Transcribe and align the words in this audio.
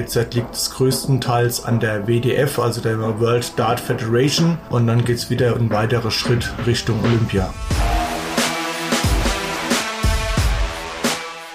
Jetzt 0.00 0.14
liegt 0.34 0.54
es 0.54 0.70
größtenteils 0.70 1.62
an 1.66 1.78
der 1.78 2.06
WDF, 2.06 2.58
also 2.58 2.80
der 2.80 2.98
World 3.20 3.52
Dart 3.56 3.78
Federation, 3.78 4.56
und 4.70 4.86
dann 4.86 5.04
geht 5.04 5.18
es 5.18 5.28
wieder 5.28 5.54
ein 5.54 5.68
weiterer 5.68 6.10
Schritt 6.10 6.50
Richtung 6.66 6.98
Olympia. 7.04 7.52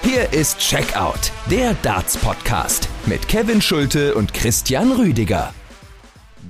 Hier 0.03 0.31
ist 0.31 0.59
Checkout, 0.59 1.31
der 1.49 1.73
Darts-Podcast 1.81 2.87
mit 3.07 3.27
Kevin 3.27 3.63
Schulte 3.63 4.13
und 4.13 4.31
Christian 4.35 4.91
Rüdiger. 4.91 5.51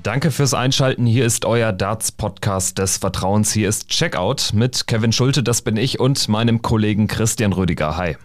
Danke 0.04 0.32
fürs 0.32 0.54
Einschalten. 0.54 1.05
Hier 1.05 1.25
ist 1.25 1.46
euer 1.46 1.71
Darts-Podcast 1.71 2.77
des 2.77 2.98
Vertrauens. 2.98 3.54
Hier 3.54 3.70
ist 3.70 3.88
Checkout 3.88 4.52
mit 4.54 4.86
Kevin 4.88 5.14
Schulte, 5.14 5.43
das 5.43 5.62
bin 5.62 5.77
ich, 5.77 6.02
und 6.02 6.27
meinem 6.27 6.62
Kollegen 6.62 7.07
Christian 7.07 7.54
Rüdiger. 7.54 7.96
Hi. 7.96 8.18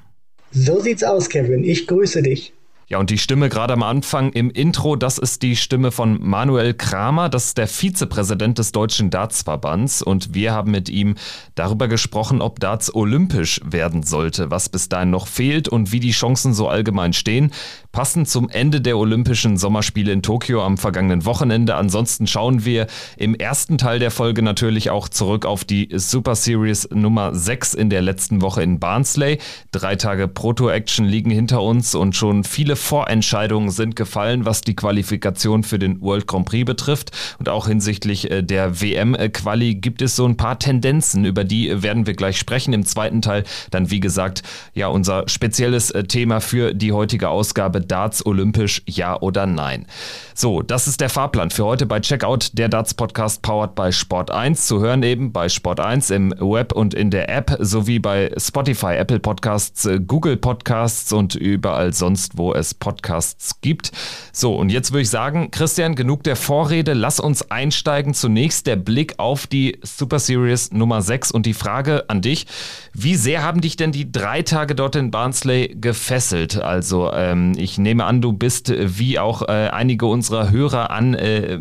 So 0.50 0.80
sieht's 0.80 1.04
aus, 1.04 1.28
Kevin. 1.28 1.62
Ich 1.62 1.86
grüße 1.86 2.20
dich. 2.22 2.52
Ja, 2.90 2.98
und 2.98 3.10
die 3.10 3.18
Stimme 3.18 3.48
gerade 3.48 3.72
am 3.74 3.84
Anfang 3.84 4.32
im 4.32 4.50
Intro, 4.50 4.96
das 4.96 5.16
ist 5.16 5.42
die 5.42 5.54
Stimme 5.54 5.92
von 5.92 6.18
Manuel 6.20 6.74
Kramer, 6.74 7.28
das 7.28 7.44
ist 7.44 7.58
der 7.58 7.68
Vizepräsident 7.68 8.58
des 8.58 8.72
Deutschen 8.72 9.10
Dartsverbands 9.10 10.02
und 10.02 10.34
wir 10.34 10.50
haben 10.50 10.72
mit 10.72 10.88
ihm 10.88 11.14
darüber 11.54 11.86
gesprochen, 11.86 12.42
ob 12.42 12.58
Darts 12.58 12.92
olympisch 12.92 13.60
werden 13.64 14.02
sollte, 14.02 14.50
was 14.50 14.68
bis 14.68 14.88
dahin 14.88 15.10
noch 15.10 15.28
fehlt 15.28 15.68
und 15.68 15.92
wie 15.92 16.00
die 16.00 16.10
Chancen 16.10 16.52
so 16.52 16.66
allgemein 16.66 17.12
stehen. 17.12 17.52
Passend 17.92 18.28
zum 18.28 18.48
Ende 18.48 18.80
der 18.80 18.96
Olympischen 18.96 19.56
Sommerspiele 19.56 20.12
in 20.12 20.22
Tokio 20.22 20.62
am 20.62 20.78
vergangenen 20.78 21.24
Wochenende. 21.24 21.74
Ansonsten 21.74 22.28
schauen 22.28 22.64
wir 22.64 22.86
im 23.16 23.34
ersten 23.34 23.78
Teil 23.78 23.98
der 23.98 24.12
Folge 24.12 24.42
natürlich 24.42 24.90
auch 24.90 25.08
zurück 25.08 25.44
auf 25.44 25.64
die 25.64 25.88
Super 25.96 26.36
Series 26.36 26.88
Nummer 26.92 27.34
6 27.34 27.74
in 27.74 27.90
der 27.90 28.00
letzten 28.00 28.42
Woche 28.42 28.62
in 28.62 28.78
Barnsley. 28.78 29.38
Drei 29.72 29.96
Tage 29.96 30.28
Proto-Action 30.28 31.04
liegen 31.04 31.32
hinter 31.32 31.62
uns 31.62 31.96
und 31.96 32.14
schon 32.14 32.44
viele 32.44 32.76
Vorentscheidungen 32.76 33.70
sind 33.70 33.96
gefallen, 33.96 34.44
was 34.44 34.60
die 34.60 34.76
Qualifikation 34.76 35.64
für 35.64 35.80
den 35.80 36.00
World 36.00 36.28
Grand 36.28 36.46
Prix 36.46 36.64
betrifft. 36.64 37.10
Und 37.40 37.48
auch 37.48 37.66
hinsichtlich 37.66 38.30
äh, 38.30 38.42
der 38.42 38.80
WM-Quali 38.80 39.74
gibt 39.74 40.00
es 40.00 40.14
so 40.14 40.26
ein 40.26 40.36
paar 40.36 40.60
Tendenzen, 40.60 41.24
über 41.24 41.42
die 41.42 41.82
werden 41.82 42.06
wir 42.06 42.14
gleich 42.14 42.38
sprechen. 42.38 42.72
Im 42.72 42.86
zweiten 42.86 43.20
Teil 43.20 43.42
dann, 43.72 43.90
wie 43.90 43.98
gesagt, 43.98 44.44
ja, 44.74 44.86
unser 44.86 45.28
spezielles 45.28 45.90
äh, 45.90 46.04
Thema 46.04 46.40
für 46.40 46.72
die 46.72 46.92
heutige 46.92 47.28
Ausgabe 47.28 47.79
Darts 47.80 48.24
olympisch, 48.24 48.82
ja 48.86 49.20
oder 49.20 49.46
nein. 49.46 49.86
So, 50.34 50.62
das 50.62 50.88
ist 50.88 51.00
der 51.00 51.10
Fahrplan 51.10 51.50
für 51.50 51.64
heute 51.64 51.86
bei 51.86 52.00
Checkout, 52.00 52.50
der 52.54 52.68
Darts 52.68 52.94
Podcast 52.94 53.42
powered 53.42 53.74
bei 53.74 53.92
Sport 53.92 54.30
1. 54.30 54.66
Zu 54.66 54.80
hören 54.80 55.02
eben 55.02 55.32
bei 55.32 55.48
Sport 55.48 55.80
1 55.80 56.10
im 56.10 56.30
Web 56.38 56.72
und 56.72 56.94
in 56.94 57.10
der 57.10 57.28
App 57.28 57.56
sowie 57.58 57.98
bei 57.98 58.32
Spotify, 58.36 58.94
Apple 58.94 59.20
Podcasts, 59.20 59.84
äh, 59.84 60.00
Google 60.00 60.36
Podcasts 60.36 61.12
und 61.12 61.34
überall 61.34 61.92
sonst, 61.92 62.38
wo 62.38 62.54
es 62.54 62.74
Podcasts 62.74 63.60
gibt. 63.60 63.92
So, 64.32 64.54
und 64.56 64.70
jetzt 64.70 64.92
würde 64.92 65.02
ich 65.02 65.10
sagen, 65.10 65.50
Christian, 65.50 65.94
genug 65.94 66.22
der 66.24 66.36
Vorrede. 66.36 66.94
Lass 66.94 67.20
uns 67.20 67.50
einsteigen. 67.50 68.14
Zunächst 68.14 68.66
der 68.66 68.76
Blick 68.76 69.14
auf 69.18 69.46
die 69.46 69.78
Super 69.82 70.18
Series 70.18 70.72
Nummer 70.72 71.02
6 71.02 71.30
und 71.30 71.46
die 71.46 71.54
Frage 71.54 72.08
an 72.08 72.22
dich. 72.22 72.46
Wie 72.92 73.14
sehr 73.14 73.42
haben 73.42 73.60
dich 73.60 73.76
denn 73.76 73.92
die 73.92 74.10
drei 74.10 74.42
Tage 74.42 74.74
dort 74.74 74.96
in 74.96 75.10
Barnsley 75.10 75.76
gefesselt? 75.78 76.56
Also, 76.60 77.12
ähm, 77.12 77.52
ich 77.56 77.69
nehme 77.78 78.04
an, 78.04 78.20
du 78.20 78.32
bist 78.32 78.70
äh, 78.70 78.98
wie 78.98 79.18
auch 79.18 79.42
äh, 79.42 79.68
einige 79.72 80.06
unserer 80.06 80.50
Hörer 80.50 80.90
an 80.90 81.14
äh, 81.14 81.58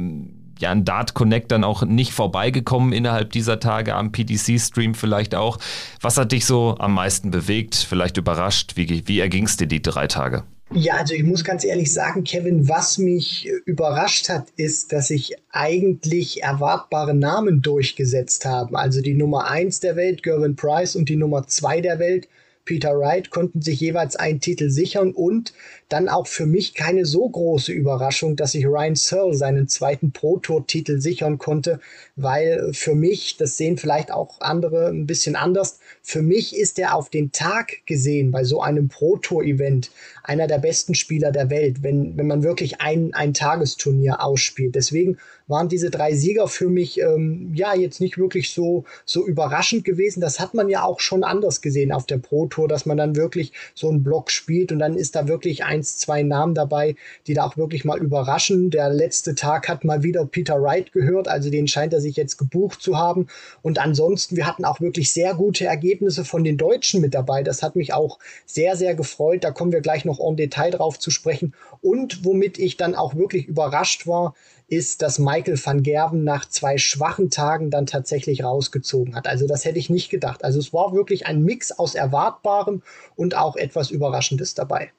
ja, 0.59 0.71
an 0.71 0.85
Dart 0.85 1.13
Connect 1.13 1.51
dann 1.51 1.63
auch 1.63 1.83
nicht 1.83 2.11
vorbeigekommen 2.11 2.91
innerhalb 2.93 3.31
dieser 3.31 3.59
Tage, 3.59 3.95
am 3.95 4.11
PDC-Stream 4.11 4.93
vielleicht 4.93 5.33
auch. 5.33 5.57
Was 6.01 6.17
hat 6.17 6.31
dich 6.31 6.45
so 6.45 6.75
am 6.79 6.93
meisten 6.93 7.31
bewegt, 7.31 7.75
vielleicht 7.75 8.17
überrascht? 8.17 8.73
Wie, 8.75 9.07
wie 9.07 9.19
erging 9.19 9.45
es 9.45 9.57
dir 9.57 9.67
die 9.67 9.81
drei 9.81 10.07
Tage? 10.07 10.43
Ja, 10.71 10.97
also 10.97 11.15
ich 11.15 11.23
muss 11.23 11.43
ganz 11.43 11.63
ehrlich 11.63 11.91
sagen, 11.91 12.23
Kevin, 12.23 12.69
was 12.69 12.99
mich 12.99 13.49
überrascht 13.65 14.29
hat, 14.29 14.49
ist, 14.55 14.91
dass 14.91 15.07
sich 15.07 15.33
eigentlich 15.49 16.43
erwartbare 16.43 17.15
Namen 17.15 17.63
durchgesetzt 17.63 18.45
haben. 18.45 18.75
Also 18.75 19.01
die 19.01 19.15
Nummer 19.15 19.49
eins 19.49 19.79
der 19.79 19.95
Welt, 19.95 20.21
Gervin 20.21 20.55
Price, 20.55 20.95
und 20.95 21.09
die 21.09 21.15
Nummer 21.15 21.47
zwei 21.47 21.81
der 21.81 21.97
Welt, 21.97 22.27
Peter 22.69 22.99
Wright, 22.99 23.31
konnten 23.31 23.63
sich 23.63 23.79
jeweils 23.79 24.15
einen 24.15 24.41
Titel 24.41 24.69
sichern 24.69 25.11
und 25.11 25.53
dann 25.89 26.07
auch 26.07 26.27
für 26.27 26.45
mich 26.45 26.75
keine 26.75 27.03
so 27.03 27.27
große 27.27 27.71
Überraschung, 27.71 28.35
dass 28.35 28.51
sich 28.51 28.67
Ryan 28.67 28.95
Searle 28.95 29.33
seinen 29.33 29.67
zweiten 29.67 30.11
Pro-Tour-Titel 30.11 30.99
sichern 31.01 31.39
konnte, 31.39 31.79
weil 32.15 32.71
für 32.73 32.93
mich, 32.93 33.37
das 33.37 33.57
sehen 33.57 33.77
vielleicht 33.77 34.11
auch 34.11 34.39
andere 34.41 34.89
ein 34.89 35.07
bisschen 35.07 35.35
anders, 35.35 35.79
für 36.03 36.21
mich 36.21 36.55
ist 36.55 36.77
er 36.77 36.93
auf 36.93 37.09
den 37.09 37.31
Tag 37.31 37.87
gesehen 37.87 38.29
bei 38.29 38.43
so 38.43 38.61
einem 38.61 38.87
Pro-Tour-Event 38.87 39.89
einer 40.29 40.45
der 40.45 40.59
besten 40.59 40.93
Spieler 40.93 41.31
der 41.31 41.49
Welt, 41.49 41.81
wenn, 41.81 42.15
wenn 42.15 42.27
man 42.27 42.43
wirklich 42.43 42.81
ein, 42.81 43.15
ein 43.15 43.33
Tagesturnier 43.33 44.23
ausspielt. 44.23 44.75
Deswegen 44.75 45.17
waren 45.47 45.67
diese 45.67 45.89
drei 45.89 46.13
Sieger 46.13 46.47
für 46.47 46.69
mich 46.69 47.01
ähm, 47.01 47.51
ja 47.55 47.73
jetzt 47.73 47.99
nicht 47.99 48.19
wirklich 48.19 48.51
so, 48.51 48.85
so 49.03 49.25
überraschend 49.25 49.83
gewesen. 49.83 50.21
Das 50.21 50.39
hat 50.39 50.53
man 50.53 50.69
ja 50.69 50.83
auch 50.83 50.99
schon 50.99 51.23
anders 51.23 51.61
gesehen 51.61 51.91
auf 51.91 52.05
der 52.05 52.19
Pro 52.19 52.45
Tour, 52.45 52.67
dass 52.67 52.85
man 52.85 52.97
dann 52.97 53.15
wirklich 53.15 53.51
so 53.73 53.89
einen 53.89 54.03
Block 54.03 54.29
spielt 54.29 54.71
und 54.71 54.77
dann 54.77 54.95
ist 54.95 55.15
da 55.15 55.27
wirklich 55.27 55.63
eins, 55.63 55.97
zwei 55.97 56.21
Namen 56.21 56.53
dabei, 56.53 56.95
die 57.25 57.33
da 57.33 57.45
auch 57.45 57.57
wirklich 57.57 57.83
mal 57.83 57.97
überraschen. 57.97 58.69
Der 58.69 58.89
letzte 58.89 59.33
Tag 59.33 59.67
hat 59.67 59.83
mal 59.83 60.03
wieder 60.03 60.23
Peter 60.25 60.61
Wright 60.61 60.91
gehört, 60.91 61.27
also 61.27 61.49
den 61.49 61.67
scheint 61.67 61.93
er 61.93 62.01
sich 62.01 62.15
jetzt 62.15 62.37
gebucht 62.37 62.83
zu 62.83 62.97
haben. 62.97 63.25
Und 63.63 63.79
ansonsten, 63.79 64.35
wir 64.37 64.45
hatten 64.45 64.65
auch 64.65 64.79
wirklich 64.79 65.11
sehr 65.11 65.33
gute 65.33 65.65
Ergebnisse 65.65 66.23
von 66.23 66.43
den 66.43 66.57
Deutschen 66.57 67.01
mit 67.01 67.15
dabei. 67.15 67.41
Das 67.41 67.63
hat 67.63 67.75
mich 67.75 67.93
auch 67.93 68.19
sehr, 68.45 68.75
sehr 68.75 68.93
gefreut. 68.93 69.43
Da 69.43 69.49
kommen 69.49 69.71
wir 69.71 69.81
gleich 69.81 70.05
noch 70.05 70.18
en 70.19 70.35
Detail 70.35 70.71
drauf 70.71 70.99
zu 70.99 71.11
sprechen. 71.11 71.53
Und 71.81 72.25
womit 72.25 72.59
ich 72.59 72.77
dann 72.77 72.95
auch 72.95 73.15
wirklich 73.15 73.47
überrascht 73.47 74.07
war, 74.07 74.35
ist, 74.67 75.01
dass 75.01 75.19
Michael 75.19 75.59
van 75.63 75.83
Gerven 75.83 76.23
nach 76.23 76.47
zwei 76.47 76.77
schwachen 76.77 77.29
Tagen 77.29 77.71
dann 77.71 77.85
tatsächlich 77.85 78.43
rausgezogen 78.43 79.15
hat. 79.15 79.27
Also 79.27 79.47
das 79.47 79.65
hätte 79.65 79.79
ich 79.79 79.89
nicht 79.89 80.09
gedacht. 80.09 80.43
Also 80.43 80.59
es 80.59 80.73
war 80.73 80.93
wirklich 80.93 81.25
ein 81.25 81.43
Mix 81.43 81.71
aus 81.71 81.95
Erwartbarem 81.95 82.83
und 83.15 83.35
auch 83.35 83.55
etwas 83.55 83.89
Überraschendes 83.89 84.53
dabei. 84.53 84.91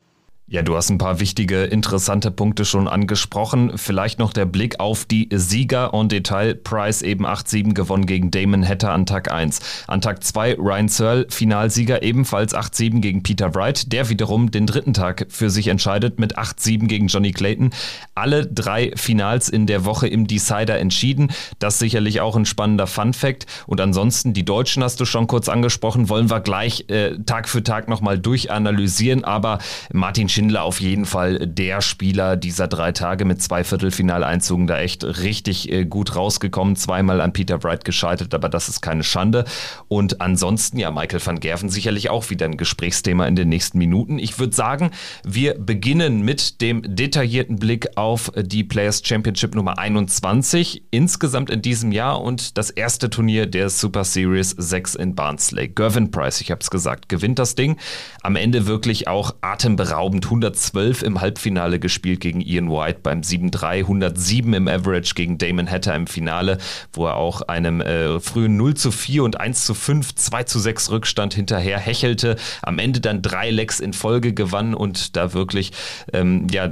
Ja, 0.53 0.63
du 0.63 0.75
hast 0.75 0.91
ein 0.91 0.99
paar 0.99 1.21
wichtige, 1.21 1.63
interessante 1.63 2.33
Punkte 2.33 2.65
schon 2.65 2.89
angesprochen. 2.89 3.79
Vielleicht 3.79 4.19
noch 4.19 4.33
der 4.33 4.47
Blick 4.47 4.81
auf 4.81 5.05
die 5.05 5.29
Sieger 5.33 5.95
en 5.95 6.09
Detail. 6.09 6.57
Price 6.57 7.03
eben 7.03 7.25
8-7 7.25 7.73
gewonnen 7.73 8.05
gegen 8.05 8.33
Damon 8.33 8.67
Hatter 8.67 8.91
an 8.91 9.07
Tag 9.07 9.31
1. 9.31 9.61
An 9.87 10.01
Tag 10.01 10.25
2 10.25 10.57
Ryan 10.57 10.89
Searle, 10.89 11.27
Finalsieger, 11.29 12.03
ebenfalls 12.03 12.53
8-7 12.53 12.99
gegen 12.99 13.23
Peter 13.23 13.55
Wright, 13.55 13.93
der 13.93 14.09
wiederum 14.09 14.51
den 14.51 14.67
dritten 14.67 14.93
Tag 14.93 15.27
für 15.29 15.51
sich 15.51 15.69
entscheidet 15.69 16.19
mit 16.19 16.37
8-7 16.37 16.89
gegen 16.89 17.07
Johnny 17.07 17.31
Clayton. 17.31 17.71
Alle 18.17 18.45
drei 18.45 18.91
Finals 18.97 19.49
in 19.51 19.67
der 19.67 19.85
Woche 19.85 20.09
im 20.09 20.27
Decider 20.27 20.81
entschieden. 20.81 21.31
Das 21.61 21.79
sicherlich 21.79 22.21
auch 22.23 22.35
ein 22.35 22.45
spannender 22.45 22.89
Fun-Fact. 22.89 23.47
Und 23.69 23.81
ansonsten, 23.81 24.33
die 24.33 24.45
Deutschen 24.45 24.83
hast 24.83 24.99
du 24.99 25.05
schon 25.05 25.29
kurz 25.29 25.49
angesprochen, 25.49 26.09
wollen 26.09 26.29
wir 26.29 26.41
gleich 26.41 26.87
äh, 26.89 27.17
Tag 27.25 27.49
für 27.49 27.63
Tag 27.63 27.87
nochmal 27.87 28.19
durchanalysieren. 28.19 29.23
Aber 29.23 29.61
Martin 29.93 30.29
Schindler 30.41 30.63
auf 30.63 30.81
jeden 30.81 31.05
Fall 31.05 31.47
der 31.47 31.83
Spieler 31.83 32.35
dieser 32.35 32.67
drei 32.67 32.93
Tage 32.93 33.27
mit 33.27 33.43
zwei 33.43 33.63
Viertelfinaleinzügen 33.63 34.67
da 34.67 34.79
echt 34.79 35.05
richtig 35.05 35.71
äh, 35.71 35.85
gut 35.85 36.17
rausgekommen. 36.17 36.77
Zweimal 36.77 37.21
an 37.21 37.35
Peter 37.35 37.63
Wright 37.63 37.85
gescheitert, 37.85 38.33
aber 38.33 38.49
das 38.49 38.71
ist 38.71 38.81
keine 38.81 39.03
Schande. 39.03 39.45
Und 39.89 40.23
ansonsten, 40.23 40.79
ja, 40.79 40.91
Michael 40.91 41.21
van 41.23 41.41
Gerven 41.41 41.69
sicherlich 41.69 42.09
auch 42.09 42.31
wieder 42.31 42.47
ein 42.47 42.57
Gesprächsthema 42.57 43.27
in 43.27 43.37
den 43.37 43.51
nächsten 43.51 43.77
Minuten. 43.77 44.19
Ich 44.19 44.39
würde 44.39 44.57
sagen, 44.57 44.93
wir 45.25 45.59
beginnen 45.59 46.23
mit 46.23 46.63
dem 46.63 46.81
detaillierten 46.87 47.57
Blick 47.57 47.99
auf 47.99 48.33
die 48.35 48.65
Players 48.65 49.03
Championship 49.05 49.55
Nummer 49.55 49.77
21 49.77 50.85
insgesamt 50.91 51.51
in 51.51 51.61
diesem 51.61 51.93
Jahr 51.93 52.19
und 52.23 52.57
das 52.57 52.71
erste 52.71 53.11
Turnier 53.11 53.45
der 53.45 53.69
Super 53.69 54.05
Series 54.05 54.55
6 54.57 54.95
in 54.95 55.15
Barnsley. 55.15 55.69
Gervin 55.69 56.11
Price, 56.11 56.41
ich 56.41 56.51
habe 56.51 56.63
es 56.63 56.71
gesagt, 56.71 57.11
gewinnt 57.11 57.39
das 57.39 57.57
Ding. 57.57 57.77
Am 58.23 58.37
Ende 58.37 58.67
wirklich 58.67 59.07
auch 59.07 59.35
atemberaubend 59.43 60.30
112 60.31 61.03
im 61.03 61.21
Halbfinale 61.21 61.79
gespielt 61.79 62.21
gegen 62.21 62.41
Ian 62.41 62.71
White 62.71 63.01
beim 63.03 63.21
7-3, 63.21 63.81
107 63.81 64.55
im 64.55 64.69
Average 64.69 65.15
gegen 65.15 65.39
Damon 65.39 65.71
Hatter 65.71 65.95
im 65.95 66.07
Finale, 66.07 66.59
wo 66.93 67.07
er 67.07 67.17
auch 67.17 67.43
einem 67.43 67.81
äh, 67.81 68.21
frühen 68.21 68.57
0 68.57 68.75
zu 68.75 68.91
4 68.91 69.25
und 69.25 69.41
1 69.41 69.65
zu 69.65 69.75
5, 69.75 70.15
2 70.15 70.45
zu 70.45 70.59
6 70.59 70.91
Rückstand 70.91 71.35
hinterher 71.35 71.79
hechelte, 71.79 72.37
am 72.63 72.79
Ende 72.79 73.01
dann 73.01 73.23
drei 73.23 73.51
Lecks 73.51 73.81
in 73.81 73.93
Folge 73.93 74.33
gewann 74.33 74.75
und 74.75 75.17
da 75.17 75.33
wirklich 75.35 75.73
ähm, 76.13 76.47
ja 76.51 76.71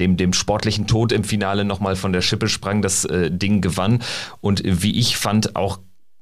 dem, 0.00 0.16
dem 0.16 0.32
sportlichen 0.32 0.86
Tod 0.86 1.12
im 1.12 1.24
Finale 1.24 1.64
nochmal 1.64 1.94
von 1.94 2.12
der 2.12 2.22
Schippe 2.22 2.48
sprang, 2.48 2.82
das 2.82 3.04
äh, 3.04 3.30
Ding 3.30 3.60
gewann. 3.60 4.02
Und 4.40 4.62
wie 4.64 4.98
ich 4.98 5.16
fand, 5.16 5.56
auch 5.56 5.78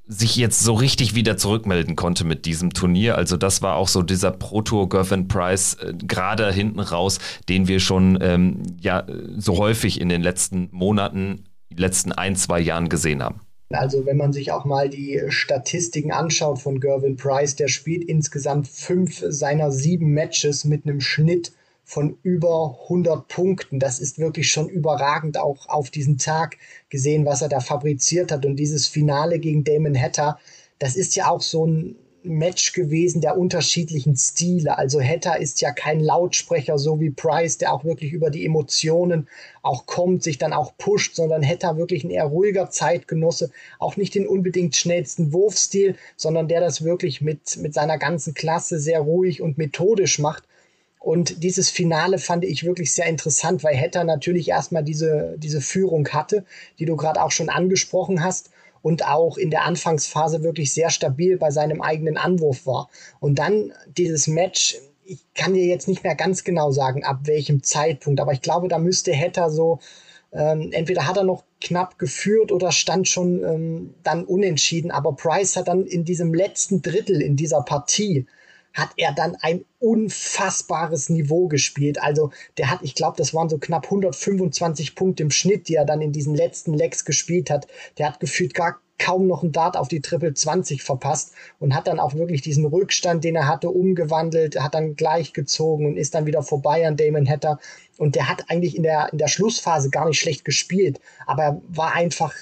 sich 0.09 0.37
jetzt 0.37 0.61
so 0.61 0.73
richtig 0.73 1.15
wieder 1.15 1.37
zurückmelden 1.37 1.95
konnte 1.95 2.25
mit 2.25 2.47
diesem 2.47 2.73
Turnier. 2.73 3.17
Also 3.17 3.37
das 3.37 3.61
war 3.61 3.77
auch 3.77 3.89
so 3.89 4.03
dieser 4.03 4.31
Pro-Tour 4.31 4.89
Gervin 4.89 5.29
Price 5.29 5.75
äh, 5.75 5.93
gerade 5.97 6.51
hinten 6.51 6.81
raus, 6.81 7.19
den 7.49 7.69
wir 7.69 7.79
schon 7.79 8.19
ähm, 8.21 8.63
ja 8.81 9.07
so 9.37 9.59
häufig 9.59 10.01
in 10.01 10.09
den 10.09 10.23
letzten 10.23 10.69
Monaten, 10.73 11.45
letzten 11.75 12.13
ein, 12.13 12.37
zwei 12.37 12.59
Jahren 12.59 12.89
gesehen 12.89 13.23
haben. 13.23 13.41
Also 13.71 14.07
wenn 14.07 14.17
man 14.17 14.33
sich 14.33 14.51
auch 14.51 14.65
mal 14.65 14.89
die 14.89 15.21
Statistiken 15.29 16.11
anschaut 16.11 16.59
von 16.59 16.81
Gervin 16.81 17.17
Price, 17.17 17.55
der 17.55 17.69
spielt 17.69 18.03
insgesamt 18.03 18.67
fünf 18.67 19.23
seiner 19.29 19.71
sieben 19.71 20.13
Matches 20.15 20.65
mit 20.65 20.87
einem 20.87 21.03
Schnitt 21.03 21.53
von 21.89 22.19
über 22.23 22.79
100 22.83 23.29
Punkten. 23.29 23.81
Das 23.81 23.99
ist 23.99 24.19
wirklich 24.19 24.51
schon 24.51 24.69
überragend, 24.69 25.39
auch 25.39 25.71
auf 25.71 25.89
diesen 25.89 26.19
Tag 26.19 26.59
gesehen, 26.91 27.25
was 27.25 27.41
er 27.41 27.49
da 27.49 27.61
fabriziert 27.61 28.31
hat. 28.31 28.45
Und 28.45 28.57
dieses 28.57 28.87
Finale 28.87 29.39
gegen 29.39 29.65
Damon 29.65 29.99
Hatter, 29.99 30.39
das 30.79 30.97
ist 30.97 31.17
ja 31.17 31.31
auch 31.31 31.41
so 31.41 31.67
ein 31.67 31.97
Match 32.23 32.75
gewesen 32.75 33.23
der 33.23 33.39
unterschiedlichen 33.39 34.15
Stile. 34.17 34.77
Also 34.77 35.01
Hatter 35.01 35.41
ist 35.41 35.63
ja 35.63 35.73
kein 35.73 36.01
Lautsprecher, 36.01 36.77
so 36.77 37.01
wie 37.01 37.09
Price, 37.09 37.57
der 37.57 37.73
auch 37.73 37.85
wirklich 37.85 38.13
über 38.13 38.29
die 38.29 38.45
Emotionen 38.45 39.27
auch 39.63 39.87
kommt, 39.87 40.23
sich 40.23 40.37
dann 40.37 40.53
auch 40.53 40.77
pusht, 40.77 41.15
sondern 41.15 41.43
Hatter 41.43 41.79
wirklich 41.79 42.05
ein 42.05 42.11
eher 42.11 42.27
ruhiger 42.27 42.69
Zeitgenosse, 42.69 43.51
auch 43.79 43.97
nicht 43.97 44.15
den 44.15 44.29
unbedingt 44.29 44.77
schnellsten 44.77 45.33
Wurfstil, 45.33 45.97
sondern 46.17 46.49
der 46.49 46.61
das 46.61 46.85
wirklich 46.85 47.23
mit, 47.23 47.57
mit 47.57 47.73
seiner 47.73 47.97
ganzen 47.97 48.35
Klasse 48.35 48.79
sehr 48.79 49.01
ruhig 49.01 49.41
und 49.41 49.57
methodisch 49.57 50.19
macht. 50.19 50.45
Und 51.09 51.43
dieses 51.43 51.71
Finale 51.71 52.19
fand 52.19 52.45
ich 52.45 52.65
wirklich 52.65 52.93
sehr 52.93 53.07
interessant, 53.07 53.65
weil 53.65 53.75
Hatter 53.75 54.05
natürlich 54.05 54.51
erstmal 54.51 54.85
diese, 54.85 55.37
diese 55.39 55.63
Führung 55.63 56.07
hatte, 56.11 56.45
die 56.79 56.85
du 56.85 56.97
gerade 56.97 57.23
auch 57.23 57.31
schon 57.31 57.49
angesprochen 57.49 58.23
hast 58.23 58.51
und 58.83 59.09
auch 59.09 59.39
in 59.39 59.51
der 59.51 59.65
Anfangsphase 59.65 60.43
wirklich 60.43 60.71
sehr 60.75 60.91
stabil 60.91 61.39
bei 61.39 61.51
seinem 61.51 61.81
eigenen 61.81 62.19
Anwurf 62.19 62.67
war. 62.67 62.91
Und 63.21 63.39
dann 63.39 63.73
dieses 63.97 64.27
Match, 64.27 64.77
ich 65.07 65.21
kann 65.35 65.55
dir 65.55 65.65
jetzt 65.65 65.89
nicht 65.89 66.05
mehr 66.05 66.15
ganz 66.15 66.45
genau 66.45 66.73
sagen, 66.73 67.05
ab 67.05 67.21
welchem 67.23 67.63
Zeitpunkt, 67.63 68.21
aber 68.21 68.35
ich 68.35 68.43
glaube, 68.43 68.69
da 68.69 68.77
müsste 68.79 69.19
Hatter 69.19 69.49
so, 69.49 69.79
ähm, 70.35 70.73
entweder 70.73 71.07
hat 71.07 71.17
er 71.17 71.25
noch 71.25 71.45
knapp 71.63 71.99
geführt 71.99 72.53
oder 72.53 72.71
stand 72.71 73.09
schon 73.09 73.43
ähm, 73.43 73.95
dann 74.03 74.27
unentschieden, 74.27 74.91
aber 74.91 75.17
Price 75.17 75.57
hat 75.57 75.69
dann 75.69 75.87
in 75.87 76.05
diesem 76.05 76.35
letzten 76.35 76.83
Drittel 76.83 77.23
in 77.23 77.35
dieser 77.35 77.63
Partie 77.63 78.27
hat 78.79 78.91
er 78.97 79.13
dann 79.13 79.37
ein 79.41 79.65
unfassbares 79.81 81.09
Niveau 81.09 81.49
gespielt. 81.49 82.01
Also 82.01 82.31
der 82.57 82.71
hat, 82.71 82.81
ich 82.83 82.95
glaube, 82.95 83.17
das 83.17 83.35
waren 83.35 83.49
so 83.49 83.59
knapp 83.59 83.85
125 83.85 84.95
Punkte 84.95 85.23
im 85.23 85.31
Schnitt, 85.31 85.69
die 85.69 85.75
er 85.75 85.85
dann 85.85 86.01
in 86.01 86.13
diesen 86.13 86.35
letzten 86.35 86.75
Legs 86.75 87.05
gespielt 87.05 87.51
hat. 87.51 87.67
Der 87.99 88.07
hat 88.07 88.21
gefühlt 88.21 88.55
gar 88.55 88.81
kaum 88.99 89.27
noch 89.27 89.43
einen 89.43 89.53
Dart 89.53 89.77
auf 89.77 89.89
die 89.89 90.01
Triple 90.01 90.35
20 90.35 90.83
verpasst 90.83 91.33
und 91.61 91.75
hat 91.75 91.87
dann 91.87 92.01
auch 92.01 92.15
wirklich 92.15 92.43
diesen 92.43 92.67
Rückstand, 92.67 93.25
den 93.25 93.37
er 93.37 93.47
hatte, 93.47 93.71
umgewandelt, 93.71 94.61
hat 94.61 94.75
dann 94.75 94.97
gleich 94.97 95.33
gezogen 95.33 95.87
und 95.87 95.97
ist 95.97 96.15
dann 96.15 96.27
wieder 96.27 96.43
vorbei 96.43 96.87
an 96.87 96.97
Damon 96.97 97.29
Hatter. 97.29 97.61
Und 97.97 98.17
der 98.17 98.29
hat 98.29 98.45
eigentlich 98.49 98.77
in 98.77 98.83
der, 98.83 99.09
in 99.13 99.19
der 99.19 99.29
Schlussphase 99.29 99.91
gar 99.91 100.07
nicht 100.07 100.19
schlecht 100.19 100.45
gespielt, 100.45 101.01
aber 101.27 101.43
er 101.43 101.63
war 101.69 101.95
einfach 101.95 102.35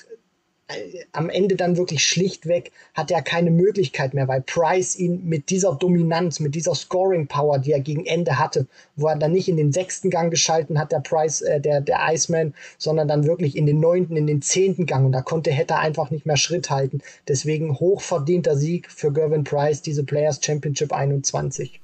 am 1.12 1.30
Ende 1.30 1.54
dann 1.54 1.76
wirklich 1.76 2.04
schlichtweg 2.04 2.72
hat 2.94 3.12
er 3.12 3.22
keine 3.22 3.52
Möglichkeit 3.52 4.14
mehr, 4.14 4.26
weil 4.26 4.40
Price 4.40 4.96
ihn 4.96 5.24
mit 5.24 5.50
dieser 5.50 5.74
Dominanz, 5.76 6.40
mit 6.40 6.56
dieser 6.56 6.74
Scoring 6.74 7.28
Power, 7.28 7.60
die 7.60 7.70
er 7.70 7.80
gegen 7.80 8.04
Ende 8.04 8.38
hatte, 8.38 8.66
wo 8.96 9.06
er 9.06 9.16
dann 9.16 9.32
nicht 9.32 9.48
in 9.48 9.56
den 9.56 9.72
sechsten 9.72 10.10
Gang 10.10 10.30
geschalten 10.30 10.78
hat, 10.78 10.90
der 10.90 11.00
Price, 11.00 11.40
äh, 11.40 11.60
der, 11.60 11.80
der 11.80 12.00
Iceman, 12.10 12.52
sondern 12.78 13.06
dann 13.06 13.26
wirklich 13.26 13.56
in 13.56 13.66
den 13.66 13.78
neunten, 13.78 14.16
in 14.16 14.26
den 14.26 14.42
zehnten 14.42 14.86
Gang 14.86 15.06
und 15.06 15.12
da 15.12 15.22
konnte 15.22 15.52
hätte 15.52 15.76
einfach 15.76 16.10
nicht 16.10 16.26
mehr 16.26 16.36
Schritt 16.36 16.68
halten. 16.68 17.00
Deswegen 17.28 17.78
hochverdienter 17.78 18.56
Sieg 18.56 18.90
für 18.90 19.12
Gervin 19.12 19.44
Price, 19.44 19.82
diese 19.82 20.02
Players 20.02 20.40
Championship 20.42 20.92
21. 20.92 21.80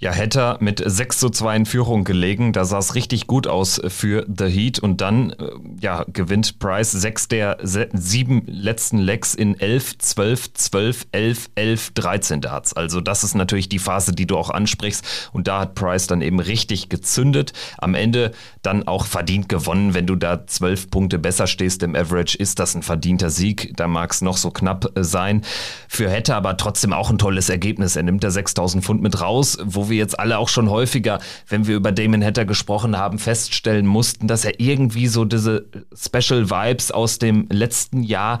Ja, 0.00 0.14
Hatter 0.14 0.58
mit 0.60 0.80
6 0.84 1.18
zu 1.18 1.28
2 1.28 1.56
in 1.56 1.66
Führung 1.66 2.04
gelegen. 2.04 2.52
Da 2.52 2.64
sah 2.64 2.78
es 2.78 2.94
richtig 2.94 3.26
gut 3.26 3.48
aus 3.48 3.80
für 3.88 4.24
The 4.28 4.44
Heat. 4.44 4.78
Und 4.78 5.00
dann 5.00 5.30
äh, 5.30 5.50
ja, 5.80 6.04
gewinnt 6.12 6.60
Price 6.60 6.92
sechs 6.92 7.26
der 7.26 7.58
sieben 7.62 8.44
letzten 8.46 8.98
Legs 8.98 9.34
in 9.34 9.58
11, 9.58 9.98
12, 9.98 10.52
12, 10.52 11.06
11, 11.10 11.50
11, 11.56 11.90
13 11.94 12.40
Darts. 12.40 12.74
Also 12.74 13.00
das 13.00 13.24
ist 13.24 13.34
natürlich 13.34 13.68
die 13.68 13.80
Phase, 13.80 14.12
die 14.12 14.26
du 14.26 14.36
auch 14.36 14.50
ansprichst. 14.50 15.30
Und 15.32 15.48
da 15.48 15.62
hat 15.62 15.74
Price 15.74 16.06
dann 16.06 16.22
eben 16.22 16.38
richtig 16.38 16.88
gezündet. 16.90 17.52
Am 17.78 17.96
Ende 17.96 18.30
dann 18.62 18.86
auch 18.86 19.04
verdient 19.04 19.48
gewonnen. 19.48 19.94
Wenn 19.94 20.06
du 20.06 20.14
da 20.14 20.46
12 20.46 20.90
Punkte 20.90 21.18
besser 21.18 21.48
stehst 21.48 21.82
im 21.82 21.96
Average, 21.96 22.38
ist 22.38 22.60
das 22.60 22.76
ein 22.76 22.84
verdienter 22.84 23.30
Sieg. 23.30 23.76
Da 23.76 23.88
mag 23.88 24.12
es 24.12 24.20
noch 24.20 24.36
so 24.36 24.52
knapp 24.52 24.92
sein. 24.94 25.42
Für 25.88 26.08
Hatter 26.08 26.36
aber 26.36 26.56
trotzdem 26.56 26.92
auch 26.92 27.10
ein 27.10 27.18
tolles 27.18 27.48
Ergebnis. 27.48 27.96
Er 27.96 28.04
nimmt 28.04 28.22
da 28.22 28.30
6000 28.30 28.84
Pfund 28.84 29.02
mit 29.02 29.20
raus, 29.20 29.58
wo 29.64 29.87
wir 29.88 29.96
jetzt 29.96 30.18
alle 30.18 30.38
auch 30.38 30.48
schon 30.48 30.70
häufiger, 30.70 31.20
wenn 31.48 31.66
wir 31.66 31.76
über 31.76 31.92
Damon 31.92 32.24
Hatter 32.24 32.44
gesprochen 32.44 32.96
haben, 32.96 33.18
feststellen 33.18 33.86
mussten, 33.86 34.28
dass 34.28 34.44
er 34.44 34.60
irgendwie 34.60 35.06
so 35.06 35.24
diese 35.24 35.66
Special 35.94 36.50
Vibes 36.50 36.90
aus 36.90 37.18
dem 37.18 37.48
letzten 37.50 38.02
Jahr 38.02 38.40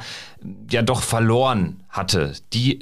ja 0.70 0.82
doch 0.82 1.02
verloren 1.02 1.82
hatte. 1.88 2.32
Die 2.52 2.78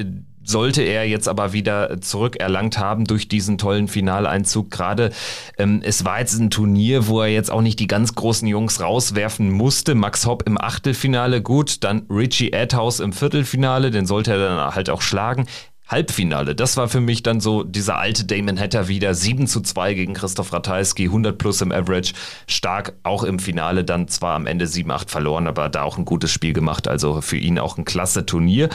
sollte 0.46 0.82
er 0.82 1.06
jetzt 1.08 1.28
aber 1.28 1.52
wieder 1.52 2.00
zurückerlangt 2.00 2.78
haben 2.78 3.04
durch 3.04 3.28
diesen 3.28 3.58
tollen 3.58 3.88
Finaleinzug. 3.88 4.70
Gerade 4.70 5.10
ähm, 5.58 5.80
es 5.84 6.04
war 6.04 6.20
jetzt 6.20 6.38
ein 6.38 6.50
Turnier, 6.50 7.08
wo 7.08 7.20
er 7.20 7.28
jetzt 7.28 7.50
auch 7.50 7.62
nicht 7.62 7.80
die 7.80 7.88
ganz 7.88 8.14
großen 8.14 8.46
Jungs 8.46 8.80
rauswerfen 8.80 9.50
musste. 9.50 9.94
Max 9.94 10.24
Hopp 10.26 10.44
im 10.46 10.60
Achtelfinale 10.60 11.42
gut, 11.42 11.82
dann 11.84 12.06
Richie 12.08 12.54
Adhouse 12.54 13.00
im 13.00 13.12
Viertelfinale, 13.12 13.90
den 13.90 14.06
sollte 14.06 14.32
er 14.32 14.38
dann 14.38 14.74
halt 14.74 14.88
auch 14.88 15.02
schlagen. 15.02 15.46
Halbfinale, 15.88 16.56
das 16.56 16.76
war 16.76 16.88
für 16.88 17.00
mich 17.00 17.22
dann 17.22 17.38
so 17.38 17.62
dieser 17.62 17.98
alte 17.98 18.24
Damon 18.24 18.58
Hatter 18.58 18.88
wieder. 18.88 19.14
7 19.14 19.46
zu 19.46 19.60
2 19.60 19.94
gegen 19.94 20.14
Christoph 20.14 20.52
Ratajski, 20.52 21.04
100 21.04 21.38
plus 21.38 21.60
im 21.60 21.70
Average. 21.70 22.12
Stark, 22.48 22.94
auch 23.04 23.22
im 23.22 23.38
Finale 23.38 23.84
dann 23.84 24.08
zwar 24.08 24.34
am 24.34 24.48
Ende 24.48 24.64
7-8 24.64 25.08
verloren, 25.08 25.46
aber 25.46 25.68
da 25.68 25.84
auch 25.84 25.96
ein 25.96 26.04
gutes 26.04 26.32
Spiel 26.32 26.52
gemacht. 26.52 26.88
Also 26.88 27.20
für 27.20 27.36
ihn 27.36 27.60
auch 27.60 27.78
ein 27.78 27.84
klasse 27.84 28.26
Turnier. 28.26 28.68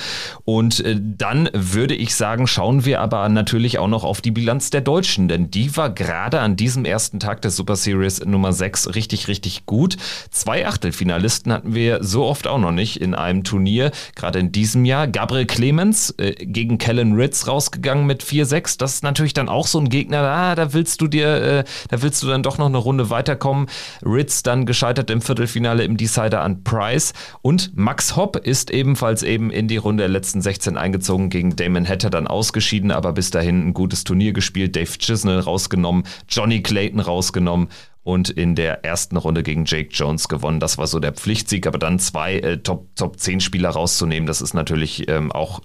Und 0.46 0.80
äh, 0.86 0.98
dann 1.02 1.50
würde 1.54 1.96
ich 1.96 2.16
sagen, 2.16 2.48
schauen 2.48 2.86
wir 2.86 3.02
aber 3.02 3.28
natürlich 3.28 3.78
auch 3.78 3.90
noch 3.90 4.06
auf 4.06 4.22
die 4.22 4.32
Bilanz 4.32 4.70
der 4.70 4.82
Deutschen, 4.82 5.28
denn 5.28 5.52
die 5.52 5.76
war 5.76 5.90
gerade 5.90 6.40
an 6.40 6.56
diesem 6.56 6.86
ersten 6.86 7.20
Tag 7.20 7.42
der 7.42 7.52
Super 7.52 7.76
Series 7.76 8.24
Nummer 8.24 8.54
6 8.54 8.96
richtig, 8.96 9.28
richtig 9.28 9.66
gut. 9.66 9.98
Zwei 10.30 10.66
Achtelfinalisten 10.66 11.52
hatten 11.52 11.76
wir 11.76 12.02
so 12.06 12.24
oft 12.24 12.48
auch 12.48 12.60
noch 12.60 12.72
nicht 12.72 13.02
in 13.02 13.16
einem 13.16 13.44
Turnier, 13.44 13.92
gerade 14.16 14.40
in 14.40 14.54
diesem 14.54 14.86
Jahr. 14.86 15.08
Gabriel 15.08 15.46
Clemens 15.46 16.12
äh, 16.18 16.36
gegen 16.46 16.78
Kellen 16.78 17.01
Alan 17.02 17.14
Ritz 17.14 17.48
rausgegangen 17.48 18.06
mit 18.06 18.24
4-6. 18.24 18.78
Das 18.78 18.94
ist 18.94 19.04
natürlich 19.04 19.34
dann 19.34 19.50
auch 19.50 19.66
so 19.66 19.80
ein 19.80 19.90
Gegner, 19.90 20.20
ah, 20.20 20.54
da 20.54 20.74
willst 20.74 21.02
du 21.02 21.08
dir, 21.08 21.28
äh, 21.28 21.64
da 21.90 22.04
willst 22.04 22.22
du 22.22 22.28
dann 22.28 22.44
doch 22.44 22.60
noch 22.60 22.68
eine 22.68 22.78
Runde 22.78 23.10
weiterkommen. 23.10 23.68
Ritz 24.06 24.44
dann 24.44 24.68
gescheitert 24.68 25.10
im 25.10 25.22
Viertelfinale 25.22 25.84
im 25.84 25.98
Decider 25.98 26.42
an 26.42 26.64
Price. 26.64 27.14
Und 27.42 27.76
Max 27.76 28.16
Hopp 28.16 28.36
ist 28.36 28.70
ebenfalls 28.70 29.24
eben 29.24 29.50
in 29.50 29.68
die 29.68 29.78
Runde 29.78 30.04
der 30.04 30.10
letzten 30.10 30.42
16 30.42 30.78
eingezogen, 30.78 31.32
gegen 31.32 31.56
Damon 31.56 31.88
Hatter 31.88 32.12
dann 32.12 32.28
ausgeschieden, 32.28 32.92
aber 32.92 33.14
bis 33.14 33.32
dahin 33.32 33.70
ein 33.70 33.74
gutes 33.74 34.04
Turnier 34.04 34.34
gespielt. 34.34 34.76
Dave 34.76 34.98
Chisnell 35.00 35.40
rausgenommen, 35.40 36.04
Johnny 36.30 36.62
Clayton 36.62 37.00
rausgenommen 37.00 37.70
und 38.04 38.30
in 38.30 38.54
der 38.54 38.86
ersten 38.86 39.18
Runde 39.18 39.42
gegen 39.42 39.66
Jake 39.66 39.90
Jones 39.92 40.28
gewonnen. 40.28 40.60
Das 40.60 40.78
war 40.78 40.86
so 40.86 41.00
der 41.00 41.14
Pflichtsieg, 41.14 41.66
aber 41.66 41.80
dann 41.80 41.98
zwei 41.98 42.36
äh, 42.36 42.58
Top, 42.60 42.96
Top 42.96 43.20
10 43.20 43.40
Spieler 43.40 43.70
rauszunehmen, 43.70 44.28
das 44.28 44.42
ist 44.42 44.54
natürlich 44.54 45.08
ähm, 45.10 45.32
auch 45.32 45.62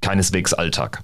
keineswegs 0.00 0.52
Alltag. 0.52 1.02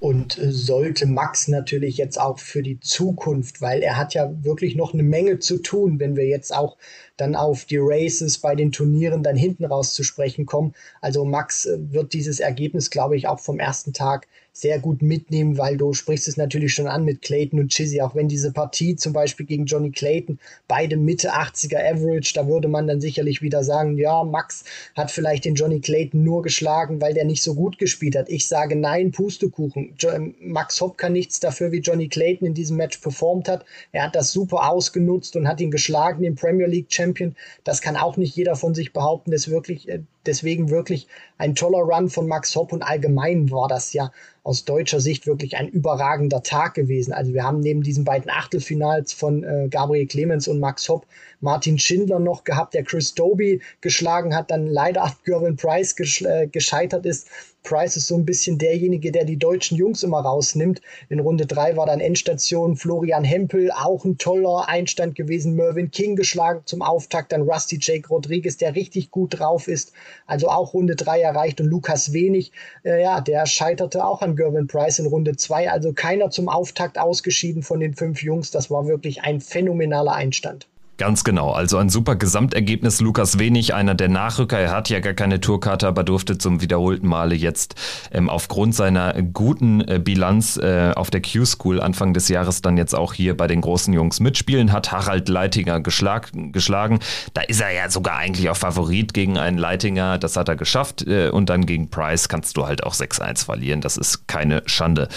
Und 0.00 0.36
äh, 0.38 0.52
sollte 0.52 1.06
Max 1.06 1.48
natürlich 1.48 1.96
jetzt 1.96 2.20
auch 2.20 2.38
für 2.38 2.62
die 2.62 2.78
Zukunft, 2.78 3.62
weil 3.62 3.82
er 3.82 3.96
hat 3.96 4.12
ja 4.12 4.30
wirklich 4.44 4.76
noch 4.76 4.92
eine 4.92 5.02
Menge 5.02 5.38
zu 5.38 5.58
tun, 5.58 5.98
wenn 5.98 6.14
wir 6.14 6.26
jetzt 6.26 6.54
auch 6.54 6.76
dann 7.16 7.34
auf 7.34 7.64
die 7.64 7.78
Races 7.80 8.38
bei 8.38 8.54
den 8.54 8.70
Turnieren 8.70 9.22
dann 9.22 9.36
hinten 9.36 9.64
raus 9.64 9.94
zu 9.94 10.02
sprechen 10.02 10.44
kommen. 10.44 10.74
Also 11.00 11.24
Max 11.24 11.64
äh, 11.64 11.78
wird 11.90 12.12
dieses 12.12 12.40
Ergebnis, 12.40 12.90
glaube 12.90 13.16
ich, 13.16 13.28
auch 13.28 13.40
vom 13.40 13.58
ersten 13.58 13.92
Tag 13.92 14.26
sehr 14.56 14.78
gut 14.78 15.02
mitnehmen, 15.02 15.58
weil 15.58 15.76
du 15.76 15.92
sprichst 15.94 16.28
es 16.28 16.36
natürlich 16.36 16.72
schon 16.72 16.86
an 16.86 17.04
mit 17.04 17.22
Clayton 17.22 17.58
und 17.58 17.72
Chizzy, 17.72 18.00
auch 18.00 18.14
wenn 18.14 18.28
diese 18.28 18.52
Partie 18.52 18.94
zum 18.94 19.12
Beispiel 19.12 19.46
gegen 19.46 19.66
Johnny 19.66 19.90
Clayton 19.90 20.38
beide 20.68 20.96
Mitte 20.96 21.32
80er 21.34 21.78
Average, 21.78 22.32
da 22.34 22.46
würde 22.46 22.68
man 22.68 22.86
dann 22.86 23.00
sicherlich 23.00 23.42
wieder 23.42 23.64
sagen, 23.64 23.98
ja, 23.98 24.22
Max 24.22 24.62
hat 24.94 25.10
vielleicht 25.10 25.44
den 25.44 25.56
Johnny 25.56 25.80
Clayton 25.80 26.22
nur 26.22 26.42
geschlagen, 26.42 27.00
weil 27.00 27.14
der 27.14 27.24
nicht 27.24 27.42
so 27.42 27.54
gut 27.54 27.78
gespielt 27.78 28.14
hat. 28.14 28.28
Ich 28.28 28.46
sage 28.46 28.76
nein, 28.76 29.10
Pustekuchen. 29.10 29.96
Ähm, 30.04 30.36
Max 30.40 30.80
Hopp 30.80 30.98
kann 30.98 31.14
nichts 31.14 31.40
dafür, 31.40 31.72
wie 31.72 31.80
Johnny 31.80 32.08
Clayton 32.08 32.46
in 32.46 32.54
diesem 32.54 32.76
Match 32.76 32.98
performt 32.98 33.48
hat. 33.48 33.64
Er 33.90 34.04
hat 34.04 34.14
das 34.14 34.30
super 34.30 34.70
ausgenutzt 34.70 35.34
und 35.34 35.48
hat 35.48 35.60
ihn 35.60 35.72
geschlagen, 35.72 36.22
den 36.22 36.36
Premier 36.36 36.68
League 36.68 36.92
Champion. 36.92 37.34
Das 37.64 37.80
kann 37.80 37.96
auch 37.96 38.16
nicht 38.16 38.36
jeder 38.36 38.54
von 38.54 38.72
sich 38.72 38.92
behaupten. 38.92 39.32
Das 39.32 39.48
wirklich, 39.48 39.88
äh, 39.88 40.02
deswegen 40.26 40.70
wirklich 40.70 41.06
ein 41.38 41.54
toller 41.54 41.78
Run 41.78 42.08
von 42.10 42.26
Max 42.26 42.54
Hopp 42.56 42.72
und 42.72 42.82
allgemein 42.82 43.50
war 43.50 43.68
das 43.68 43.92
ja 43.92 44.10
aus 44.42 44.64
deutscher 44.64 45.00
Sicht 45.00 45.26
wirklich 45.26 45.56
ein 45.56 45.68
überragender 45.68 46.42
Tag 46.42 46.74
gewesen. 46.74 47.12
Also 47.12 47.32
wir 47.32 47.44
haben 47.44 47.60
neben 47.60 47.82
diesen 47.82 48.04
beiden 48.04 48.30
Achtelfinals 48.30 49.12
von 49.12 49.42
äh, 49.42 49.68
Gabriel 49.70 50.06
Clemens 50.06 50.48
und 50.48 50.60
Max 50.60 50.88
Hopp 50.88 51.06
Martin 51.44 51.78
Schindler 51.78 52.20
noch 52.20 52.44
gehabt, 52.44 52.72
der 52.72 52.84
Chris 52.84 53.12
Doby 53.12 53.60
geschlagen 53.82 54.34
hat, 54.34 54.50
dann 54.50 54.66
leider 54.66 55.04
an 55.04 55.12
Gervin 55.24 55.56
Price 55.56 55.94
äh, 56.22 56.46
gescheitert 56.46 57.04
ist. 57.04 57.28
Price 57.64 57.96
ist 57.96 58.06
so 58.06 58.14
ein 58.14 58.24
bisschen 58.24 58.56
derjenige, 58.56 59.12
der 59.12 59.26
die 59.26 59.38
deutschen 59.38 59.76
Jungs 59.76 60.02
immer 60.02 60.20
rausnimmt. 60.20 60.80
In 61.10 61.20
Runde 61.20 61.44
drei 61.44 61.76
war 61.76 61.84
dann 61.84 62.00
Endstation 62.00 62.76
Florian 62.76 63.24
Hempel, 63.24 63.70
auch 63.70 64.06
ein 64.06 64.16
toller 64.16 64.68
Einstand 64.68 65.16
gewesen. 65.16 65.54
Mervyn 65.54 65.90
King 65.90 66.16
geschlagen 66.16 66.62
zum 66.64 66.80
Auftakt, 66.80 67.32
dann 67.32 67.42
Rusty 67.42 67.78
Jake 67.78 68.08
Rodriguez, 68.08 68.56
der 68.56 68.74
richtig 68.74 69.10
gut 69.10 69.38
drauf 69.38 69.68
ist. 69.68 69.92
Also 70.26 70.48
auch 70.48 70.72
Runde 70.72 70.96
drei 70.96 71.20
erreicht 71.20 71.60
und 71.60 71.66
Lukas 71.66 72.14
Wenig, 72.14 72.52
äh, 72.84 73.02
ja, 73.02 73.20
der 73.20 73.44
scheiterte 73.44 74.04
auch 74.06 74.22
an 74.22 74.34
Gervin 74.34 74.66
Price 74.66 74.98
in 74.98 75.06
Runde 75.06 75.36
zwei. 75.36 75.70
Also 75.70 75.92
keiner 75.92 76.30
zum 76.30 76.48
Auftakt 76.48 76.98
ausgeschieden 76.98 77.62
von 77.62 77.80
den 77.80 77.94
fünf 77.94 78.22
Jungs. 78.22 78.50
Das 78.50 78.70
war 78.70 78.86
wirklich 78.86 79.22
ein 79.22 79.42
phänomenaler 79.42 80.12
Einstand. 80.12 80.68
Ganz 80.96 81.24
genau, 81.24 81.50
also 81.50 81.78
ein 81.78 81.88
super 81.88 82.14
Gesamtergebnis. 82.14 83.00
Lukas 83.00 83.40
Wenig, 83.40 83.74
einer 83.74 83.96
der 83.96 84.08
Nachrücker, 84.08 84.60
er 84.60 84.70
hat 84.70 84.88
ja 84.90 85.00
gar 85.00 85.12
keine 85.12 85.40
Tourkarte, 85.40 85.88
aber 85.88 86.04
durfte 86.04 86.38
zum 86.38 86.60
wiederholten 86.60 87.08
Male 87.08 87.34
jetzt 87.34 87.74
ähm, 88.12 88.30
aufgrund 88.30 88.76
seiner 88.76 89.20
guten 89.20 89.80
äh, 89.80 89.98
Bilanz 89.98 90.56
äh, 90.56 90.92
auf 90.94 91.10
der 91.10 91.20
Q-School 91.20 91.80
Anfang 91.80 92.14
des 92.14 92.28
Jahres 92.28 92.62
dann 92.62 92.76
jetzt 92.76 92.94
auch 92.94 93.12
hier 93.12 93.36
bei 93.36 93.48
den 93.48 93.60
großen 93.60 93.92
Jungs 93.92 94.20
mitspielen, 94.20 94.70
hat 94.70 94.92
Harald 94.92 95.28
Leitinger 95.28 95.80
geschlag, 95.80 96.30
geschlagen. 96.52 97.00
Da 97.32 97.40
ist 97.40 97.60
er 97.60 97.72
ja 97.72 97.90
sogar 97.90 98.18
eigentlich 98.18 98.48
auch 98.48 98.56
Favorit 98.56 99.14
gegen 99.14 99.36
einen 99.36 99.58
Leitinger, 99.58 100.18
das 100.18 100.36
hat 100.36 100.48
er 100.48 100.54
geschafft 100.54 101.04
äh, 101.08 101.28
und 101.28 101.50
dann 101.50 101.66
gegen 101.66 101.90
Price 101.90 102.28
kannst 102.28 102.56
du 102.56 102.68
halt 102.68 102.84
auch 102.84 102.94
6-1 102.94 103.44
verlieren, 103.44 103.80
das 103.80 103.96
ist 103.96 104.28
keine 104.28 104.62
Schande. 104.66 105.08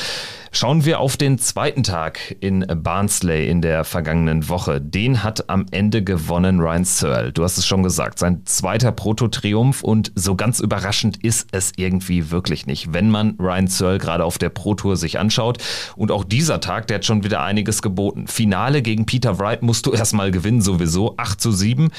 Schauen 0.52 0.86
wir 0.86 1.00
auf 1.00 1.18
den 1.18 1.38
zweiten 1.38 1.84
Tag 1.84 2.36
in 2.40 2.66
Barnsley 2.68 3.50
in 3.50 3.62
der 3.62 3.84
vergangenen 3.84 4.48
Woche. 4.50 4.80
Den 4.82 5.24
hat 5.24 5.50
am 5.50 5.66
Ende 5.72 6.04
gewonnen 6.04 6.60
Ryan 6.60 6.86
Searle. 6.86 7.34
Du 7.34 7.44
hast 7.44 7.58
es 7.58 7.66
schon 7.66 7.84
gesagt, 7.84 8.20
sein 8.20 8.42
zweiter 8.46 8.92
Proto-Triumph 8.92 9.84
und 9.84 10.12
so 10.16 10.36
ganz 10.36 10.60
überraschend 10.60 11.24
ist 11.24 11.50
es 11.52 11.74
irgendwie 11.76 12.32
wirklich 12.32 12.66
nicht, 12.66 12.94
wenn 12.94 13.10
man 13.10 13.36
Ryan 13.40 13.68
Searle 13.68 13.98
gerade 13.98 14.24
auf 14.24 14.38
der 14.38 14.50
Pro-Tour 14.50 14.96
sich 14.96 15.20
anschaut. 15.20 15.58
Und 15.96 16.12
auch 16.12 16.24
dieser 16.24 16.60
Tag, 16.60 16.88
der 16.88 16.96
hat 16.96 17.06
schon 17.06 17.24
wieder 17.24 17.44
einiges 17.44 17.82
geboten. 17.82 18.28
Finale 18.28 18.82
gegen 18.82 19.06
Peter 19.06 19.40
Wright 19.40 19.62
musst 19.62 19.86
du 19.86 19.92
erstmal 19.94 20.32
gewinnen, 20.32 20.62
sowieso 20.62 21.16
8 21.18 21.42
zu 21.42 21.52
7. 21.52 21.90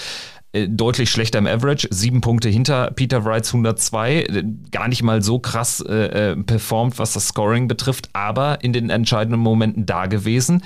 Äh, 0.52 0.66
deutlich 0.68 1.10
schlechter 1.10 1.38
im 1.38 1.46
Average, 1.46 1.88
sieben 1.90 2.22
Punkte 2.22 2.48
hinter 2.48 2.90
Peter 2.92 3.24
Wrights 3.24 3.50
102, 3.50 4.14
äh, 4.14 4.44
gar 4.70 4.88
nicht 4.88 5.02
mal 5.02 5.20
so 5.20 5.38
krass 5.38 5.84
äh, 5.86 6.30
äh, 6.30 6.36
performt, 6.36 6.98
was 6.98 7.12
das 7.12 7.28
Scoring 7.28 7.68
betrifft, 7.68 8.08
aber 8.14 8.64
in 8.64 8.72
den 8.72 8.88
entscheidenden 8.88 9.40
Momenten 9.40 9.84
da 9.84 10.06
gewesen. 10.06 10.62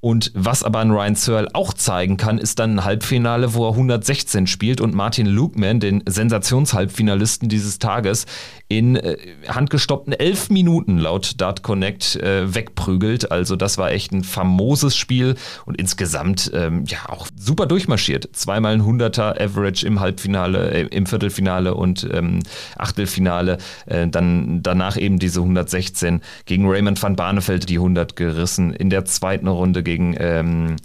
Und 0.00 0.32
was 0.34 0.64
aber 0.64 0.78
an 0.78 0.90
Ryan 0.90 1.14
Searle 1.14 1.48
auch 1.52 1.74
zeigen 1.74 2.16
kann, 2.16 2.38
ist 2.38 2.58
dann 2.58 2.76
ein 2.76 2.84
Halbfinale, 2.84 3.54
wo 3.54 3.66
er 3.66 3.72
116 3.72 4.46
spielt 4.46 4.80
und 4.80 4.94
Martin 4.94 5.26
Lukeman, 5.26 5.78
den 5.78 6.02
Sensationshalbfinalisten 6.06 7.50
dieses 7.50 7.78
Tages, 7.78 8.24
in 8.70 8.94
äh, 8.94 9.16
handgestoppten 9.48 10.12
elf 10.12 10.48
Minuten 10.48 10.96
laut 10.96 11.40
Dart 11.40 11.64
Connect 11.64 12.14
äh, 12.16 12.54
wegprügelt. 12.54 13.32
Also 13.32 13.56
das 13.56 13.78
war 13.78 13.90
echt 13.90 14.12
ein 14.12 14.22
famoses 14.22 14.96
Spiel 14.96 15.34
und 15.66 15.76
insgesamt 15.76 16.52
ähm, 16.54 16.84
ja 16.86 16.98
auch 17.08 17.26
super 17.36 17.66
durchmarschiert. 17.66 18.30
Zweimal 18.32 18.74
ein 18.74 18.82
100er 18.82 19.42
Average 19.42 19.84
im 19.84 19.98
Halbfinale, 19.98 20.70
äh, 20.70 20.86
im 20.86 21.06
Viertelfinale 21.06 21.74
und 21.74 22.08
ähm, 22.12 22.44
Achtelfinale. 22.78 23.58
Äh, 23.86 24.06
dann 24.06 24.62
danach 24.62 24.96
eben 24.96 25.18
diese 25.18 25.40
116 25.40 26.20
gegen 26.44 26.70
Raymond 26.70 27.02
van 27.02 27.16
Barneveld 27.16 27.68
die 27.68 27.78
100 27.78 28.14
gerissen. 28.14 28.72
In 28.72 28.88
der 28.88 29.04
zweiten 29.04 29.48
Runde 29.48 29.82
gegen 29.82 30.14
ähm, 30.16 30.76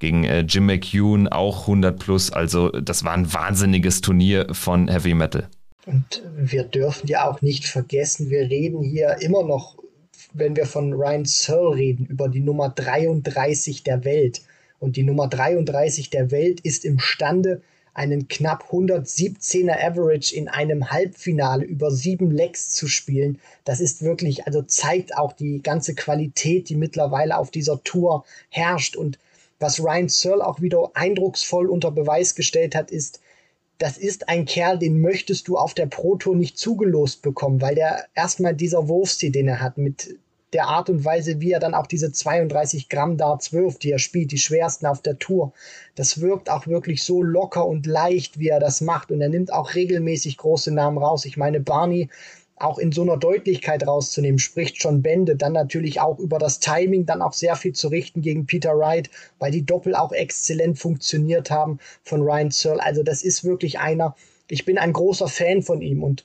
gegen 0.00 0.24
äh, 0.24 0.40
Jim 0.40 0.66
McEwen 0.66 1.28
auch 1.28 1.62
100 1.62 2.00
plus. 2.00 2.32
Also 2.32 2.70
das 2.70 3.04
war 3.04 3.12
ein 3.12 3.32
wahnsinniges 3.32 4.00
Turnier 4.00 4.48
von 4.50 4.88
Heavy 4.88 5.14
Metal. 5.14 5.48
Und 5.88 6.22
wir 6.36 6.64
dürfen 6.64 7.06
ja 7.06 7.26
auch 7.26 7.40
nicht 7.40 7.64
vergessen, 7.64 8.28
wir 8.28 8.42
reden 8.50 8.82
hier 8.82 9.16
immer 9.22 9.42
noch, 9.42 9.78
wenn 10.34 10.54
wir 10.54 10.66
von 10.66 10.92
Ryan 10.92 11.24
Searle 11.24 11.76
reden, 11.76 12.04
über 12.04 12.28
die 12.28 12.40
Nummer 12.40 12.68
33 12.68 13.84
der 13.84 14.04
Welt. 14.04 14.42
Und 14.80 14.96
die 14.96 15.02
Nummer 15.02 15.28
33 15.28 16.10
der 16.10 16.30
Welt 16.30 16.60
ist 16.60 16.84
imstande, 16.84 17.62
einen 17.94 18.28
knapp 18.28 18.70
117er 18.70 19.82
Average 19.82 20.36
in 20.36 20.48
einem 20.48 20.90
Halbfinale 20.90 21.64
über 21.64 21.90
sieben 21.90 22.30
Lecks 22.30 22.68
zu 22.68 22.86
spielen. 22.86 23.40
Das 23.64 23.80
ist 23.80 24.02
wirklich, 24.02 24.46
also 24.46 24.60
zeigt 24.60 25.16
auch 25.16 25.32
die 25.32 25.62
ganze 25.62 25.94
Qualität, 25.94 26.68
die 26.68 26.76
mittlerweile 26.76 27.38
auf 27.38 27.50
dieser 27.50 27.82
Tour 27.82 28.26
herrscht. 28.50 28.94
Und 28.94 29.18
was 29.58 29.80
Ryan 29.80 30.10
Searle 30.10 30.46
auch 30.46 30.60
wieder 30.60 30.90
eindrucksvoll 30.92 31.66
unter 31.66 31.90
Beweis 31.90 32.34
gestellt 32.34 32.74
hat, 32.74 32.90
ist, 32.90 33.20
das 33.78 33.96
ist 33.96 34.28
ein 34.28 34.44
Kerl, 34.44 34.78
den 34.78 35.00
möchtest 35.00 35.48
du 35.48 35.56
auf 35.56 35.72
der 35.72 35.86
Pro 35.86 36.16
Tour 36.16 36.36
nicht 36.36 36.58
zugelost 36.58 37.22
bekommen, 37.22 37.60
weil 37.60 37.76
der 37.76 38.06
erstmal 38.14 38.54
dieser 38.54 38.88
Wurfstil, 38.88 39.30
den 39.30 39.48
er 39.48 39.60
hat, 39.60 39.78
mit 39.78 40.18
der 40.52 40.66
Art 40.66 40.88
und 40.88 41.04
Weise, 41.04 41.40
wie 41.40 41.52
er 41.52 41.60
dann 41.60 41.74
auch 41.74 41.86
diese 41.86 42.10
32 42.10 42.88
Gramm 42.88 43.18
Darts 43.18 43.52
wirft, 43.52 43.82
die 43.82 43.92
er 43.92 43.98
spielt, 43.98 44.32
die 44.32 44.38
schwersten 44.38 44.86
auf 44.86 45.02
der 45.02 45.18
Tour, 45.18 45.52
das 45.94 46.20
wirkt 46.20 46.48
auch 46.48 46.66
wirklich 46.66 47.02
so 47.02 47.22
locker 47.22 47.66
und 47.66 47.86
leicht, 47.86 48.38
wie 48.38 48.48
er 48.48 48.60
das 48.60 48.80
macht. 48.80 49.10
Und 49.10 49.20
er 49.20 49.28
nimmt 49.28 49.52
auch 49.52 49.74
regelmäßig 49.74 50.38
große 50.38 50.72
Namen 50.72 50.98
raus. 50.98 51.24
Ich 51.26 51.36
meine, 51.36 51.60
Barney 51.60 52.08
auch 52.60 52.78
in 52.78 52.92
so 52.92 53.02
einer 53.02 53.16
Deutlichkeit 53.16 53.86
rauszunehmen, 53.86 54.38
spricht 54.38 54.80
schon 54.80 55.02
Bände. 55.02 55.36
Dann 55.36 55.52
natürlich 55.52 56.00
auch 56.00 56.18
über 56.18 56.38
das 56.38 56.60
Timing, 56.60 57.06
dann 57.06 57.22
auch 57.22 57.32
sehr 57.32 57.56
viel 57.56 57.72
zu 57.72 57.88
richten 57.88 58.22
gegen 58.22 58.46
Peter 58.46 58.76
Wright, 58.76 59.10
weil 59.38 59.50
die 59.50 59.64
Doppel 59.64 59.94
auch 59.94 60.12
exzellent 60.12 60.78
funktioniert 60.78 61.50
haben 61.50 61.78
von 62.02 62.22
Ryan 62.22 62.50
Searle. 62.50 62.82
Also 62.82 63.02
das 63.02 63.22
ist 63.22 63.44
wirklich 63.44 63.78
einer, 63.78 64.16
ich 64.48 64.64
bin 64.64 64.78
ein 64.78 64.92
großer 64.92 65.28
Fan 65.28 65.62
von 65.62 65.80
ihm 65.82 66.02
und 66.02 66.24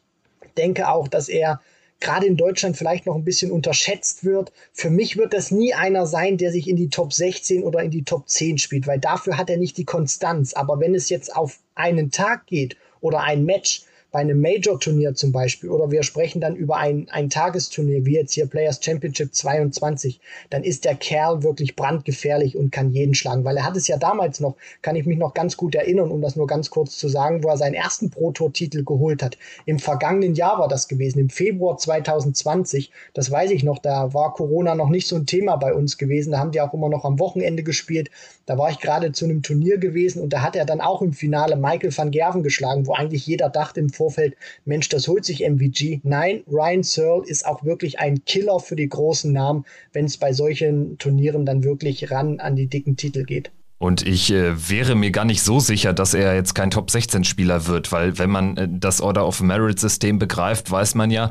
denke 0.58 0.90
auch, 0.90 1.08
dass 1.08 1.30
er 1.30 1.62
gerade 2.00 2.26
in 2.26 2.38
Deutschland 2.38 2.76
vielleicht 2.78 3.06
noch 3.06 3.16
ein 3.16 3.24
bisschen 3.24 3.52
unterschätzt 3.52 4.26
wird. 4.26 4.52
Für 4.74 4.90
mich 4.90 5.18
wird 5.18 5.34
das 5.34 5.52
nie 5.52 5.74
einer 5.74 6.06
sein, 6.06 6.38
der 6.38 6.52
sich 6.52 6.68
in 6.68 6.76
die 6.76 6.90
Top 6.90 7.14
16 7.14 7.64
oder 7.64 7.82
in 7.82 7.92
die 7.92 8.04
Top 8.04 8.28
10 8.28 8.58
spielt, 8.58 8.88
weil 8.88 9.00
dafür 9.00 9.38
hat 9.38 9.50
er 9.50 9.58
nicht 9.58 9.78
die 9.78 9.86
Konstanz. 9.86 10.54
Aber 10.54 10.80
wenn 10.80 10.96
es 10.96 11.10
jetzt 11.10 11.36
auf 11.36 11.60
einen 11.76 12.12
Tag 12.12 12.46
geht 12.46 12.76
oder 13.00 13.22
ein 13.22 13.46
Match, 13.46 13.84
bei 14.14 14.20
einem 14.20 14.42
Major-Turnier 14.42 15.16
zum 15.16 15.32
Beispiel 15.32 15.72
oder 15.72 15.90
wir 15.90 16.04
sprechen 16.04 16.40
dann 16.40 16.56
über 16.56 16.78
ein, 16.78 17.08
ein 17.10 17.32
Tagesturnier, 17.32 18.06
wie 18.06 18.14
jetzt 18.14 18.34
hier 18.34 18.46
Players 18.46 18.80
Championship 18.80 19.34
22, 19.34 20.22
dann 20.52 20.64
ist 20.64 20.86
der 20.86 20.94
Kerl 20.94 21.42
wirklich 21.42 21.76
brandgefährlich 21.76 22.56
und 22.56 22.72
kann 22.72 22.92
jeden 22.92 23.16
schlagen, 23.16 23.44
weil 23.44 23.58
er 23.58 23.66
hat 23.66 23.76
es 23.76 23.88
ja 23.88 23.98
damals 23.98 24.40
noch, 24.40 24.56
kann 24.84 24.96
ich 24.96 25.08
mich 25.08 25.18
noch 25.18 25.34
ganz 25.34 25.58
gut 25.58 25.74
erinnern, 25.74 26.12
um 26.12 26.22
das 26.22 26.36
nur 26.36 26.46
ganz 26.46 26.70
kurz 26.70 26.96
zu 27.00 27.10
sagen, 27.10 27.44
wo 27.44 27.50
er 27.50 27.58
seinen 27.58 27.74
ersten 27.74 28.12
Pro-Tour-Titel 28.12 28.84
geholt 28.84 29.24
hat. 29.24 29.36
Im 29.66 29.80
vergangenen 29.80 30.36
Jahr 30.36 30.60
war 30.60 30.68
das 30.68 30.88
gewesen, 30.88 31.18
im 31.18 31.32
Februar 31.32 31.80
2020, 31.80 32.92
das 33.16 33.32
weiß 33.32 33.50
ich 33.50 33.64
noch, 33.64 33.80
da 33.80 34.14
war 34.14 34.36
Corona 34.36 34.76
noch 34.76 34.90
nicht 34.90 35.08
so 35.08 35.16
ein 35.16 35.26
Thema 35.26 35.56
bei 35.56 35.74
uns 35.74 35.98
gewesen, 35.98 36.34
da 36.34 36.38
haben 36.38 36.52
die 36.52 36.62
auch 36.62 36.76
immer 36.76 36.90
noch 36.90 37.04
am 37.04 37.18
Wochenende 37.18 37.64
gespielt, 37.64 38.12
da 38.46 38.60
war 38.60 38.70
ich 38.70 38.80
gerade 38.80 39.12
zu 39.12 39.26
einem 39.26 39.42
Turnier 39.42 39.80
gewesen 39.80 40.22
und 40.22 40.34
da 40.34 40.44
hat 40.44 40.56
er 40.56 40.66
dann 40.66 40.82
auch 40.82 41.02
im 41.02 41.14
Finale 41.14 41.56
Michael 41.56 41.98
van 41.98 42.12
Gerven 42.12 42.44
geschlagen, 42.44 42.86
wo 42.86 42.94
eigentlich 42.94 43.26
jeder 43.26 43.50
dachte 43.50 43.80
im 43.80 43.90
Vorfeld, 44.04 44.36
Mensch, 44.66 44.90
das 44.90 45.08
holt 45.08 45.24
sich 45.24 45.40
MVG. 45.48 46.02
Nein, 46.04 46.44
Ryan 46.52 46.84
Searle 46.84 47.24
ist 47.26 47.46
auch 47.46 47.64
wirklich 47.64 48.00
ein 48.00 48.26
Killer 48.26 48.60
für 48.60 48.76
die 48.76 48.90
großen 48.90 49.32
Namen, 49.32 49.64
wenn 49.94 50.04
es 50.04 50.18
bei 50.18 50.34
solchen 50.34 50.98
Turnieren 50.98 51.46
dann 51.46 51.64
wirklich 51.64 52.12
ran 52.12 52.42
an 52.42 52.58
die 52.58 52.68
dicken 52.68 52.98
Titel 52.98 53.24
geht. 53.24 53.52
Und 53.78 54.06
ich 54.06 54.32
äh, 54.32 54.70
wäre 54.70 54.96
mir 54.96 55.12
gar 55.12 55.26
nicht 55.26 55.42
so 55.42 55.60
sicher, 55.60 55.94
dass 55.94 56.14
er 56.14 56.36
jetzt 56.36 56.54
kein 56.54 56.72
Top-16-Spieler 56.72 57.68
wird, 57.68 57.92
weil 57.92 58.18
wenn 58.18 58.30
man 58.30 58.58
äh, 58.58 58.68
das 58.70 59.00
Order 59.00 59.26
of 59.26 59.42
Merit-System 59.42 60.20
begreift, 60.20 60.70
weiß 60.70 60.96
man 60.96 61.12
ja, 61.12 61.30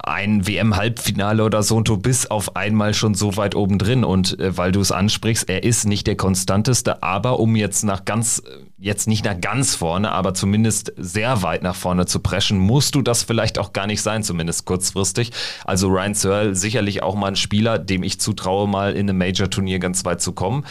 ein 0.00 0.46
WM-Halbfinale 0.46 1.44
oder 1.44 1.62
so 1.62 1.76
und 1.76 1.88
du 1.88 1.96
bist 1.96 2.30
auf 2.30 2.56
einmal 2.56 2.94
schon 2.94 3.14
so 3.14 3.36
weit 3.36 3.54
oben 3.54 3.78
drin. 3.78 4.04
Und 4.04 4.38
äh, 4.38 4.56
weil 4.56 4.72
du 4.72 4.80
es 4.80 4.92
ansprichst, 4.92 5.48
er 5.48 5.64
ist 5.64 5.86
nicht 5.86 6.06
der 6.06 6.16
konstanteste, 6.16 7.02
aber 7.02 7.40
um 7.40 7.56
jetzt 7.56 7.84
nach 7.84 8.04
ganz, 8.04 8.42
jetzt 8.78 9.08
nicht 9.08 9.24
nach 9.24 9.40
ganz 9.40 9.74
vorne, 9.74 10.12
aber 10.12 10.34
zumindest 10.34 10.92
sehr 10.96 11.42
weit 11.42 11.62
nach 11.62 11.76
vorne 11.76 12.06
zu 12.06 12.20
preschen, 12.20 12.58
musst 12.58 12.94
du 12.94 13.02
das 13.02 13.22
vielleicht 13.22 13.58
auch 13.58 13.72
gar 13.72 13.86
nicht 13.86 14.02
sein, 14.02 14.22
zumindest 14.22 14.64
kurzfristig. 14.64 15.32
Also 15.64 15.88
Ryan 15.88 16.14
Searle 16.14 16.54
sicherlich 16.54 17.02
auch 17.02 17.14
mal 17.14 17.28
ein 17.28 17.36
Spieler, 17.36 17.78
dem 17.78 18.02
ich 18.02 18.20
zutraue, 18.20 18.68
mal 18.68 18.92
in 18.92 19.08
einem 19.08 19.18
Major-Turnier 19.18 19.78
ganz 19.78 20.04
weit 20.04 20.22
zu 20.22 20.32
kommen. 20.32 20.64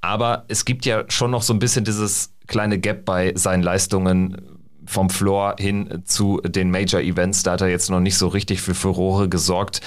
Aber 0.00 0.44
es 0.48 0.64
gibt 0.64 0.84
ja 0.84 1.04
schon 1.08 1.30
noch 1.30 1.42
so 1.42 1.52
ein 1.52 1.60
bisschen 1.60 1.84
dieses 1.84 2.32
kleine 2.48 2.78
Gap 2.78 3.04
bei 3.04 3.32
seinen 3.36 3.62
Leistungen 3.62 4.36
vom 4.86 5.10
Floor 5.10 5.56
hin 5.58 6.02
zu 6.04 6.40
den 6.44 6.70
Major 6.70 7.00
Events. 7.00 7.42
Da 7.42 7.52
hat 7.52 7.60
er 7.60 7.68
jetzt 7.68 7.90
noch 7.90 8.00
nicht 8.00 8.16
so 8.18 8.28
richtig 8.28 8.60
für 8.60 8.74
Furore 8.74 9.28
gesorgt. 9.28 9.80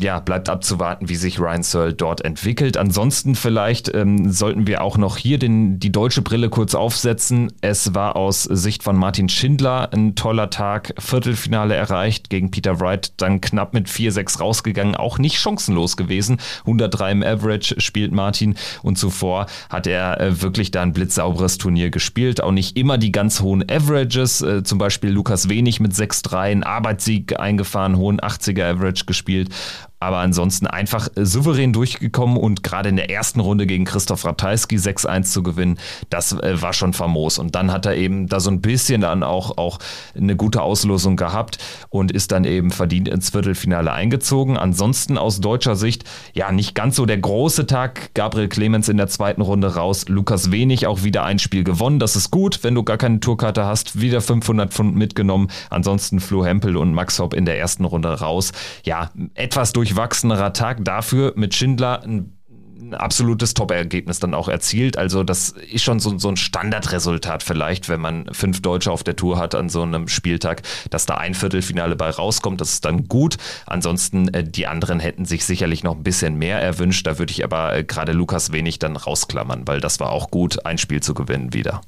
Ja, 0.00 0.20
bleibt 0.20 0.48
abzuwarten, 0.48 1.08
wie 1.08 1.16
sich 1.16 1.40
Ryan 1.40 1.62
Searle 1.62 1.94
dort 1.94 2.24
entwickelt. 2.24 2.76
Ansonsten 2.76 3.34
vielleicht 3.34 3.92
ähm, 3.94 4.30
sollten 4.30 4.66
wir 4.66 4.82
auch 4.82 4.98
noch 4.98 5.16
hier 5.16 5.38
den, 5.38 5.78
die 5.78 5.92
deutsche 5.92 6.22
Brille 6.22 6.50
kurz 6.50 6.74
aufsetzen. 6.74 7.52
Es 7.60 7.94
war 7.94 8.16
aus 8.16 8.44
Sicht 8.44 8.82
von 8.82 8.96
Martin 8.96 9.28
Schindler 9.28 9.92
ein 9.92 10.14
toller 10.14 10.50
Tag. 10.50 10.92
Viertelfinale 10.98 11.74
erreicht 11.74 12.30
gegen 12.30 12.50
Peter 12.50 12.80
Wright, 12.80 13.12
dann 13.16 13.40
knapp 13.40 13.72
mit 13.74 13.88
4-6 13.88 14.40
rausgegangen. 14.40 14.96
Auch 14.96 15.18
nicht 15.18 15.38
chancenlos 15.38 15.96
gewesen. 15.96 16.38
103 16.60 17.12
im 17.12 17.22
Average 17.22 17.80
spielt 17.80 18.12
Martin 18.12 18.56
und 18.82 18.98
zuvor 18.98 19.46
hat 19.70 19.86
er 19.86 20.20
äh, 20.20 20.42
wirklich 20.42 20.70
da 20.70 20.82
ein 20.82 20.92
blitzsauberes 20.92 21.58
Turnier 21.58 21.90
gespielt. 21.90 22.42
Auch 22.42 22.52
nicht 22.52 22.76
immer 22.76 22.98
die 22.98 23.12
ganz 23.12 23.40
hohen 23.40 23.64
Averages. 23.70 24.42
Äh, 24.42 24.62
zum 24.62 24.78
Beispiel 24.78 25.10
Lukas 25.10 25.48
Wenig 25.48 25.80
mit 25.80 25.92
6-3, 25.92 26.36
ein 26.36 26.62
Arbeitssieg 26.64 27.38
eingefahren, 27.38 27.96
hohen 27.96 28.20
80er 28.20 28.64
Average 28.64 29.06
gespielt 29.06 29.50
aber 29.98 30.18
ansonsten 30.18 30.66
einfach 30.66 31.08
äh, 31.16 31.24
souverän 31.24 31.72
durchgekommen 31.72 32.36
und 32.36 32.62
gerade 32.62 32.88
in 32.88 32.96
der 32.96 33.10
ersten 33.10 33.40
Runde 33.40 33.66
gegen 33.66 33.84
Christoph 33.84 34.24
Ratajski 34.24 34.76
6-1 34.76 35.22
zu 35.24 35.42
gewinnen, 35.42 35.78
das 36.10 36.32
äh, 36.32 36.60
war 36.60 36.72
schon 36.72 36.92
famos. 36.92 37.38
Und 37.38 37.54
dann 37.54 37.72
hat 37.72 37.86
er 37.86 37.96
eben 37.96 38.28
da 38.28 38.40
so 38.40 38.50
ein 38.50 38.60
bisschen 38.60 39.00
dann 39.00 39.22
auch, 39.22 39.56
auch 39.56 39.78
eine 40.14 40.36
gute 40.36 40.62
Auslosung 40.62 41.16
gehabt 41.16 41.58
und 41.88 42.12
ist 42.12 42.32
dann 42.32 42.44
eben 42.44 42.70
verdient 42.70 43.08
ins 43.08 43.30
Viertelfinale 43.30 43.92
eingezogen. 43.92 44.56
Ansonsten 44.56 45.18
aus 45.18 45.40
deutscher 45.40 45.76
Sicht, 45.76 46.04
ja, 46.34 46.52
nicht 46.52 46.74
ganz 46.74 46.96
so 46.96 47.06
der 47.06 47.18
große 47.18 47.66
Tag. 47.66 48.10
Gabriel 48.14 48.48
Clemens 48.48 48.88
in 48.88 48.96
der 48.96 49.08
zweiten 49.08 49.40
Runde 49.40 49.74
raus, 49.74 50.06
Lukas 50.08 50.50
Wenig 50.50 50.86
auch 50.86 51.02
wieder 51.04 51.24
ein 51.24 51.38
Spiel 51.38 51.64
gewonnen. 51.64 51.98
Das 51.98 52.16
ist 52.16 52.30
gut, 52.30 52.62
wenn 52.62 52.74
du 52.74 52.82
gar 52.82 52.98
keine 52.98 53.20
Tourkarte 53.20 53.64
hast, 53.64 54.00
wieder 54.00 54.20
500 54.20 54.72
Pfund 54.72 54.94
mitgenommen. 54.96 55.48
Ansonsten 55.70 56.20
Flo 56.20 56.44
Hempel 56.44 56.76
und 56.76 56.92
Max 56.92 57.18
Hopp 57.18 57.34
in 57.34 57.44
der 57.44 57.58
ersten 57.58 57.84
Runde 57.84 58.08
raus. 58.08 58.52
Ja, 58.84 59.10
etwas 59.34 59.72
durch 59.72 59.85
durchwachsenerer 59.86 60.52
Tag. 60.52 60.84
Dafür 60.84 61.32
mit 61.36 61.54
Schindler 61.54 62.02
ein 62.02 62.32
ein 62.78 62.94
absolutes 62.94 63.54
Top-Ergebnis 63.54 64.20
dann 64.20 64.34
auch 64.34 64.48
erzielt. 64.48 64.98
Also 64.98 65.24
das 65.24 65.48
ist 65.48 65.82
schon 65.82 65.98
so, 65.98 66.18
so, 66.18 66.28
ein 66.28 66.36
Standardresultat 66.36 67.42
vielleicht, 67.42 67.88
wenn 67.88 68.00
man 68.00 68.28
fünf 68.32 68.60
Deutsche 68.60 68.92
auf 68.92 69.02
der 69.02 69.16
Tour 69.16 69.38
hat 69.38 69.54
an 69.54 69.70
so 69.70 69.82
einem 69.82 70.08
Spieltag, 70.08 70.62
dass 70.90 71.06
da 71.06 71.14
ein 71.16 71.34
Viertelfinale 71.34 71.96
bei 71.96 72.10
rauskommt. 72.10 72.60
Das 72.60 72.74
ist 72.74 72.84
dann 72.84 73.08
gut. 73.08 73.38
Ansonsten 73.64 74.28
äh, 74.28 74.44
die 74.44 74.66
anderen 74.66 75.00
hätten 75.00 75.24
sich 75.24 75.46
sicherlich 75.46 75.84
noch 75.84 75.96
ein 75.96 76.02
bisschen 76.02 76.36
mehr 76.36 76.60
erwünscht. 76.60 77.06
Da 77.06 77.18
würde 77.18 77.32
ich 77.32 77.44
aber 77.44 77.74
äh, 77.74 77.82
gerade 77.82 78.12
Lukas 78.12 78.52
wenig 78.52 78.78
dann 78.78 78.96
rausklammern, 78.96 79.66
weil 79.66 79.80
das 79.80 79.98
war 79.98 80.10
auch 80.10 80.30
gut, 80.30 80.64
ein 80.66 80.78
Spiel 80.78 81.02
zu 81.02 81.14
gewinnen 81.14 81.54
wieder. 81.54 81.80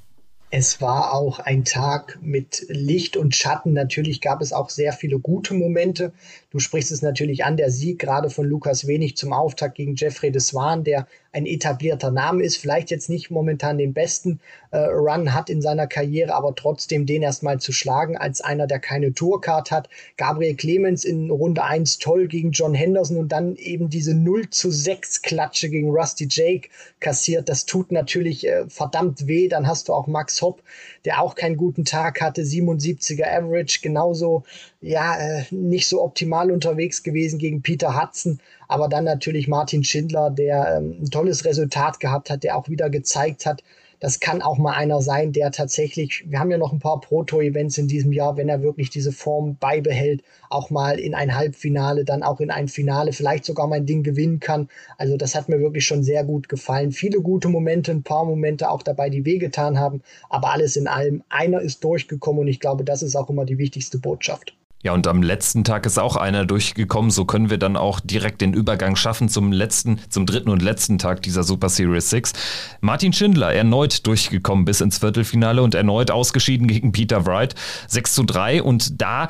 Es 0.50 0.80
war 0.80 1.12
auch 1.12 1.40
ein 1.40 1.64
Tag 1.64 2.18
mit 2.22 2.64
Licht 2.68 3.18
und 3.18 3.36
Schatten. 3.36 3.74
Natürlich 3.74 4.22
gab 4.22 4.40
es 4.40 4.54
auch 4.54 4.70
sehr 4.70 4.94
viele 4.94 5.18
gute 5.18 5.52
Momente. 5.52 6.12
Du 6.50 6.60
sprichst 6.60 6.90
es 6.90 7.02
natürlich 7.02 7.44
an, 7.44 7.58
der 7.58 7.70
Sieg 7.70 7.98
gerade 7.98 8.30
von 8.30 8.46
Lukas 8.46 8.86
Wenig 8.86 9.18
zum 9.18 9.34
Auftakt 9.34 9.74
gegen 9.74 9.96
Jeffrey 9.96 10.32
de 10.32 10.40
Swan, 10.40 10.82
der 10.82 11.06
ein 11.30 11.44
etablierter 11.44 12.10
Name 12.10 12.42
ist, 12.42 12.56
vielleicht 12.56 12.90
jetzt 12.90 13.10
nicht 13.10 13.30
momentan 13.30 13.76
den 13.76 13.92
besten 13.92 14.40
äh, 14.70 14.78
Run 14.78 15.34
hat 15.34 15.50
in 15.50 15.60
seiner 15.60 15.86
Karriere, 15.86 16.34
aber 16.34 16.54
trotzdem 16.54 17.04
den 17.04 17.22
erstmal 17.22 17.60
zu 17.60 17.72
schlagen 17.72 18.16
als 18.16 18.40
einer, 18.40 18.66
der 18.66 18.78
keine 18.78 19.12
Tourcard 19.12 19.70
hat. 19.70 19.90
Gabriel 20.16 20.56
Clemens 20.56 21.04
in 21.04 21.30
Runde 21.30 21.62
1 21.62 21.98
toll 21.98 22.28
gegen 22.28 22.52
John 22.52 22.72
Henderson 22.72 23.18
und 23.18 23.30
dann 23.30 23.56
eben 23.56 23.90
diese 23.90 24.14
0 24.14 24.48
zu 24.48 24.70
6 24.70 25.20
Klatsche 25.20 25.68
gegen 25.68 25.90
Rusty 25.90 26.28
Jake 26.30 26.70
kassiert. 26.98 27.50
Das 27.50 27.66
tut 27.66 27.92
natürlich 27.92 28.46
äh, 28.46 28.64
verdammt 28.68 29.26
weh. 29.26 29.48
Dann 29.48 29.66
hast 29.66 29.88
du 29.88 29.92
auch 29.92 30.06
Max 30.06 30.40
Hopp, 30.40 30.62
der 31.04 31.20
auch 31.20 31.34
keinen 31.34 31.58
guten 31.58 31.84
Tag 31.84 32.22
hatte, 32.22 32.40
77er 32.40 33.26
Average, 33.26 33.80
genauso 33.82 34.44
ja 34.80 35.16
äh, 35.16 35.44
nicht 35.50 35.88
so 35.88 36.02
optimal 36.02 36.50
unterwegs 36.50 37.02
gewesen 37.02 37.38
gegen 37.38 37.62
Peter 37.62 38.00
Hudson, 38.00 38.40
aber 38.68 38.88
dann 38.88 39.04
natürlich 39.04 39.48
Martin 39.48 39.84
Schindler, 39.84 40.30
der 40.30 40.76
ähm, 40.76 40.98
ein 41.02 41.10
tolles 41.10 41.44
Resultat 41.44 42.00
gehabt 42.00 42.30
hat, 42.30 42.44
der 42.44 42.56
auch 42.56 42.68
wieder 42.68 42.90
gezeigt 42.90 43.46
hat, 43.46 43.62
das 44.00 44.20
kann 44.20 44.42
auch 44.42 44.58
mal 44.58 44.74
einer 44.74 45.02
sein, 45.02 45.32
der 45.32 45.50
tatsächlich, 45.50 46.24
wir 46.28 46.38
haben 46.38 46.52
ja 46.52 46.58
noch 46.58 46.72
ein 46.72 46.78
paar 46.78 47.00
Proto-Events 47.00 47.78
in 47.78 47.88
diesem 47.88 48.12
Jahr, 48.12 48.36
wenn 48.36 48.48
er 48.48 48.62
wirklich 48.62 48.90
diese 48.90 49.10
Form 49.10 49.56
beibehält, 49.58 50.22
auch 50.50 50.70
mal 50.70 51.00
in 51.00 51.16
ein 51.16 51.34
Halbfinale, 51.34 52.04
dann 52.04 52.22
auch 52.22 52.38
in 52.38 52.52
ein 52.52 52.68
Finale, 52.68 53.12
vielleicht 53.12 53.44
sogar 53.44 53.66
mein 53.66 53.86
Ding 53.86 54.04
gewinnen 54.04 54.38
kann. 54.38 54.68
Also 54.98 55.16
das 55.16 55.34
hat 55.34 55.48
mir 55.48 55.58
wirklich 55.58 55.84
schon 55.84 56.04
sehr 56.04 56.22
gut 56.22 56.48
gefallen. 56.48 56.92
Viele 56.92 57.20
gute 57.20 57.48
Momente, 57.48 57.90
ein 57.90 58.04
paar 58.04 58.24
Momente 58.24 58.70
auch 58.70 58.82
dabei, 58.84 59.10
die 59.10 59.24
wehgetan 59.24 59.80
haben, 59.80 60.02
aber 60.28 60.52
alles 60.52 60.76
in 60.76 60.86
allem, 60.86 61.24
einer 61.28 61.60
ist 61.60 61.82
durchgekommen 61.82 62.42
und 62.42 62.48
ich 62.48 62.60
glaube, 62.60 62.84
das 62.84 63.02
ist 63.02 63.16
auch 63.16 63.28
immer 63.28 63.46
die 63.46 63.58
wichtigste 63.58 63.98
Botschaft. 63.98 64.57
Ja, 64.84 64.92
und 64.92 65.08
am 65.08 65.24
letzten 65.24 65.64
Tag 65.64 65.86
ist 65.86 65.98
auch 65.98 66.14
einer 66.14 66.46
durchgekommen. 66.46 67.10
So 67.10 67.24
können 67.24 67.50
wir 67.50 67.58
dann 67.58 67.76
auch 67.76 67.98
direkt 67.98 68.40
den 68.40 68.54
Übergang 68.54 68.94
schaffen 68.94 69.28
zum 69.28 69.50
letzten, 69.50 69.98
zum 70.08 70.24
dritten 70.24 70.50
und 70.50 70.62
letzten 70.62 70.98
Tag 70.98 71.20
dieser 71.22 71.42
Super 71.42 71.68
Series 71.68 72.10
6. 72.10 72.32
Martin 72.80 73.12
Schindler 73.12 73.52
erneut 73.52 74.06
durchgekommen 74.06 74.64
bis 74.64 74.80
ins 74.80 74.98
Viertelfinale 74.98 75.62
und 75.62 75.74
erneut 75.74 76.12
ausgeschieden 76.12 76.68
gegen 76.68 76.92
Peter 76.92 77.26
Wright. 77.26 77.56
6 77.88 78.14
zu 78.14 78.22
3 78.22 78.62
und 78.62 79.02
da 79.02 79.26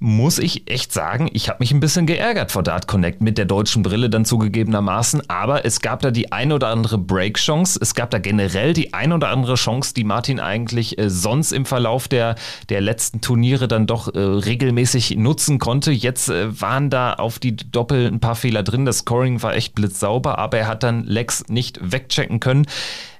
muss 0.00 0.38
ich 0.38 0.70
echt 0.70 0.92
sagen, 0.92 1.28
ich 1.32 1.48
habe 1.48 1.58
mich 1.58 1.72
ein 1.72 1.80
bisschen 1.80 2.06
geärgert 2.06 2.52
vor 2.52 2.62
Dart 2.62 2.86
Connect 2.86 3.20
mit 3.20 3.36
der 3.36 3.46
deutschen 3.46 3.82
Brille 3.82 4.08
dann 4.08 4.24
zugegebenermaßen, 4.24 5.28
aber 5.28 5.64
es 5.64 5.80
gab 5.80 6.02
da 6.02 6.12
die 6.12 6.30
ein 6.30 6.52
oder 6.52 6.68
andere 6.68 6.98
Break-Chance, 6.98 7.80
es 7.82 7.94
gab 7.94 8.10
da 8.10 8.18
generell 8.18 8.74
die 8.74 8.94
ein 8.94 9.12
oder 9.12 9.30
andere 9.30 9.56
Chance, 9.56 9.94
die 9.94 10.04
Martin 10.04 10.38
eigentlich 10.38 10.98
äh, 10.98 11.10
sonst 11.10 11.50
im 11.50 11.64
Verlauf 11.64 12.06
der, 12.06 12.36
der 12.68 12.80
letzten 12.80 13.20
Turniere 13.20 13.66
dann 13.66 13.88
doch 13.88 14.14
äh, 14.14 14.18
regelmäßig 14.20 15.16
nutzen 15.16 15.58
konnte. 15.58 15.90
Jetzt 15.90 16.28
äh, 16.28 16.60
waren 16.60 16.90
da 16.90 17.14
auf 17.14 17.40
die 17.40 17.56
Doppel 17.56 18.06
ein 18.06 18.20
paar 18.20 18.36
Fehler 18.36 18.62
drin, 18.62 18.84
das 18.84 18.98
Scoring 18.98 19.42
war 19.42 19.56
echt 19.56 19.74
blitzsauber, 19.74 20.38
aber 20.38 20.58
er 20.58 20.68
hat 20.68 20.84
dann 20.84 21.04
Lex 21.04 21.48
nicht 21.48 21.80
wegchecken 21.82 22.38
können. 22.38 22.66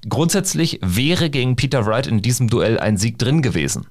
Grundsätzlich 0.09 0.79
wäre 0.81 1.29
gegen 1.29 1.57
Peter 1.57 1.87
Wright 1.87 2.07
in 2.07 2.23
diesem 2.23 2.49
Duell 2.49 2.79
ein 2.79 2.97
Sieg 2.97 3.19
drin 3.19 3.43
gewesen 3.43 3.87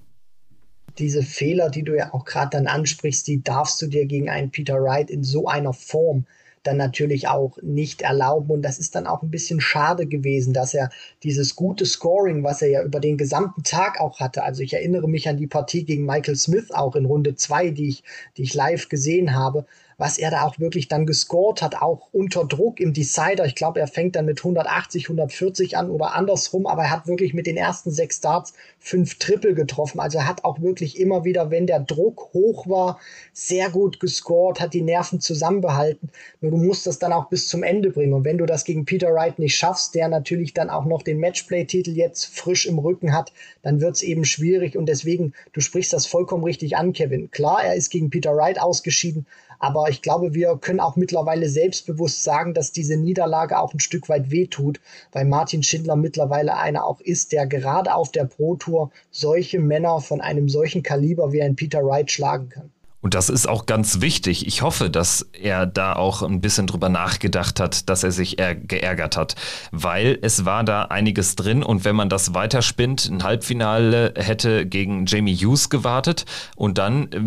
diese 0.99 1.23
Fehler, 1.23 1.69
die 1.69 1.83
du 1.83 1.95
ja 1.95 2.13
auch 2.13 2.25
gerade 2.25 2.51
dann 2.51 2.67
ansprichst, 2.67 3.27
die 3.27 3.43
darfst 3.43 3.81
du 3.81 3.87
dir 3.87 4.05
gegen 4.05 4.29
einen 4.29 4.51
Peter 4.51 4.81
Wright 4.81 5.09
in 5.09 5.23
so 5.23 5.47
einer 5.47 5.73
Form 5.73 6.25
dann 6.63 6.77
natürlich 6.77 7.27
auch 7.27 7.57
nicht 7.61 8.01
erlauben. 8.01 8.51
Und 8.51 8.61
das 8.61 8.77
ist 8.77 8.95
dann 8.95 9.07
auch 9.07 9.23
ein 9.23 9.31
bisschen 9.31 9.61
schade 9.61 10.05
gewesen, 10.05 10.53
dass 10.53 10.73
er 10.73 10.89
dieses 11.23 11.55
gute 11.55 11.85
Scoring, 11.85 12.43
was 12.43 12.61
er 12.61 12.69
ja 12.69 12.83
über 12.83 12.99
den 12.99 13.17
gesamten 13.17 13.63
Tag 13.63 13.99
auch 13.99 14.19
hatte, 14.19 14.43
also 14.43 14.61
ich 14.61 14.73
erinnere 14.73 15.07
mich 15.07 15.29
an 15.29 15.37
die 15.37 15.47
Partie 15.47 15.85
gegen 15.85 16.05
Michael 16.05 16.35
Smith 16.35 16.71
auch 16.71 16.95
in 16.95 17.05
Runde 17.05 17.35
zwei, 17.35 17.69
die 17.69 17.89
ich, 17.89 18.03
die 18.35 18.43
ich 18.43 18.53
live 18.53 18.89
gesehen 18.89 19.33
habe, 19.33 19.65
was 19.97 20.19
er 20.19 20.29
da 20.29 20.43
auch 20.43 20.59
wirklich 20.59 20.87
dann 20.87 21.07
gescored 21.07 21.63
hat, 21.63 21.75
auch 21.81 22.09
unter 22.11 22.45
Druck 22.45 22.79
im 22.79 22.93
Decider. 22.93 23.45
Ich 23.45 23.55
glaube, 23.55 23.79
er 23.79 23.87
fängt 23.87 24.15
dann 24.15 24.25
mit 24.25 24.39
180, 24.39 25.05
140 25.05 25.75
an 25.75 25.89
oder 25.89 26.13
andersrum, 26.13 26.67
aber 26.67 26.83
er 26.83 26.91
hat 26.91 27.07
wirklich 27.07 27.33
mit 27.33 27.47
den 27.47 27.57
ersten 27.57 27.89
sechs 27.89 28.17
Starts 28.17 28.53
fünf 28.77 29.17
Triple 29.17 29.55
getroffen. 29.55 29.99
Also 29.99 30.19
er 30.19 30.27
hat 30.27 30.43
auch 30.45 30.61
wirklich 30.61 30.99
immer 30.99 31.25
wieder, 31.25 31.49
wenn 31.49 31.65
der 31.65 31.79
Druck 31.79 32.29
hoch 32.33 32.67
war, 32.67 32.99
sehr 33.33 33.71
gut 33.71 33.99
gescored, 33.99 34.59
hat 34.59 34.75
die 34.75 34.83
Nerven 34.83 35.19
zusammenbehalten. 35.19 36.09
Nur 36.41 36.51
du 36.51 36.57
musst 36.57 36.85
das 36.85 36.99
dann 36.99 37.11
auch 37.11 37.29
bis 37.29 37.47
zum 37.47 37.63
Ende 37.63 37.89
bringen. 37.89 38.13
Und 38.13 38.23
wenn 38.23 38.37
du 38.37 38.45
das 38.45 38.65
gegen 38.65 38.85
Peter 38.85 39.11
Wright 39.13 39.39
nicht 39.39 39.55
schaffst, 39.55 39.95
der 39.95 40.09
natürlich 40.09 40.53
dann 40.53 40.69
auch 40.69 40.85
noch 40.85 41.01
den 41.01 41.19
Matchplay-Titel 41.19 41.91
jetzt 41.91 42.25
frisch 42.25 42.67
im 42.67 42.77
Rücken 42.77 43.13
hat, 43.13 43.33
dann 43.63 43.81
wird 43.81 43.95
es 43.95 44.03
eben 44.03 44.25
schwierig. 44.25 44.77
Und 44.77 44.85
deswegen, 44.85 45.33
du 45.53 45.59
sprichst 45.59 45.91
das 45.91 46.05
vollkommen 46.05 46.43
richtig 46.43 46.77
an, 46.77 46.93
Kevin. 46.93 47.31
Klar, 47.31 47.63
er 47.63 47.73
ist 47.73 47.89
gegen 47.89 48.11
Peter 48.11 48.35
Wright 48.35 48.61
ausgeschieden, 48.61 49.25
aber 49.59 49.89
ich 49.89 50.01
glaube, 50.01 50.33
wir 50.33 50.57
können 50.57 50.79
auch 50.79 50.95
mittlerweile 50.95 51.49
selbstbewusst 51.49 52.23
sagen, 52.23 52.53
dass 52.53 52.71
diese 52.71 52.97
Niederlage 52.97 53.59
auch 53.59 53.73
ein 53.73 53.79
Stück 53.79 54.09
weit 54.09 54.31
wehtut, 54.31 54.79
weil 55.11 55.25
Martin 55.25 55.63
Schindler 55.63 55.95
mittlerweile 55.95 56.57
einer 56.57 56.85
auch 56.85 57.01
ist, 57.01 57.31
der 57.31 57.47
gerade 57.47 57.93
auf 57.93 58.11
der 58.11 58.25
Pro 58.25 58.55
Tour 58.55 58.91
solche 59.11 59.59
Männer 59.59 59.99
von 60.01 60.21
einem 60.21 60.49
solchen 60.49 60.83
Kaliber 60.83 61.31
wie 61.31 61.41
ein 61.41 61.55
Peter 61.55 61.83
Wright 61.83 62.11
schlagen 62.11 62.49
kann. 62.49 62.71
Und 63.07 63.13
das 63.13 63.29
ist 63.29 63.47
auch 63.47 63.67
ganz 63.67 64.01
wichtig. 64.01 64.47
Ich 64.47 64.63
hoffe, 64.63 64.89
dass 64.89 65.29
er 65.31 65.65
da 65.67 65.93
auch 65.93 66.23
ein 66.23 66.41
bisschen 66.41 66.65
drüber 66.65 66.89
nachgedacht 66.89 67.59
hat, 67.59 67.89
dass 67.89 68.03
er 68.03 68.11
sich 68.11 68.35
geärgert 68.37 69.15
hat, 69.15 69.35
weil 69.71 70.17
es 70.23 70.45
war 70.45 70.63
da 70.63 70.83
einiges 70.83 71.35
drin 71.35 71.61
und 71.63 71.85
wenn 71.85 71.95
man 71.95 72.09
das 72.09 72.33
weiterspinnt, 72.33 73.07
ein 73.09 73.23
Halbfinale 73.23 74.13
hätte 74.17 74.65
gegen 74.65 75.05
Jamie 75.05 75.35
Hughes 75.35 75.69
gewartet 75.69 76.25
und 76.55 76.79
dann 76.79 77.11
äh, 77.13 77.21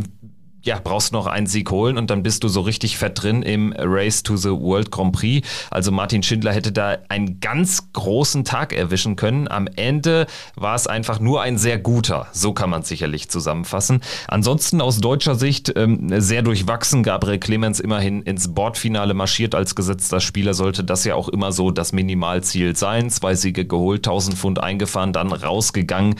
ja, 0.62 0.80
brauchst 0.82 1.12
noch 1.12 1.26
einen 1.26 1.46
Sieg 1.46 1.70
holen 1.70 1.96
und 1.96 2.10
dann 2.10 2.22
bist 2.22 2.44
du 2.44 2.48
so 2.48 2.60
richtig 2.60 2.98
fett 2.98 3.22
drin 3.22 3.42
im 3.42 3.74
Race 3.76 4.22
to 4.22 4.36
the 4.36 4.50
World 4.50 4.90
Grand 4.90 5.12
Prix. 5.12 5.46
Also 5.70 5.90
Martin 5.90 6.22
Schindler 6.22 6.52
hätte 6.52 6.72
da 6.72 6.98
einen 7.08 7.40
ganz 7.40 7.92
großen 7.92 8.44
Tag 8.44 8.72
erwischen 8.72 9.16
können. 9.16 9.48
Am 9.48 9.66
Ende 9.76 10.26
war 10.56 10.74
es 10.74 10.86
einfach 10.86 11.20
nur 11.20 11.42
ein 11.42 11.58
sehr 11.58 11.78
guter. 11.78 12.26
So 12.32 12.52
kann 12.52 12.70
man 12.70 12.82
sicherlich 12.82 13.28
zusammenfassen. 13.30 14.00
Ansonsten 14.28 14.80
aus 14.80 14.98
deutscher 14.98 15.34
Sicht 15.34 15.72
ähm, 15.76 16.20
sehr 16.20 16.42
durchwachsen. 16.42 17.02
Gabriel 17.02 17.38
Clemens 17.38 17.80
immerhin 17.80 18.22
ins 18.22 18.54
Bordfinale 18.54 19.14
marschiert 19.14 19.54
als 19.54 19.74
gesetzter 19.74 20.20
Spieler. 20.20 20.54
Sollte 20.54 20.84
das 20.84 21.04
ja 21.04 21.14
auch 21.14 21.28
immer 21.28 21.52
so 21.52 21.70
das 21.70 21.92
Minimalziel 21.92 22.76
sein. 22.76 23.10
Zwei 23.10 23.34
Siege 23.34 23.64
geholt, 23.64 24.00
1000 24.00 24.36
Pfund 24.36 24.62
eingefahren, 24.62 25.12
dann 25.12 25.32
rausgegangen. 25.32 26.16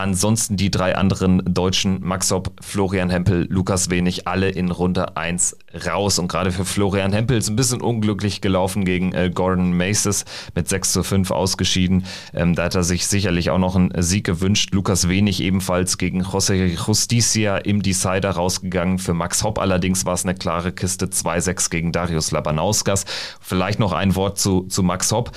Ansonsten 0.00 0.56
die 0.56 0.70
drei 0.70 0.96
anderen 0.96 1.42
Deutschen, 1.44 1.98
Max 2.00 2.30
Hopp, 2.30 2.52
Florian 2.62 3.10
Hempel, 3.10 3.46
Lukas 3.50 3.90
Wenig, 3.90 4.26
alle 4.26 4.48
in 4.48 4.70
Runde 4.70 5.18
1 5.18 5.58
raus. 5.86 6.18
Und 6.18 6.28
gerade 6.28 6.52
für 6.52 6.64
Florian 6.64 7.12
Hempel 7.12 7.36
ist 7.36 7.50
ein 7.50 7.56
bisschen 7.56 7.82
unglücklich 7.82 8.40
gelaufen 8.40 8.86
gegen 8.86 9.12
äh, 9.12 9.28
Gordon 9.28 9.76
Maces 9.76 10.24
mit 10.54 10.70
6 10.70 10.94
zu 10.94 11.02
5 11.02 11.30
ausgeschieden. 11.30 12.06
Ähm, 12.32 12.54
da 12.54 12.64
hat 12.64 12.76
er 12.76 12.82
sich 12.82 13.08
sicherlich 13.08 13.50
auch 13.50 13.58
noch 13.58 13.76
einen 13.76 13.92
Sieg 14.00 14.24
gewünscht. 14.24 14.72
Lukas 14.72 15.06
Wenig 15.10 15.42
ebenfalls 15.42 15.98
gegen 15.98 16.22
José 16.22 16.64
Justicia 16.64 17.58
im 17.58 17.82
Decider 17.82 18.30
rausgegangen. 18.30 18.98
Für 18.98 19.12
Max 19.12 19.44
Hopp 19.44 19.58
allerdings 19.58 20.06
war 20.06 20.14
es 20.14 20.24
eine 20.24 20.34
klare 20.34 20.72
Kiste 20.72 21.08
2-6 21.08 21.68
gegen 21.68 21.92
Darius 21.92 22.30
Labanauskas. 22.30 23.04
Vielleicht 23.38 23.78
noch 23.78 23.92
ein 23.92 24.16
Wort 24.16 24.38
zu, 24.38 24.62
zu 24.62 24.82
Max 24.82 25.12
Hopp 25.12 25.32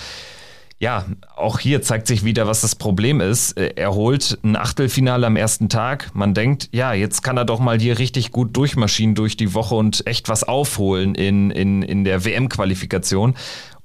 ja, 0.83 1.05
auch 1.37 1.59
hier 1.59 1.81
zeigt 1.81 2.07
sich 2.07 2.25
wieder, 2.25 2.45
was 2.45 2.59
das 2.59 2.75
Problem 2.75 3.21
ist. 3.21 3.57
Äh, 3.57 3.71
er 3.77 3.95
holt 3.95 4.37
ein 4.43 4.57
Achtelfinale 4.57 5.25
am 5.25 5.37
ersten 5.37 5.69
Tag. 5.69 6.13
Man 6.13 6.33
denkt, 6.33 6.67
ja, 6.73 6.91
jetzt 6.91 7.23
kann 7.23 7.37
er 7.37 7.45
doch 7.45 7.61
mal 7.61 7.79
hier 7.79 7.99
richtig 7.99 8.33
gut 8.33 8.57
durchmaschinen 8.57 9.15
durch 9.15 9.37
die 9.37 9.53
Woche 9.53 9.75
und 9.75 10.05
echt 10.05 10.27
was 10.27 10.43
aufholen 10.43 11.15
in, 11.15 11.51
in, 11.51 11.83
in 11.83 12.03
der 12.03 12.25
WM-Qualifikation. 12.25 13.35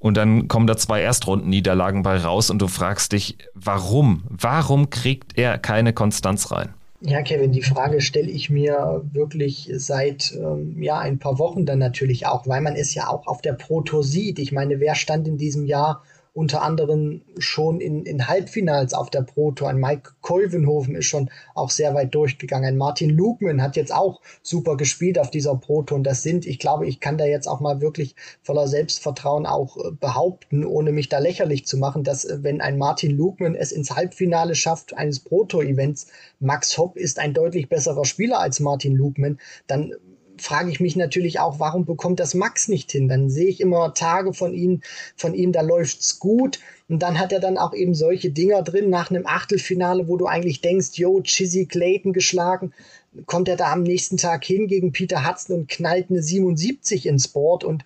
Und 0.00 0.16
dann 0.16 0.48
kommen 0.48 0.66
da 0.66 0.76
zwei 0.76 1.00
Erstrundenniederlagen 1.00 2.02
bei 2.02 2.16
raus 2.16 2.50
und 2.50 2.58
du 2.58 2.66
fragst 2.66 3.12
dich, 3.12 3.38
warum? 3.54 4.24
Warum 4.28 4.90
kriegt 4.90 5.38
er 5.38 5.56
keine 5.56 5.92
Konstanz 5.92 6.50
rein? 6.50 6.74
Ja, 7.00 7.22
Kevin, 7.22 7.52
die 7.52 7.62
Frage 7.62 8.00
stelle 8.00 8.28
ich 8.28 8.50
mir 8.50 9.04
wirklich 9.12 9.70
seit 9.76 10.32
ähm, 10.34 10.82
ja, 10.82 10.98
ein 10.98 11.20
paar 11.20 11.38
Wochen 11.38 11.64
dann 11.64 11.78
natürlich 11.78 12.26
auch, 12.26 12.48
weil 12.48 12.60
man 12.60 12.74
es 12.74 12.92
ja 12.92 13.06
auch 13.06 13.28
auf 13.28 13.40
der 13.40 13.52
Proto 13.52 14.02
sieht. 14.02 14.40
Ich 14.40 14.50
meine, 14.50 14.80
wer 14.80 14.96
stand 14.96 15.28
in 15.28 15.38
diesem 15.38 15.64
Jahr 15.64 16.02
unter 16.38 16.62
anderem 16.62 17.22
schon 17.38 17.80
in, 17.80 18.04
in 18.04 18.28
Halbfinals 18.28 18.94
auf 18.94 19.10
der 19.10 19.22
Proto. 19.22 19.66
Ein 19.66 19.78
Mike 19.78 20.12
Kolvenhofen 20.20 20.94
ist 20.94 21.06
schon 21.06 21.30
auch 21.56 21.68
sehr 21.68 21.94
weit 21.94 22.14
durchgegangen. 22.14 22.68
Ein 22.68 22.76
Martin 22.76 23.10
Lugman 23.10 23.60
hat 23.60 23.74
jetzt 23.74 23.92
auch 23.92 24.20
super 24.40 24.76
gespielt 24.76 25.18
auf 25.18 25.30
dieser 25.32 25.56
Proto. 25.56 25.96
Und 25.96 26.04
das 26.04 26.22
sind, 26.22 26.46
ich 26.46 26.60
glaube, 26.60 26.86
ich 26.86 27.00
kann 27.00 27.18
da 27.18 27.24
jetzt 27.24 27.48
auch 27.48 27.58
mal 27.58 27.80
wirklich 27.80 28.14
voller 28.40 28.68
Selbstvertrauen 28.68 29.46
auch 29.46 29.76
äh, 29.78 29.90
behaupten, 29.90 30.64
ohne 30.64 30.92
mich 30.92 31.08
da 31.08 31.18
lächerlich 31.18 31.66
zu 31.66 31.76
machen, 31.76 32.04
dass 32.04 32.24
äh, 32.24 32.38
wenn 32.40 32.60
ein 32.60 32.78
Martin 32.78 33.16
Lugman 33.16 33.56
es 33.56 33.72
ins 33.72 33.96
Halbfinale 33.96 34.54
schafft 34.54 34.96
eines 34.96 35.18
Proto-Events, 35.18 36.06
Max 36.38 36.78
Hopp 36.78 36.96
ist 36.96 37.18
ein 37.18 37.34
deutlich 37.34 37.68
besserer 37.68 38.04
Spieler 38.04 38.38
als 38.38 38.60
Martin 38.60 38.94
Lugman, 38.94 39.40
dann 39.66 39.92
frage 40.38 40.70
ich 40.70 40.80
mich 40.80 40.96
natürlich 40.96 41.40
auch, 41.40 41.60
warum 41.60 41.84
bekommt 41.84 42.20
das 42.20 42.34
Max 42.34 42.68
nicht 42.68 42.92
hin? 42.92 43.08
Dann 43.08 43.30
sehe 43.30 43.48
ich 43.48 43.60
immer 43.60 43.94
Tage 43.94 44.32
von 44.32 44.54
ihm, 44.54 44.82
von 45.16 45.34
ihm, 45.34 45.52
da 45.52 45.60
läuft's 45.60 46.18
gut. 46.18 46.60
Und 46.88 47.02
dann 47.02 47.18
hat 47.18 47.32
er 47.32 47.40
dann 47.40 47.58
auch 47.58 47.74
eben 47.74 47.94
solche 47.94 48.30
Dinger 48.30 48.62
drin 48.62 48.88
nach 48.90 49.10
einem 49.10 49.26
Achtelfinale, 49.26 50.08
wo 50.08 50.16
du 50.16 50.26
eigentlich 50.26 50.60
denkst, 50.60 50.94
yo, 50.94 51.20
Chizzy 51.22 51.66
Clayton 51.66 52.12
geschlagen, 52.12 52.72
kommt 53.26 53.48
er 53.48 53.56
da 53.56 53.72
am 53.72 53.82
nächsten 53.82 54.16
Tag 54.16 54.44
hin 54.44 54.68
gegen 54.68 54.92
Peter 54.92 55.28
Hudson 55.28 55.60
und 55.60 55.68
knallt 55.68 56.10
eine 56.10 56.22
77 56.22 57.06
ins 57.06 57.28
Board 57.28 57.64
und 57.64 57.84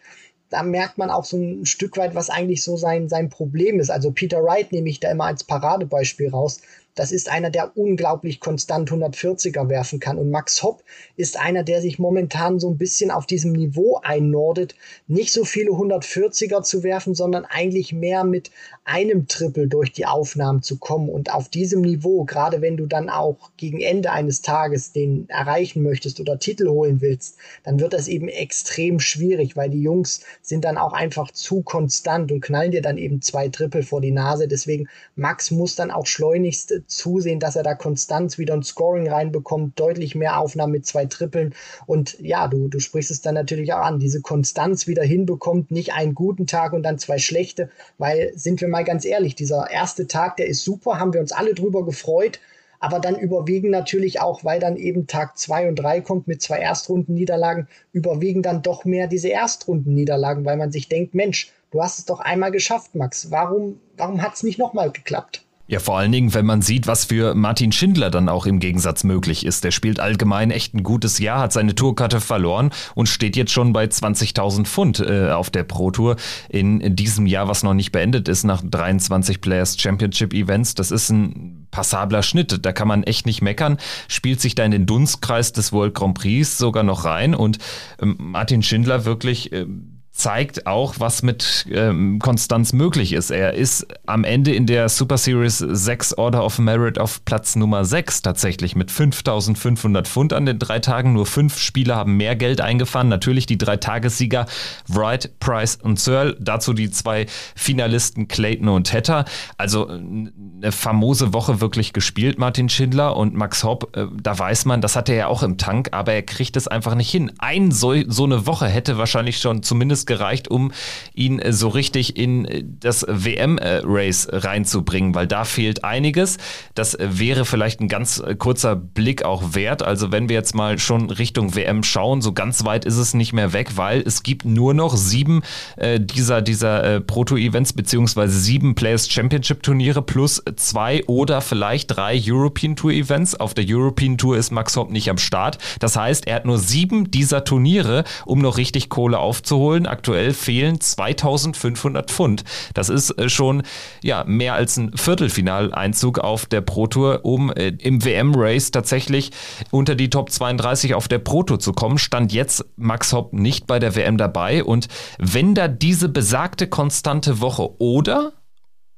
da 0.51 0.63
merkt 0.63 0.99
man 0.99 1.11
auch 1.11 1.25
so 1.25 1.39
ein 1.39 1.65
Stück 1.65 1.97
weit, 1.97 2.15
was 2.15 2.29
eigentlich 2.29 2.63
so 2.63 2.77
sein, 2.77 3.09
sein 3.09 3.31
Problem 3.31 3.81
ist. 3.81 3.91
Also 3.91 4.11
Peter 4.11 4.45
Wright 4.45 4.71
nehme 4.71 4.91
ich 4.91 5.01
da 5.01 5.11
immer 5.11 5.25
als 5.25 5.45
Paradebeispiel 5.45 6.29
raus. 6.29 6.61
Das 6.95 7.11
ist 7.11 7.31
einer, 7.31 7.49
der 7.49 7.75
unglaublich 7.75 8.39
konstant 8.39 8.91
140er 8.91 9.71
werfen 9.71 9.99
kann. 9.99 10.19
Und 10.19 10.31
Max 10.31 10.63
Hopp 10.63 10.83
ist 11.17 11.41
einer, 11.41 11.63
der 11.63 11.81
sich 11.81 11.99
momentan 11.99 12.61
so 12.61 12.69
ein 12.69 12.77
bisschen 12.77 13.11
auf 13.11 13.25
diesem 13.25 13.53
Niveau 13.53 13.99
einnordet, 14.03 14.75
nicht 15.07 15.33
so 15.33 15.47
viele 15.47 15.71
140er 15.71 16.63
zu 16.63 16.83
werfen, 16.83 17.15
sondern 17.15 17.47
eigentlich 17.47 17.95
mehr 17.95 18.25
mit 18.25 18.51
einem 18.85 19.27
Triple 19.27 19.69
durch 19.69 19.93
die 19.93 20.05
Aufnahmen 20.05 20.61
zu 20.61 20.77
kommen. 20.77 21.09
Und 21.09 21.33
auf 21.33 21.49
diesem 21.49 21.81
Niveau, 21.81 22.25
gerade 22.25 22.61
wenn 22.61 22.77
du 22.77 22.85
dann 22.85 23.09
auch 23.09 23.53
gegen 23.57 23.81
Ende 23.81 24.13
eines 24.13 24.43
Tages 24.43 24.93
den 24.93 25.31
erreichen 25.31 25.83
möchtest 25.83 26.21
oder 26.21 26.39
Titel 26.39 26.69
holen 26.69 27.01
willst, 27.01 27.39
dann 27.65 27.81
wird 27.81 27.95
das 27.95 28.07
eben 28.07 28.29
extrem 28.29 29.01
schwierig, 29.01 29.57
weil 29.57 29.71
die 29.71 29.83
Jungs 29.83 30.21
sind 30.43 30.67
dann 30.67 30.77
auch 30.77 30.93
einfach 30.93 31.31
zu 31.31 31.63
konstant 31.63 32.31
und 32.33 32.43
knallen 32.43 32.73
dir 32.73 32.83
dann 32.83 32.99
eben 32.99 33.23
zwei 33.23 33.49
Triple 33.49 33.83
vor 33.83 34.03
die 34.03 34.11
Nase. 34.11 34.47
Deswegen 34.47 34.89
Max 35.15 35.51
muss 35.51 35.75
dann 35.75 35.91
auch 35.91 36.07
schleunigst 36.07 36.82
zusehen, 36.87 37.41
dass 37.41 37.57
er 37.57 37.63
da 37.63 37.75
Konstanz 37.75 38.39
wieder 38.39 38.55
ein 38.55 38.63
Scoring 38.63 39.09
reinbekommt, 39.09 39.79
deutlich 39.79 40.15
mehr 40.15 40.39
Aufnahmen 40.39 40.73
mit 40.73 40.87
zwei 40.87 41.07
Trippeln. 41.07 41.55
Und 41.87 42.19
ja, 42.21 42.49
du, 42.49 42.69
du 42.69 42.81
sprichst 42.81 43.11
es 43.11 43.21
dann 43.21 43.35
natürlich 43.35 43.73
auch 43.73 43.85
an, 43.85 43.99
diese 43.99 44.21
Konstanz 44.21 44.87
wieder 44.87 45.03
hinbekommt, 45.03 45.71
nicht 45.71 45.93
einen 45.93 46.15
guten 46.15 46.47
Tag 46.47 46.73
und 46.73 46.83
dann 46.83 46.99
zwei 46.99 47.19
schlechte, 47.19 47.71
weil, 47.99 48.33
sind 48.35 48.61
wir 48.61 48.69
mal 48.69 48.85
ganz 48.85 49.05
ehrlich, 49.05 49.35
dieser 49.35 49.71
erste 49.71 50.07
Tag, 50.07 50.37
der 50.37 50.47
ist 50.47 50.65
super, 50.65 50.99
haben 50.99 51.13
wir 51.13 51.21
uns 51.21 51.33
alle 51.33 51.55
drüber 51.55 51.85
gefreut. 51.85 52.41
Aber 52.83 52.99
dann 52.99 53.17
überwiegen 53.17 53.71
natürlich 53.71 54.21
auch, 54.21 54.43
weil 54.43 54.59
dann 54.59 54.77
eben 54.77 55.07
Tag 55.07 55.39
zwei 55.39 55.69
und 55.69 55.77
drei 55.77 56.01
kommt 56.01 56.27
mit 56.27 56.43
zwei 56.43 56.59
Erstrundenniederlagen, 56.59 57.69
überwiegen 57.93 58.43
dann 58.43 58.63
doch 58.63 58.85
mehr 58.85 59.07
diese 59.07 59.29
Erstrundenniederlagen, 59.29 60.45
weil 60.45 60.57
man 60.57 60.73
sich 60.73 60.89
denkt, 60.89 61.15
Mensch, 61.15 61.53
du 61.71 61.81
hast 61.81 62.01
es 62.01 62.07
doch 62.07 62.19
einmal 62.19 62.51
geschafft, 62.51 62.97
Max. 62.97 63.31
Warum, 63.31 63.79
warum 63.97 64.21
hat 64.21 64.35
es 64.35 64.43
nicht 64.43 64.59
nochmal 64.59 64.91
geklappt? 64.91 65.45
Ja, 65.69 65.79
vor 65.79 65.97
allen 65.97 66.11
Dingen, 66.11 66.35
wenn 66.35 66.45
man 66.45 66.61
sieht, 66.61 66.87
was 66.87 67.05
für 67.05 67.35
Martin 67.35 67.71
Schindler 67.71 68.11
dann 68.11 68.29
auch 68.29 68.47
im 68.47 68.59
Gegensatz 68.59 69.05
möglich 69.05 69.47
ist. 69.47 69.63
Der 69.63 69.71
spielt 69.71 70.01
allgemein 70.01 70.51
echt 70.51 70.75
ein 70.75 70.83
gutes 70.83 71.19
Jahr, 71.19 71.41
hat 71.41 71.53
seine 71.53 71.75
Tourkarte 71.75 72.21
verloren 72.21 72.71
und 72.95 73.09
steht 73.09 73.37
jetzt 73.37 73.53
schon 73.53 73.73
bei 73.73 73.85
20.000 73.85 74.65
Pfund 74.65 75.01
äh, 75.01 75.31
auf 75.31 75.51
der 75.51 75.63
Pro 75.63 75.91
Tour 75.91 76.17
in 76.49 76.97
diesem 76.97 77.27
Jahr, 77.27 77.49
was 77.49 77.63
noch 77.63 77.75
nicht 77.75 77.93
beendet 77.93 78.29
ist, 78.29 78.43
nach 78.45 78.61
23 78.63 79.41
Players 79.41 79.81
Championship 79.81 80.35
Events. 80.35 80.75
Das 80.75 80.91
ist 80.91 81.11
ein 81.11 81.69
passabler 81.71 82.23
Schnitt. 82.23 82.67
Da 82.67 82.73
kann 82.73 82.89
man 82.89 83.05
echt 83.05 83.25
nicht 83.25 83.41
meckern. 83.41 83.79
Spielt 84.09 84.41
sich 84.41 84.55
da 84.57 84.65
in 84.65 84.73
den 84.73 84.87
Dunstkreis 84.87 85.53
des 85.53 85.73
World 85.73 85.95
Grand 85.95 86.19
Prix 86.19 86.59
sogar 86.59 86.83
noch 86.83 87.05
rein 87.05 87.35
und 87.35 87.59
ähm, 88.01 88.17
Martin 88.19 88.63
Schindler 88.63 89.05
wirklich 89.05 89.53
äh, 89.53 89.67
zeigt 90.13 90.67
auch, 90.67 90.97
was 90.99 91.23
mit 91.23 91.67
ähm, 91.71 92.19
Konstanz 92.19 92.75
möglich 92.75 93.15
ist. 93.15 93.31
Er 93.31 93.55
ist 93.55 93.87
am 94.07 94.25
Ende 94.25 94.55
in 94.55 94.67
der 94.67 94.91
Super 94.91 95.17
Series 95.17 95.59
6 95.59 96.19
Order 96.19 96.45
of 96.45 96.59
Merit 96.59 96.99
auf 96.99 97.25
Platz 97.25 97.57
Nummer 97.57 97.87
6 97.87 98.21
tatsächlich 98.21 98.77
mit 98.77 98.91
5500 98.91 100.07
Pfund 100.07 100.35
an 100.35 100.45
den 100.45 100.59
drei 100.59 100.81
Tagen. 100.81 101.15
Nur 101.15 101.25
fünf 101.25 101.59
Spieler 101.59 101.97
haben 101.97 102.19
mehr 102.19 102.37
Geld 102.37 102.61
eingefahren. 102.61 103.09
Natürlich 103.09 103.47
die 103.47 103.57
drei 103.57 103.79
Tagessieger 103.79 104.47
Wright, 104.87 105.41
Price 105.41 105.77
und 105.77 105.99
Searle. 105.99 106.37
Dazu 106.39 106.75
die 106.75 106.91
zwei 106.91 107.27
Finalisten 107.57 108.29
Clayton 108.29 108.69
und 108.69 108.93
Hatter. 108.93 109.25
Also 109.57 109.89
eine 109.89 110.73
famose 110.73 111.33
Woche 111.33 111.63
wirklich 111.63 111.95
gespielt, 111.95 112.39
Martin 112.39 112.69
Schindler 112.69 113.17
und 113.17 113.35
Max 113.35 113.65
Hopp. 113.65 113.97
Äh, 113.97 114.07
da 114.23 114.39
weiß 114.39 114.67
man, 114.67 114.83
das 114.83 114.95
hat 114.95 115.09
er 115.09 115.17
ja 115.17 115.27
auch 115.29 115.43
im 115.43 115.57
Tank, 115.57 115.89
aber 115.93 116.13
er 116.13 116.23
kriegt 116.23 116.59
es 116.59 116.69
einfach 116.69 116.95
nicht 116.95 117.11
hin. 117.11 117.33
Ein 117.39 117.73
so, 117.73 117.95
so 118.07 118.25
eine 118.25 118.47
Woche 118.47 118.67
hätte 118.67 118.99
wahrscheinlich 118.99 119.39
schon 119.39 119.63
zumindest 119.63 120.03
es 120.03 120.07
gereicht, 120.13 120.49
um 120.49 120.73
ihn 121.15 121.39
äh, 121.39 121.53
so 121.53 121.69
richtig 121.69 122.17
in 122.17 122.45
äh, 122.45 122.63
das 122.81 123.07
WM-Race 123.09 124.29
reinzubringen, 124.31 125.15
weil 125.15 125.27
da 125.27 125.45
fehlt 125.45 125.85
einiges. 125.85 126.37
Das 126.75 126.95
äh, 126.95 127.09
wäre 127.11 127.45
vielleicht 127.45 127.81
ein 127.81 127.89
ganz 127.89 128.23
kurzer 128.39 128.77
Blick 128.77 129.25
auch 129.25 129.55
wert. 129.55 129.83
Also 129.83 130.13
wenn 130.13 130.29
wir 130.29 130.37
jetzt 130.37 130.55
mal 130.55 130.79
schon 130.79 131.11
Richtung 131.11 131.55
WM 131.55 131.83
schauen, 131.83 132.21
so 132.21 132.33
ganz 132.33 132.65
weit 132.65 132.85
ist 132.85 132.99
es 132.99 133.15
nicht 133.15 133.33
mehr 133.33 133.53
weg, 133.53 133.77
weil 133.77 134.03
es 134.03 134.23
gibt 134.23 134.45
nur 134.45 134.75
noch 134.75 134.97
sieben 134.97 135.43
äh, 135.77 135.99
dieser, 135.99 136.43
dieser 136.43 136.85
äh, 136.85 137.01
Proto-Events 137.01 137.73
beziehungsweise 137.73 138.39
sieben 138.39 138.75
Players 138.75 139.09
Championship 139.09 139.63
Turniere 139.63 140.03
plus 140.03 140.43
zwei 140.57 141.05
oder 141.07 141.41
vielleicht 141.41 141.97
drei 141.97 142.21
European 142.23 142.77
Tour 142.77 142.93
Events. 142.93 143.35
Auf 143.35 143.55
der 143.55 143.65
European 143.67 144.19
Tour 144.19 144.37
ist 144.37 144.51
Max 144.51 144.77
Hopp 144.77 144.91
nicht 144.91 145.09
am 145.09 145.19
Start. 145.19 145.59
Das 145.81 145.97
heißt, 145.97 146.27
er 146.27 146.37
hat 146.37 146.45
nur 146.45 146.59
sieben 146.59 147.11
dieser 147.11 147.45
Turniere, 147.45 148.05
um 148.27 148.41
noch 148.41 148.57
richtig 148.57 148.89
Kohle 148.89 149.19
aufzuholen 149.19 149.87
aktuell 149.93 150.35
fehlen 150.35 150.81
2500 150.81 152.11
Pfund. 152.11 152.43
Das 152.75 152.89
ist 152.89 153.11
äh, 153.11 153.29
schon 153.29 153.63
ja, 154.03 154.25
mehr 154.27 154.55
als 154.55 154.77
ein 154.77 154.97
Viertelfinaleinzug 154.97 156.19
auf 156.19 156.47
der 156.47 156.63
Pro 156.63 156.89
Tour, 156.89 157.21
um 157.23 157.53
äh, 157.53 157.69
im 157.69 158.05
WM-Race 158.05 158.73
tatsächlich 158.73 159.31
unter 159.71 159.95
die 159.95 160.11
Top 160.11 160.31
32 160.31 160.95
auf 160.95 161.07
der 161.07 161.19
Pro 161.21 161.43
Tour 161.45 161.61
zu 161.61 161.73
kommen. 161.73 161.99
Stand 161.99 162.33
jetzt 162.33 162.65
Max 162.77 163.13
Hopp 163.13 163.33
nicht 163.33 163.67
bei 163.67 163.79
der 163.79 163.95
WM 163.95 164.17
dabei. 164.17 164.65
Und 164.65 164.89
wenn 165.19 165.55
da 165.55 165.69
diese 165.69 166.09
besagte 166.09 166.67
konstante 166.67 167.41
Woche 167.41 167.71
oder 167.79 168.33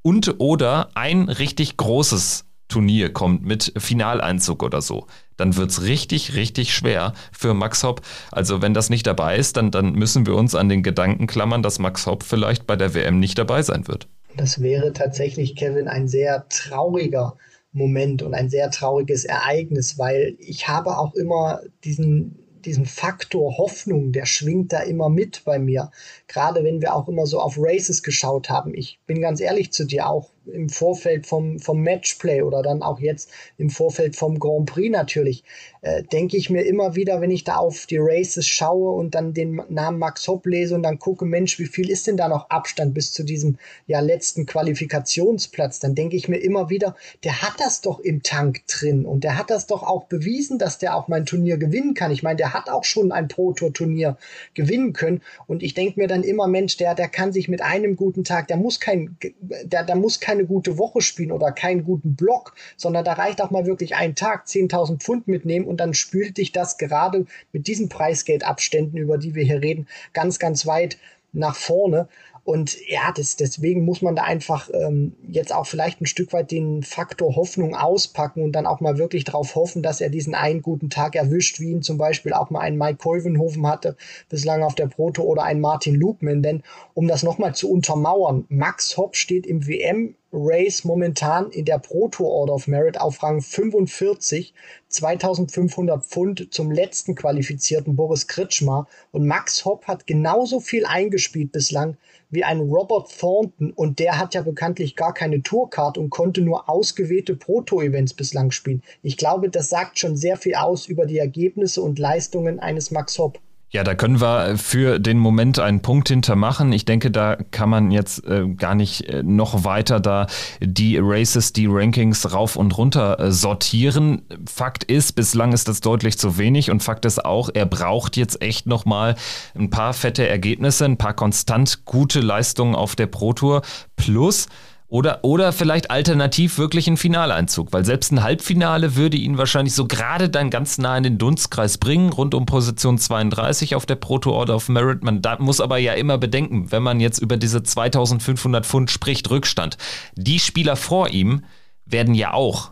und 0.01 0.35
oder 0.39 0.89
ein 0.93 1.29
richtig 1.29 1.77
großes 1.77 2.45
Turnier 2.67 3.13
kommt 3.13 3.45
mit 3.45 3.73
Finaleinzug 3.77 4.63
oder 4.63 4.81
so, 4.81 5.07
dann 5.37 5.55
wird 5.55 5.69
es 5.69 5.83
richtig, 5.83 6.35
richtig 6.35 6.73
schwer 6.73 7.13
für 7.31 7.53
Max 7.53 7.83
Hopp. 7.83 8.01
Also 8.31 8.61
wenn 8.61 8.73
das 8.73 8.89
nicht 8.89 9.05
dabei 9.05 9.37
ist, 9.37 9.57
dann, 9.57 9.71
dann 9.71 9.93
müssen 9.93 10.25
wir 10.25 10.35
uns 10.35 10.55
an 10.55 10.69
den 10.69 10.83
Gedanken 10.83 11.27
klammern, 11.27 11.63
dass 11.63 11.79
Max 11.79 12.05
Hopp 12.05 12.23
vielleicht 12.23 12.65
bei 12.65 12.75
der 12.75 12.93
WM 12.93 13.19
nicht 13.19 13.37
dabei 13.37 13.61
sein 13.61 13.87
wird. 13.87 14.07
Das 14.35 14.61
wäre 14.61 14.93
tatsächlich, 14.93 15.55
Kevin, 15.55 15.87
ein 15.87 16.07
sehr 16.07 16.47
trauriger 16.49 17.35
Moment 17.71 18.21
und 18.21 18.33
ein 18.33 18.49
sehr 18.49 18.71
trauriges 18.71 19.25
Ereignis, 19.25 19.97
weil 19.97 20.35
ich 20.39 20.67
habe 20.67 20.97
auch 20.97 21.13
immer 21.13 21.61
diesen 21.83 22.39
diesen 22.65 22.85
Faktor 22.85 23.57
Hoffnung, 23.57 24.11
der 24.11 24.25
schwingt 24.25 24.73
da 24.73 24.79
immer 24.79 25.09
mit 25.09 25.43
bei 25.45 25.59
mir. 25.59 25.91
Gerade 26.27 26.63
wenn 26.63 26.81
wir 26.81 26.95
auch 26.95 27.07
immer 27.07 27.25
so 27.25 27.39
auf 27.39 27.55
Races 27.57 28.03
geschaut 28.03 28.49
haben. 28.49 28.73
Ich 28.73 28.99
bin 29.05 29.21
ganz 29.21 29.39
ehrlich 29.39 29.71
zu 29.71 29.85
dir 29.85 30.09
auch 30.09 30.31
im 30.51 30.69
Vorfeld 30.69 31.25
vom, 31.25 31.59
vom 31.59 31.81
Matchplay 31.81 32.41
oder 32.41 32.61
dann 32.61 32.81
auch 32.81 32.99
jetzt 32.99 33.31
im 33.57 33.69
Vorfeld 33.69 34.15
vom 34.15 34.39
Grand 34.39 34.67
Prix 34.67 34.91
natürlich, 34.91 35.43
äh, 35.81 36.03
denke 36.03 36.37
ich 36.37 36.49
mir 36.49 36.63
immer 36.63 36.95
wieder, 36.95 37.21
wenn 37.21 37.31
ich 37.31 37.43
da 37.43 37.57
auf 37.57 37.85
die 37.85 37.97
Races 37.99 38.47
schaue 38.47 38.93
und 38.93 39.15
dann 39.15 39.33
den 39.33 39.61
Namen 39.69 39.99
Max 39.99 40.27
Hopp 40.27 40.45
lese 40.45 40.75
und 40.75 40.83
dann 40.83 40.99
gucke, 40.99 41.25
Mensch, 41.25 41.59
wie 41.59 41.65
viel 41.65 41.89
ist 41.89 42.07
denn 42.07 42.17
da 42.17 42.27
noch 42.27 42.49
Abstand 42.49 42.93
bis 42.93 43.11
zu 43.11 43.23
diesem 43.23 43.57
ja 43.87 43.99
letzten 43.99 44.45
Qualifikationsplatz, 44.45 45.79
dann 45.79 45.95
denke 45.95 46.15
ich 46.15 46.27
mir 46.27 46.37
immer 46.37 46.69
wieder, 46.69 46.95
der 47.23 47.41
hat 47.41 47.55
das 47.59 47.81
doch 47.81 47.99
im 47.99 48.23
Tank 48.23 48.65
drin 48.67 49.05
und 49.05 49.23
der 49.23 49.37
hat 49.37 49.49
das 49.49 49.67
doch 49.67 49.83
auch 49.83 50.05
bewiesen, 50.05 50.59
dass 50.59 50.77
der 50.77 50.95
auch 50.95 51.07
mein 51.07 51.25
Turnier 51.25 51.57
gewinnen 51.57 51.93
kann. 51.93 52.11
Ich 52.11 52.23
meine, 52.23 52.37
der 52.37 52.53
hat 52.53 52.69
auch 52.69 52.83
schon 52.83 53.11
ein 53.11 53.27
Pro-Tour-Turnier 53.27 54.17
gewinnen 54.53 54.93
können 54.93 55.21
und 55.47 55.63
ich 55.63 55.73
denke 55.73 55.99
mir 55.99 56.07
dann 56.15 56.23
immer, 56.23 56.47
Mensch, 56.47 56.77
der, 56.77 56.95
der 56.95 57.09
kann 57.09 57.33
sich 57.33 57.49
mit 57.49 57.61
einem 57.61 57.97
guten 57.97 58.23
Tag, 58.23 58.47
der 58.47 58.57
muss 58.57 58.79
kein, 58.79 59.17
der, 59.41 59.83
der 59.83 59.95
muss 59.95 60.21
keine 60.21 60.45
gute 60.45 60.77
Woche 60.77 61.01
spielen 61.01 61.31
oder 61.31 61.51
keinen 61.51 61.83
guten 61.83 62.15
Block, 62.15 62.55
sondern 62.77 63.03
da 63.03 63.13
reicht 63.13 63.41
auch 63.41 63.51
mal 63.51 63.65
wirklich 63.65 63.95
ein 63.95 64.15
Tag 64.15 64.45
10.000 64.45 64.99
Pfund 64.99 65.27
mitnehmen 65.27 65.65
und 65.65 65.77
dann 65.77 65.93
spült 65.93 66.37
dich 66.37 66.53
das 66.53 66.77
gerade 66.77 67.25
mit 67.51 67.67
diesen 67.67 67.89
Preisgeldabständen, 67.89 68.97
über 68.97 69.17
die 69.17 69.35
wir 69.35 69.43
hier 69.43 69.61
reden, 69.61 69.87
ganz, 70.13 70.39
ganz 70.39 70.65
weit 70.65 70.97
nach 71.33 71.55
vorne. 71.55 72.07
Und 72.45 72.77
ja, 72.87 73.11
das, 73.11 73.37
deswegen 73.37 73.83
muss 73.85 74.03
man 74.03 74.15
da 74.15 74.21
einfach 74.21 74.69
ähm, 74.71 75.13
jetzt 75.27 75.51
auch 75.51 75.65
vielleicht 75.65 75.99
ein 75.99 76.05
Stück 76.05 76.31
weit 76.31 76.51
den 76.51 76.83
Faktor 76.83 77.35
Hoffnung 77.35 77.75
auspacken 77.75 78.43
und 78.43 78.51
dann 78.51 78.67
auch 78.67 78.81
mal 78.81 78.99
wirklich 78.99 79.23
darauf 79.23 79.55
hoffen, 79.55 79.81
dass 79.81 79.99
er 79.99 80.11
diesen 80.11 80.35
einen 80.35 80.61
guten 80.61 80.91
Tag 80.91 81.15
erwischt, 81.15 81.59
wie 81.59 81.71
ihn 81.71 81.81
zum 81.81 81.97
Beispiel 81.97 82.33
auch 82.33 82.51
mal 82.51 82.59
ein 82.59 82.77
Mike 82.77 82.97
Kolvenhofen 82.97 83.65
hatte, 83.65 83.97
bislang 84.29 84.61
auf 84.61 84.75
der 84.75 84.85
Proto 84.85 85.23
oder 85.23 85.41
ein 85.41 85.59
Martin 85.59 85.95
Lugman. 85.95 86.43
Denn 86.43 86.61
um 86.93 87.07
das 87.07 87.23
nochmal 87.23 87.55
zu 87.55 87.71
untermauern, 87.71 88.45
Max 88.49 88.95
Hopp 88.95 89.15
steht 89.15 89.47
im 89.47 89.65
WM 89.65 90.13
Race 90.37 90.83
momentan 90.83 91.49
in 91.49 91.63
der 91.63 91.79
Proto 91.79 92.25
Order 92.25 92.53
of 92.53 92.67
Merit 92.67 92.99
auf 92.99 93.23
Rang 93.23 93.41
45, 93.41 94.53
2500 94.89 96.03
Pfund 96.03 96.53
zum 96.53 96.71
letzten 96.71 97.15
qualifizierten 97.15 97.95
Boris 97.95 98.27
Kritschmar 98.27 98.87
und 99.11 99.25
Max 99.25 99.63
Hopp 99.63 99.87
hat 99.87 100.07
genauso 100.07 100.59
viel 100.59 100.85
eingespielt 100.85 101.53
bislang 101.53 101.97
wie 102.29 102.43
ein 102.43 102.59
Robert 102.59 103.17
Thornton 103.17 103.71
und 103.71 103.99
der 103.99 104.19
hat 104.19 104.33
ja 104.33 104.41
bekanntlich 104.41 104.95
gar 104.95 105.13
keine 105.13 105.41
Tourcard 105.41 105.97
und 105.97 106.09
konnte 106.09 106.41
nur 106.41 106.69
ausgewählte 106.69 107.35
Proto-Events 107.35 108.13
bislang 108.13 108.51
spielen. 108.51 108.83
Ich 109.01 109.15
glaube, 109.15 109.49
das 109.49 109.69
sagt 109.69 109.99
schon 109.99 110.17
sehr 110.17 110.35
viel 110.35 110.55
aus 110.55 110.87
über 110.87 111.05
die 111.05 111.17
Ergebnisse 111.17 111.81
und 111.81 111.97
Leistungen 111.97 112.59
eines 112.59 112.91
Max 112.91 113.17
Hopp. 113.17 113.39
Ja, 113.75 113.83
da 113.83 113.93
können 113.93 114.21
wir 114.21 114.57
für 114.57 114.99
den 114.99 115.19
Moment 115.19 115.59
einen 115.59 115.81
Punkt 115.81 116.07
hintermachen. 116.07 116.71
Ich 116.71 116.85
denke, 116.85 117.11
da 117.11 117.35
kann 117.51 117.69
man 117.69 117.91
jetzt 117.91 118.25
äh, 118.25 118.47
gar 118.47 118.73
nicht 118.73 119.01
äh, 119.09 119.21
noch 119.21 119.65
weiter 119.65 119.99
da 119.99 120.27
die 120.61 120.97
Races, 120.97 121.51
die 121.51 121.67
Rankings 121.69 122.31
rauf 122.31 122.55
und 122.55 122.77
runter 122.77 123.19
äh, 123.19 123.31
sortieren. 123.33 124.21
Fakt 124.45 124.85
ist, 124.85 125.11
bislang 125.11 125.51
ist 125.51 125.67
das 125.67 125.81
deutlich 125.81 126.17
zu 126.17 126.37
wenig 126.37 126.71
und 126.71 126.83
Fakt 126.83 127.03
ist 127.03 127.25
auch, 127.25 127.49
er 127.53 127.65
braucht 127.65 128.15
jetzt 128.15 128.41
echt 128.41 128.65
nochmal 128.65 129.15
ein 129.55 129.69
paar 129.69 129.91
fette 129.93 130.25
Ergebnisse, 130.25 130.85
ein 130.85 130.95
paar 130.95 131.13
konstant 131.13 131.83
gute 131.83 132.21
Leistungen 132.21 132.75
auf 132.75 132.95
der 132.95 133.07
Pro 133.07 133.33
Tour 133.33 133.61
plus 133.97 134.47
oder, 134.87 135.19
oder 135.23 135.51
vielleicht 135.51 135.89
alternativ 135.89 136.57
wirklich 136.57 136.87
ein 136.87 136.97
Finaleinzug, 136.97 137.73
weil 137.73 137.85
selbst 137.85 138.11
ein 138.11 138.21
Halbfinale 138.21 138.95
würde 138.95 139.17
ihn 139.17 139.37
wahrscheinlich 139.37 139.73
so 139.73 139.87
gerade 139.87 140.29
dann 140.29 140.49
ganz 140.49 140.77
nah 140.77 140.97
in 140.97 141.03
den 141.03 141.17
Dunstkreis 141.17 141.79
bringen, 141.79 142.11
rund 142.13 142.35
um 142.35 142.45
Position 142.45 142.97
32 142.97 143.75
auf 143.75 143.85
der 143.85 143.95
Proto 143.95 144.31
Order 144.31 144.55
of 144.55 144.69
Merit. 144.69 145.03
Man 145.03 145.21
da 145.21 145.37
muss 145.39 145.59
aber 145.59 145.77
ja 145.79 145.93
immer 145.93 146.17
bedenken, 146.17 146.71
wenn 146.71 146.83
man 146.83 146.99
jetzt 146.99 147.19
über 147.19 147.37
diese 147.37 147.63
2500 147.63 148.65
Pfund 148.65 148.91
spricht, 148.91 149.29
Rückstand. 149.29 149.77
Die 150.15 150.39
Spieler 150.39 150.75
vor 150.75 151.09
ihm 151.09 151.43
werden 151.85 152.13
ja 152.13 152.33
auch 152.33 152.71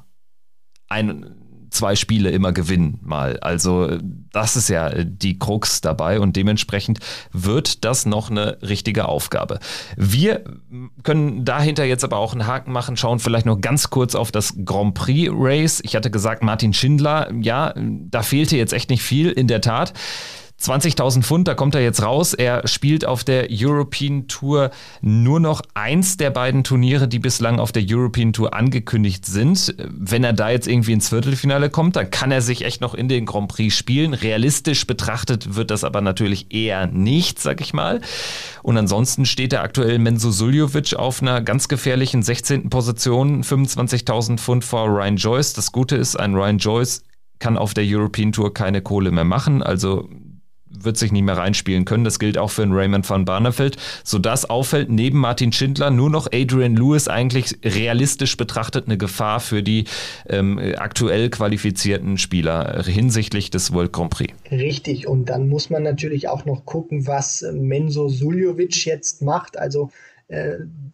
ein, 0.90 1.43
zwei 1.74 1.96
Spiele 1.96 2.30
immer 2.30 2.54
gewinnen 2.54 3.00
mal. 3.02 3.40
Also 3.40 3.98
das 4.32 4.56
ist 4.56 4.70
ja 4.70 4.90
die 5.04 5.38
Krux 5.38 5.82
dabei 5.82 6.20
und 6.20 6.36
dementsprechend 6.36 7.00
wird 7.32 7.84
das 7.84 8.06
noch 8.06 8.30
eine 8.30 8.58
richtige 8.62 9.08
Aufgabe. 9.08 9.60
Wir 9.96 10.44
können 11.04 11.46
dahinter 11.46 11.84
jetzt 11.84 12.04
aber 12.04 12.18
auch 12.18 12.34
einen 12.34 12.48
Haken 12.48 12.72
machen, 12.72 12.98
schauen 12.98 13.20
vielleicht 13.20 13.46
noch 13.46 13.60
ganz 13.60 13.90
kurz 13.90 14.16
auf 14.16 14.32
das 14.32 14.54
Grand 14.66 14.94
Prix 14.94 15.32
Race. 15.34 15.82
Ich 15.84 15.96
hatte 15.96 16.12
gesagt, 16.12 16.44
Martin 16.44 16.74
Schindler, 16.74 17.32
ja, 17.42 17.74
da 17.76 18.22
fehlte 18.22 18.58
jetzt 18.58 18.74
echt 18.74 18.90
nicht 18.90 19.04
viel, 19.04 19.30
in 19.30 19.48
der 19.48 19.62
Tat. 19.62 19.94
20.000 20.62 21.24
Pfund, 21.24 21.48
da 21.48 21.56
kommt 21.56 21.76
er 21.76 21.82
jetzt 21.82 22.02
raus. 22.02 22.34
Er 22.34 22.68
spielt 22.68 23.06
auf 23.06 23.24
der 23.24 23.48
European 23.52 24.28
Tour 24.28 24.72
nur 25.02 25.40
noch 25.40 25.62
eins 25.74 26.16
der 26.16 26.30
beiden 26.30 26.64
Turniere, 26.64 27.08
die 27.08 27.20
bislang 27.20 27.60
auf 27.60 27.72
der 27.74 27.84
European 27.86 28.32
Tour 28.32 28.54
angekündigt 28.54 29.26
sind. 29.26 29.76
Wenn 29.78 30.24
er 30.24 30.32
da 30.32 30.52
jetzt 30.52 30.68
irgendwie 30.68 30.94
ins 30.94 31.10
Viertelfinale 31.10 31.70
kommt, 31.70 31.98
dann 31.98 32.10
kann 32.10 32.32
er 32.32 32.42
sich 32.42 32.64
echt 32.64 32.80
noch 32.80 32.94
in 32.94 33.10
den 33.10 33.26
Grand 33.26 33.50
Prix 33.50 33.76
spielen. 33.76 34.14
Realistisch 34.14 34.88
betrachtet 34.88 35.56
wird 35.56 35.70
das 35.70 35.84
aber 35.84 36.00
natürlich 36.02 36.54
eher 36.54 36.88
nicht, 36.88 37.40
sag 37.40 37.60
ich 37.60 37.74
mal. 37.74 38.00
Und 38.62 38.78
ansonsten 38.78 39.26
steht 39.26 39.52
er 39.52 39.64
aktuell 39.64 40.00
Menzo 40.00 40.32
Suljovic 40.32 40.96
auf 40.96 41.22
einer 41.22 41.42
ganz 41.42 41.68
gefährlichen 41.68 42.24
16. 42.24 42.70
Position, 42.70 43.44
25.000 43.44 44.38
Pfund 44.38 44.64
vor 44.64 44.88
Ryan 44.88 45.18
Joyce. 45.18 45.54
Das 45.54 45.74
Gute 45.74 45.98
ist, 45.98 46.16
ein 46.16 46.36
Ryan 46.36 46.58
Joyce 46.58 47.04
kann 47.40 47.58
auf 47.58 47.74
der 47.74 47.84
European 47.86 48.32
Tour 48.32 48.54
keine 48.54 48.82
Kohle 48.82 49.12
mehr 49.12 49.26
machen. 49.26 49.62
Also 49.62 50.08
wird 50.80 50.98
sich 50.98 51.12
nicht 51.12 51.24
mehr 51.24 51.38
reinspielen 51.38 51.86
können. 51.86 52.04
Das 52.04 52.20
gilt 52.20 52.38
auch 52.38 52.52
für 52.52 52.64
einen 52.64 52.74
Raymond 52.74 53.10
van 53.10 53.26
Barneveld, 53.26 53.78
sodass 54.04 54.50
auffällt, 54.50 54.90
neben 54.90 55.20
Martin 55.20 55.52
Schindler 55.52 55.92
nur 55.92 56.10
noch 56.10 56.28
Adrian 56.34 56.76
Lewis 56.76 57.08
eigentlich 57.08 57.58
realistisch 57.64 58.38
betrachtet 58.38 58.86
eine 58.88 58.98
Gefahr 58.98 59.40
für 59.40 59.64
die 59.64 59.86
ähm, 60.28 60.60
aktuell 60.78 61.30
qualifizierten 61.30 62.18
Spieler 62.18 62.84
hinsichtlich 62.84 63.50
des 63.50 63.74
World 63.74 63.94
Grand 63.94 64.12
Prix. 64.12 64.34
Richtig, 64.52 65.08
und 65.08 65.30
dann 65.30 65.48
muss 65.48 65.70
man 65.70 65.84
natürlich 65.84 66.28
auch 66.28 66.46
noch 66.46 66.66
gucken, 66.66 67.08
was 67.08 67.46
Menzo 67.54 68.10
Suljovic 68.10 68.86
jetzt 68.86 69.22
macht. 69.22 69.58
Also 69.58 69.90
äh, 69.90 70.13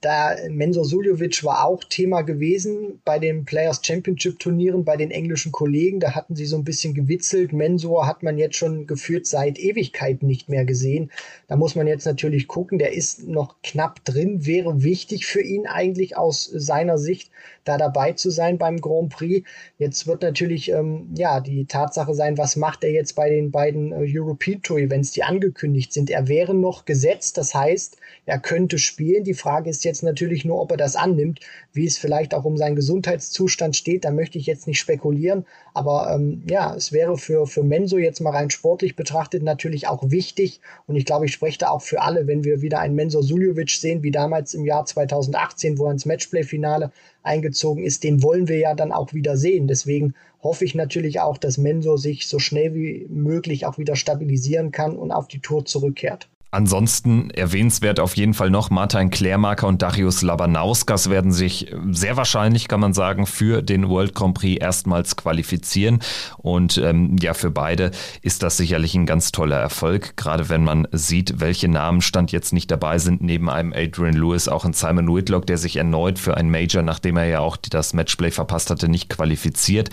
da 0.01 0.35
Mensur 0.49 0.85
Suljovic 0.85 1.43
war 1.43 1.65
auch 1.65 1.83
Thema 1.83 2.23
gewesen 2.23 2.99
bei 3.05 3.19
den 3.19 3.45
Players 3.45 3.81
Championship 3.83 4.39
Turnieren 4.39 4.83
bei 4.83 4.97
den 4.97 5.11
englischen 5.11 5.51
Kollegen. 5.51 5.99
Da 5.99 6.15
hatten 6.15 6.35
sie 6.35 6.45
so 6.45 6.57
ein 6.57 6.63
bisschen 6.63 6.93
gewitzelt. 6.93 7.53
Mensur 7.53 8.07
hat 8.07 8.23
man 8.23 8.37
jetzt 8.37 8.55
schon 8.55 8.87
geführt 8.87 9.27
seit 9.27 9.59
Ewigkeiten 9.59 10.27
nicht 10.27 10.49
mehr 10.49 10.65
gesehen. 10.65 11.11
Da 11.47 11.55
muss 11.55 11.75
man 11.75 11.87
jetzt 11.87 12.05
natürlich 12.05 12.47
gucken. 12.47 12.79
Der 12.79 12.93
ist 12.93 13.27
noch 13.27 13.55
knapp 13.61 14.03
drin. 14.03 14.45
Wäre 14.45 14.83
wichtig 14.83 15.25
für 15.25 15.41
ihn 15.41 15.67
eigentlich 15.67 16.17
aus 16.17 16.45
seiner 16.45 16.97
Sicht, 16.97 17.31
da 17.63 17.77
dabei 17.77 18.13
zu 18.13 18.29
sein 18.31 18.57
beim 18.57 18.81
Grand 18.81 19.09
Prix. 19.09 19.47
Jetzt 19.77 20.07
wird 20.07 20.21
natürlich 20.21 20.71
ähm, 20.71 21.09
ja 21.15 21.39
die 21.39 21.65
Tatsache 21.65 22.13
sein, 22.13 22.37
was 22.37 22.55
macht 22.55 22.83
er 22.83 22.91
jetzt 22.91 23.13
bei 23.13 23.29
den 23.29 23.51
beiden 23.51 23.91
äh, 23.91 24.05
European 24.07 24.61
Tour 24.61 24.79
Events, 24.79 25.11
die 25.11 25.23
angekündigt 25.23 25.93
sind. 25.93 26.09
Er 26.09 26.27
wäre 26.27 26.55
noch 26.55 26.85
gesetzt. 26.85 27.37
Das 27.37 27.53
heißt, 27.53 27.97
er 28.25 28.39
könnte 28.39 28.77
spielen. 28.79 29.18
Die 29.23 29.33
Frage 29.33 29.69
ist 29.69 29.83
jetzt 29.85 30.03
natürlich 30.03 30.45
nur, 30.45 30.59
ob 30.61 30.71
er 30.71 30.77
das 30.77 30.95
annimmt, 30.95 31.39
wie 31.73 31.85
es 31.85 31.97
vielleicht 31.97 32.33
auch 32.33 32.45
um 32.45 32.57
seinen 32.57 32.75
Gesundheitszustand 32.75 33.75
steht. 33.75 34.05
Da 34.05 34.11
möchte 34.11 34.37
ich 34.37 34.45
jetzt 34.45 34.67
nicht 34.67 34.79
spekulieren. 34.79 35.45
Aber 35.73 36.11
ähm, 36.13 36.43
ja, 36.49 36.75
es 36.75 36.91
wäre 36.91 37.17
für, 37.17 37.47
für 37.47 37.63
Menso 37.63 37.97
jetzt 37.97 38.19
mal 38.19 38.31
rein 38.31 38.49
sportlich 38.49 38.95
betrachtet 38.95 39.43
natürlich 39.43 39.87
auch 39.87 40.09
wichtig. 40.09 40.61
Und 40.87 40.95
ich 40.95 41.05
glaube, 41.05 41.25
ich 41.25 41.33
spreche 41.33 41.59
da 41.59 41.69
auch 41.69 41.81
für 41.81 42.01
alle, 42.01 42.27
wenn 42.27 42.43
wir 42.43 42.61
wieder 42.61 42.79
einen 42.79 42.95
Menso 42.95 43.21
Suljovic 43.21 43.71
sehen, 43.71 44.03
wie 44.03 44.11
damals 44.11 44.53
im 44.53 44.65
Jahr 44.65 44.85
2018, 44.85 45.77
wo 45.77 45.85
er 45.85 45.91
ins 45.91 46.05
Matchplay-Finale 46.05 46.91
eingezogen 47.23 47.83
ist. 47.83 48.03
Den 48.03 48.23
wollen 48.23 48.47
wir 48.47 48.57
ja 48.57 48.73
dann 48.73 48.91
auch 48.91 49.13
wieder 49.13 49.37
sehen. 49.37 49.67
Deswegen 49.67 50.13
hoffe 50.41 50.65
ich 50.65 50.75
natürlich 50.75 51.19
auch, 51.19 51.37
dass 51.37 51.57
Menso 51.57 51.97
sich 51.97 52.27
so 52.27 52.39
schnell 52.39 52.73
wie 52.73 53.05
möglich 53.09 53.65
auch 53.65 53.77
wieder 53.77 53.95
stabilisieren 53.95 54.71
kann 54.71 54.97
und 54.97 55.11
auf 55.11 55.27
die 55.27 55.39
Tour 55.39 55.65
zurückkehrt. 55.65 56.29
Ansonsten 56.51 57.29
erwähnenswert 57.29 57.99
auf 57.99 58.17
jeden 58.17 58.33
Fall 58.33 58.49
noch 58.49 58.71
Martin 58.71 59.11
Klärmarker 59.11 59.67
und 59.67 59.83
Darius 59.83 60.23
Labanauskas 60.23 61.07
werden 61.09 61.31
sich 61.31 61.71
sehr 61.91 62.17
wahrscheinlich, 62.17 62.67
kann 62.67 62.79
man 62.79 62.93
sagen, 62.93 63.27
für 63.27 63.61
den 63.61 63.87
World 63.87 64.15
Grand 64.15 64.33
Prix 64.33 64.59
erstmals 64.59 65.15
qualifizieren. 65.15 65.99
Und 66.37 66.79
ähm, 66.79 67.17
ja, 67.21 67.35
für 67.35 67.51
beide 67.51 67.91
ist 68.23 68.41
das 68.41 68.57
sicherlich 68.57 68.95
ein 68.95 69.05
ganz 69.05 69.31
toller 69.31 69.57
Erfolg, 69.57 70.17
gerade 70.17 70.49
wenn 70.49 70.63
man 70.63 70.87
sieht, 70.91 71.39
welche 71.39 71.67
Namen 71.67 72.01
stand 72.01 72.31
jetzt 72.31 72.51
nicht 72.51 72.71
dabei 72.71 72.97
sind, 72.97 73.21
neben 73.21 73.47
einem 73.47 73.71
Adrian 73.71 74.15
Lewis, 74.15 74.47
auch 74.47 74.65
ein 74.65 74.73
Simon 74.73 75.13
Whitlock, 75.13 75.45
der 75.45 75.59
sich 75.59 75.75
erneut 75.75 76.17
für 76.17 76.35
ein 76.35 76.49
Major, 76.49 76.81
nachdem 76.81 77.17
er 77.17 77.25
ja 77.25 77.39
auch 77.41 77.57
das 77.57 77.93
Matchplay 77.93 78.31
verpasst 78.31 78.71
hatte, 78.71 78.89
nicht 78.89 79.07
qualifiziert. 79.09 79.89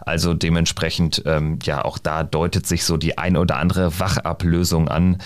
Also 0.00 0.32
dementsprechend, 0.32 1.22
ähm, 1.26 1.58
ja, 1.64 1.84
auch 1.84 1.98
da 1.98 2.24
deutet 2.24 2.66
sich 2.66 2.84
so 2.84 2.96
die 2.96 3.18
ein 3.18 3.36
oder 3.36 3.56
andere 3.56 4.00
Wachablösung 4.00 4.88
an 4.88 5.18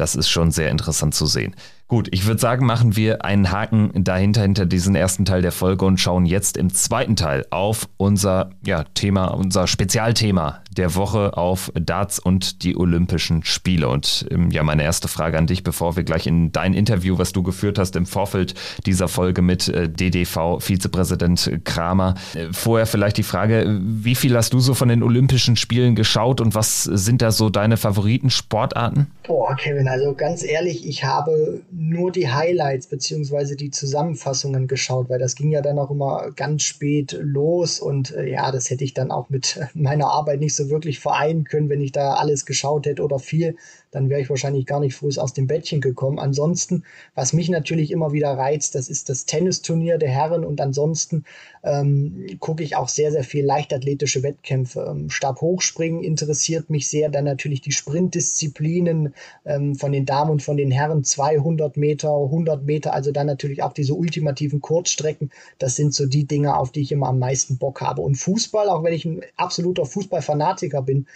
das 0.00 0.14
ist 0.14 0.30
schon 0.30 0.50
sehr 0.50 0.70
interessant 0.70 1.14
zu 1.14 1.26
sehen. 1.26 1.54
Gut, 1.86 2.08
ich 2.12 2.24
würde 2.26 2.40
sagen, 2.40 2.64
machen 2.64 2.96
wir 2.96 3.24
einen 3.24 3.50
Haken 3.50 3.90
dahinter, 3.94 4.42
hinter 4.42 4.64
diesen 4.64 4.94
ersten 4.94 5.24
Teil 5.24 5.42
der 5.42 5.52
Folge 5.52 5.84
und 5.84 5.98
schauen 5.98 6.24
jetzt 6.24 6.56
im 6.56 6.72
zweiten 6.72 7.16
Teil 7.16 7.44
auf 7.50 7.88
unser 7.96 8.50
ja, 8.64 8.84
Thema, 8.94 9.26
unser 9.26 9.66
Spezialthema 9.66 10.62
der 10.70 10.94
Woche 10.94 11.36
auf 11.36 11.72
Darts 11.74 12.18
und 12.18 12.62
die 12.62 12.76
Olympischen 12.76 13.44
Spiele. 13.44 13.88
Und 13.88 14.26
ähm, 14.30 14.50
ja, 14.50 14.62
meine 14.62 14.82
erste 14.82 15.08
Frage 15.08 15.36
an 15.36 15.46
dich, 15.46 15.64
bevor 15.64 15.96
wir 15.96 16.04
gleich 16.04 16.26
in 16.26 16.52
dein 16.52 16.74
Interview, 16.74 17.18
was 17.18 17.32
du 17.32 17.42
geführt 17.42 17.78
hast 17.78 17.96
im 17.96 18.06
Vorfeld 18.06 18.54
dieser 18.86 19.08
Folge 19.08 19.42
mit 19.42 19.68
äh, 19.68 19.88
DDV-Vizepräsident 19.88 21.64
Kramer. 21.64 22.14
Äh, 22.34 22.52
vorher 22.52 22.86
vielleicht 22.86 23.16
die 23.16 23.22
Frage, 23.22 23.80
wie 23.82 24.14
viel 24.14 24.36
hast 24.36 24.52
du 24.52 24.60
so 24.60 24.74
von 24.74 24.88
den 24.88 25.02
Olympischen 25.02 25.56
Spielen 25.56 25.94
geschaut 25.94 26.40
und 26.40 26.54
was 26.54 26.84
sind 26.84 27.22
da 27.22 27.32
so 27.32 27.50
deine 27.50 27.76
Favoriten-Sportarten? 27.76 29.08
Boah, 29.26 29.56
Kevin, 29.56 29.88
also 29.88 30.14
ganz 30.14 30.44
ehrlich, 30.44 30.86
ich 30.86 31.04
habe 31.04 31.62
nur 31.70 32.12
die 32.12 32.30
Highlights 32.30 32.86
beziehungsweise 32.86 33.56
die 33.56 33.70
Zusammenfassungen 33.70 34.68
geschaut, 34.68 35.08
weil 35.08 35.18
das 35.18 35.34
ging 35.34 35.50
ja 35.50 35.62
dann 35.62 35.78
auch 35.78 35.90
immer 35.90 36.30
ganz 36.36 36.62
spät 36.62 37.18
los 37.20 37.80
und 37.80 38.14
äh, 38.14 38.30
ja, 38.30 38.52
das 38.52 38.70
hätte 38.70 38.84
ich 38.84 38.94
dann 38.94 39.10
auch 39.10 39.30
mit 39.30 39.60
meiner 39.74 40.06
Arbeit 40.06 40.40
nicht 40.40 40.54
so 40.54 40.59
wirklich 40.68 41.00
vereinen 41.00 41.44
können, 41.44 41.68
wenn 41.68 41.80
ich 41.80 41.92
da 41.92 42.14
alles 42.14 42.44
geschaut 42.44 42.86
hätte 42.86 43.02
oder 43.02 43.18
viel 43.18 43.56
dann 43.90 44.08
wäre 44.08 44.20
ich 44.20 44.30
wahrscheinlich 44.30 44.66
gar 44.66 44.80
nicht 44.80 44.94
früh 44.94 45.10
aus 45.16 45.32
dem 45.32 45.46
Bettchen 45.46 45.80
gekommen. 45.80 46.18
Ansonsten, 46.18 46.84
was 47.14 47.32
mich 47.32 47.48
natürlich 47.48 47.90
immer 47.90 48.12
wieder 48.12 48.30
reizt, 48.30 48.74
das 48.74 48.88
ist 48.88 49.08
das 49.08 49.24
Tennisturnier 49.24 49.98
der 49.98 50.10
Herren 50.10 50.44
und 50.44 50.60
ansonsten 50.60 51.24
ähm, 51.62 52.26
gucke 52.38 52.62
ich 52.62 52.76
auch 52.76 52.88
sehr, 52.88 53.10
sehr 53.12 53.24
viel 53.24 53.44
leichtathletische 53.44 54.22
Wettkämpfe. 54.22 54.86
Ähm, 54.88 55.10
Stabhochspringen 55.10 56.02
interessiert 56.02 56.70
mich 56.70 56.88
sehr, 56.88 57.08
dann 57.08 57.24
natürlich 57.24 57.60
die 57.60 57.72
Sprintdisziplinen 57.72 59.14
ähm, 59.44 59.74
von 59.74 59.92
den 59.92 60.06
Damen 60.06 60.30
und 60.30 60.42
von 60.42 60.56
den 60.56 60.70
Herren, 60.70 61.04
200 61.04 61.76
Meter, 61.76 62.14
100 62.14 62.64
Meter, 62.64 62.94
also 62.94 63.10
dann 63.12 63.26
natürlich 63.26 63.62
auch 63.62 63.72
diese 63.72 63.94
ultimativen 63.94 64.60
Kurzstrecken. 64.60 65.30
Das 65.58 65.76
sind 65.76 65.94
so 65.94 66.06
die 66.06 66.26
Dinge, 66.26 66.56
auf 66.56 66.70
die 66.70 66.80
ich 66.80 66.92
immer 66.92 67.08
am 67.08 67.18
meisten 67.18 67.58
Bock 67.58 67.80
habe. 67.80 68.02
Und 68.02 68.14
Fußball, 68.14 68.68
auch 68.68 68.82
wenn 68.82 68.92
ich 68.92 69.04
ein 69.04 69.22
absoluter 69.36 69.84
Fußballfanatiker 69.84 70.82
bin, 70.82 71.06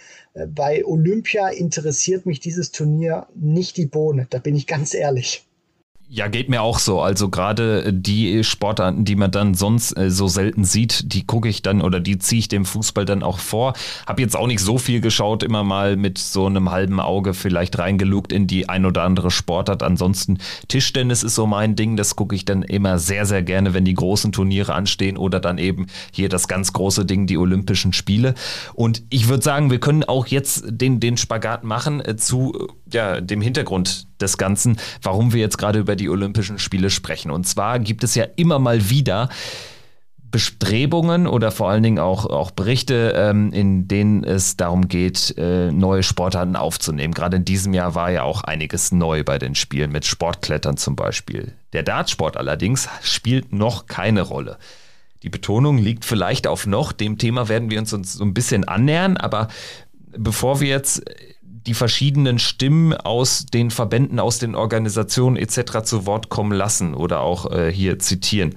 bei 0.47 0.85
Olympia 0.85 1.47
interessiert 1.49 2.25
mich 2.25 2.39
dieses 2.39 2.71
Turnier 2.71 3.27
nicht 3.35 3.77
die 3.77 3.85
Bohne, 3.85 4.27
da 4.29 4.39
bin 4.39 4.55
ich 4.55 4.67
ganz 4.67 4.93
ehrlich. 4.93 5.45
Ja, 6.07 6.27
geht 6.27 6.49
mir 6.49 6.61
auch 6.61 6.77
so. 6.77 7.01
Also 7.01 7.29
gerade 7.29 7.91
die 7.91 8.43
Sportarten, 8.43 9.05
die 9.05 9.15
man 9.15 9.31
dann 9.31 9.55
sonst 9.55 9.97
äh, 9.97 10.11
so 10.11 10.27
selten 10.27 10.63
sieht, 10.63 11.11
die 11.13 11.25
gucke 11.25 11.49
ich 11.49 11.63
dann 11.63 11.81
oder 11.81 11.99
die 11.99 12.19
ziehe 12.19 12.39
ich 12.39 12.47
dem 12.47 12.63
Fußball 12.63 13.05
dann 13.05 13.23
auch 13.23 13.39
vor. 13.39 13.73
Hab 14.05 14.19
jetzt 14.19 14.35
auch 14.35 14.45
nicht 14.45 14.59
so 14.59 14.77
viel 14.77 15.01
geschaut, 15.01 15.41
immer 15.41 15.63
mal 15.63 15.97
mit 15.97 16.19
so 16.19 16.45
einem 16.45 16.69
halben 16.69 16.99
Auge 16.99 17.33
vielleicht 17.33 17.79
reingelugt 17.79 18.31
in 18.31 18.45
die 18.45 18.69
ein 18.69 18.85
oder 18.85 19.01
andere 19.01 19.31
Sportart. 19.31 19.81
Ansonsten 19.81 20.37
Tischtennis 20.67 21.23
ist 21.23 21.33
so 21.33 21.47
mein 21.47 21.75
Ding, 21.75 21.97
das 21.97 22.15
gucke 22.15 22.35
ich 22.35 22.45
dann 22.45 22.61
immer 22.61 22.99
sehr, 22.99 23.25
sehr 23.25 23.41
gerne, 23.41 23.73
wenn 23.73 23.83
die 23.83 23.95
großen 23.95 24.31
Turniere 24.31 24.75
anstehen 24.75 25.17
oder 25.17 25.39
dann 25.39 25.57
eben 25.57 25.87
hier 26.11 26.29
das 26.29 26.47
ganz 26.47 26.71
große 26.71 27.05
Ding, 27.05 27.25
die 27.25 27.37
Olympischen 27.37 27.93
Spiele. 27.93 28.35
Und 28.75 29.01
ich 29.09 29.27
würde 29.27 29.43
sagen, 29.43 29.71
wir 29.71 29.79
können 29.79 30.03
auch 30.03 30.27
jetzt 30.27 30.65
den, 30.67 30.99
den 30.99 31.17
Spagat 31.17 31.63
machen 31.63 31.99
äh, 31.99 32.15
zu 32.15 32.67
ja, 32.95 33.21
dem 33.21 33.41
Hintergrund 33.41 34.07
des 34.19 34.37
Ganzen, 34.37 34.77
warum 35.03 35.33
wir 35.33 35.41
jetzt 35.41 35.57
gerade 35.57 35.79
über 35.79 35.95
die 35.95 36.09
Olympischen 36.09 36.57
Spiele 36.57 36.89
sprechen. 36.89 37.29
Und 37.29 37.45
zwar 37.45 37.77
gibt 37.79 38.03
es 38.03 38.15
ja 38.15 38.25
immer 38.35 38.57
mal 38.57 38.89
wieder 38.89 39.29
Bestrebungen 40.31 41.27
oder 41.27 41.51
vor 41.51 41.69
allen 41.69 41.83
Dingen 41.83 41.99
auch, 41.99 42.25
auch 42.25 42.51
Berichte, 42.51 43.13
ähm, 43.15 43.53
in 43.53 43.87
denen 43.87 44.23
es 44.23 44.57
darum 44.57 44.87
geht, 44.87 45.33
äh, 45.37 45.71
neue 45.71 46.03
Sportarten 46.03 46.55
aufzunehmen. 46.55 47.13
Gerade 47.13 47.37
in 47.37 47.45
diesem 47.45 47.73
Jahr 47.73 47.95
war 47.95 48.11
ja 48.11 48.23
auch 48.23 48.43
einiges 48.43 48.91
neu 48.91 49.23
bei 49.23 49.37
den 49.39 49.55
Spielen, 49.55 49.91
mit 49.91 50.05
Sportklettern 50.05 50.77
zum 50.77 50.95
Beispiel. 50.95 51.53
Der 51.73 51.83
Dartsport 51.83 52.35
allerdings 52.35 52.89
spielt 53.01 53.53
noch 53.53 53.85
keine 53.85 54.23
Rolle. 54.23 54.57
Die 55.23 55.29
Betonung 55.29 55.77
liegt 55.77 56.03
vielleicht 56.03 56.47
auf 56.47 56.67
noch. 56.67 56.91
Dem 56.91 57.17
Thema 57.17 57.47
werden 57.47 57.69
wir 57.69 57.79
uns, 57.79 57.93
uns 57.93 58.13
so 58.13 58.23
ein 58.23 58.33
bisschen 58.33 58.65
annähern, 58.65 59.15
aber 59.17 59.47
bevor 60.17 60.59
wir 60.59 60.67
jetzt 60.67 61.03
die 61.67 61.73
verschiedenen 61.73 62.39
Stimmen 62.39 62.93
aus 62.93 63.45
den 63.45 63.71
Verbänden, 63.71 64.19
aus 64.19 64.39
den 64.39 64.55
Organisationen 64.55 65.35
etc. 65.37 65.83
zu 65.83 66.05
Wort 66.05 66.29
kommen 66.29 66.51
lassen 66.51 66.93
oder 66.93 67.21
auch 67.21 67.51
äh, 67.51 67.71
hier 67.71 67.99
zitieren. 67.99 68.55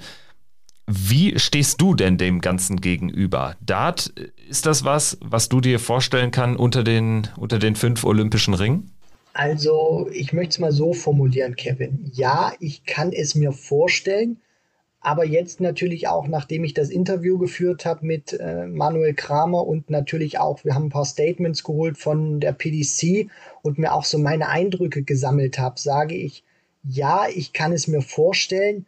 Wie 0.87 1.39
stehst 1.39 1.81
du 1.83 1.95
denn 1.95 2.17
dem 2.17 2.41
Ganzen 2.41 2.81
gegenüber? 2.81 3.57
Dart, 3.61 4.13
ist 4.49 4.65
das 4.65 4.85
was, 4.85 5.19
was 5.21 5.51
du 5.51 5.61
dir 5.61 5.79
vorstellen 5.79 6.31
kann 6.31 6.57
unter 6.57 6.83
den, 6.83 7.29
unter 7.37 7.59
den 7.59 7.77
fünf 7.77 8.05
Olympischen 8.05 8.55
Ringen? 8.55 8.91
Also, 9.35 10.09
ich 10.13 10.33
möchte 10.33 10.53
es 10.53 10.59
mal 10.59 10.73
so 10.73 10.95
formulieren, 10.95 11.57
Kevin. 11.57 12.11
Ja, 12.15 12.53
ich 12.59 12.87
kann 12.87 13.13
es 13.13 13.35
mir 13.35 13.53
vorstellen, 13.53 14.39
aber 15.01 15.25
jetzt 15.25 15.61
natürlich 15.61 16.09
auch, 16.09 16.27
nachdem 16.27 16.65
ich 16.65 16.75
das 16.75 16.91
Interview 16.91 17.39
geführt 17.39 17.87
habe 17.87 18.05
mit 18.05 18.33
äh, 18.33 18.67
Manuel 18.67 19.15
Kramer 19.15 19.67
und 19.67 19.91
natürlich 19.91 20.39
auch, 20.39 20.65
wir 20.65 20.75
haben 20.75 20.87
ein 20.87 20.91
paar 20.91 21.05
Statements 21.05 21.63
geholt 21.63 21.99
von 21.99 22.41
der 22.41 22.53
PDC 22.53 23.31
und 23.63 23.79
mir 23.79 23.93
auch 23.93 24.05
so 24.05 24.19
meine 24.19 24.49
Eindrücke 24.49 25.03
gesammelt 25.03 25.59
habe, 25.59 25.79
sage 25.79 26.17
ich, 26.17 26.43
ja, 26.83 27.27
ich 27.33 27.53
kann 27.53 27.73
es 27.73 27.87
mir 27.87 28.03
vorstellen, 28.03 28.87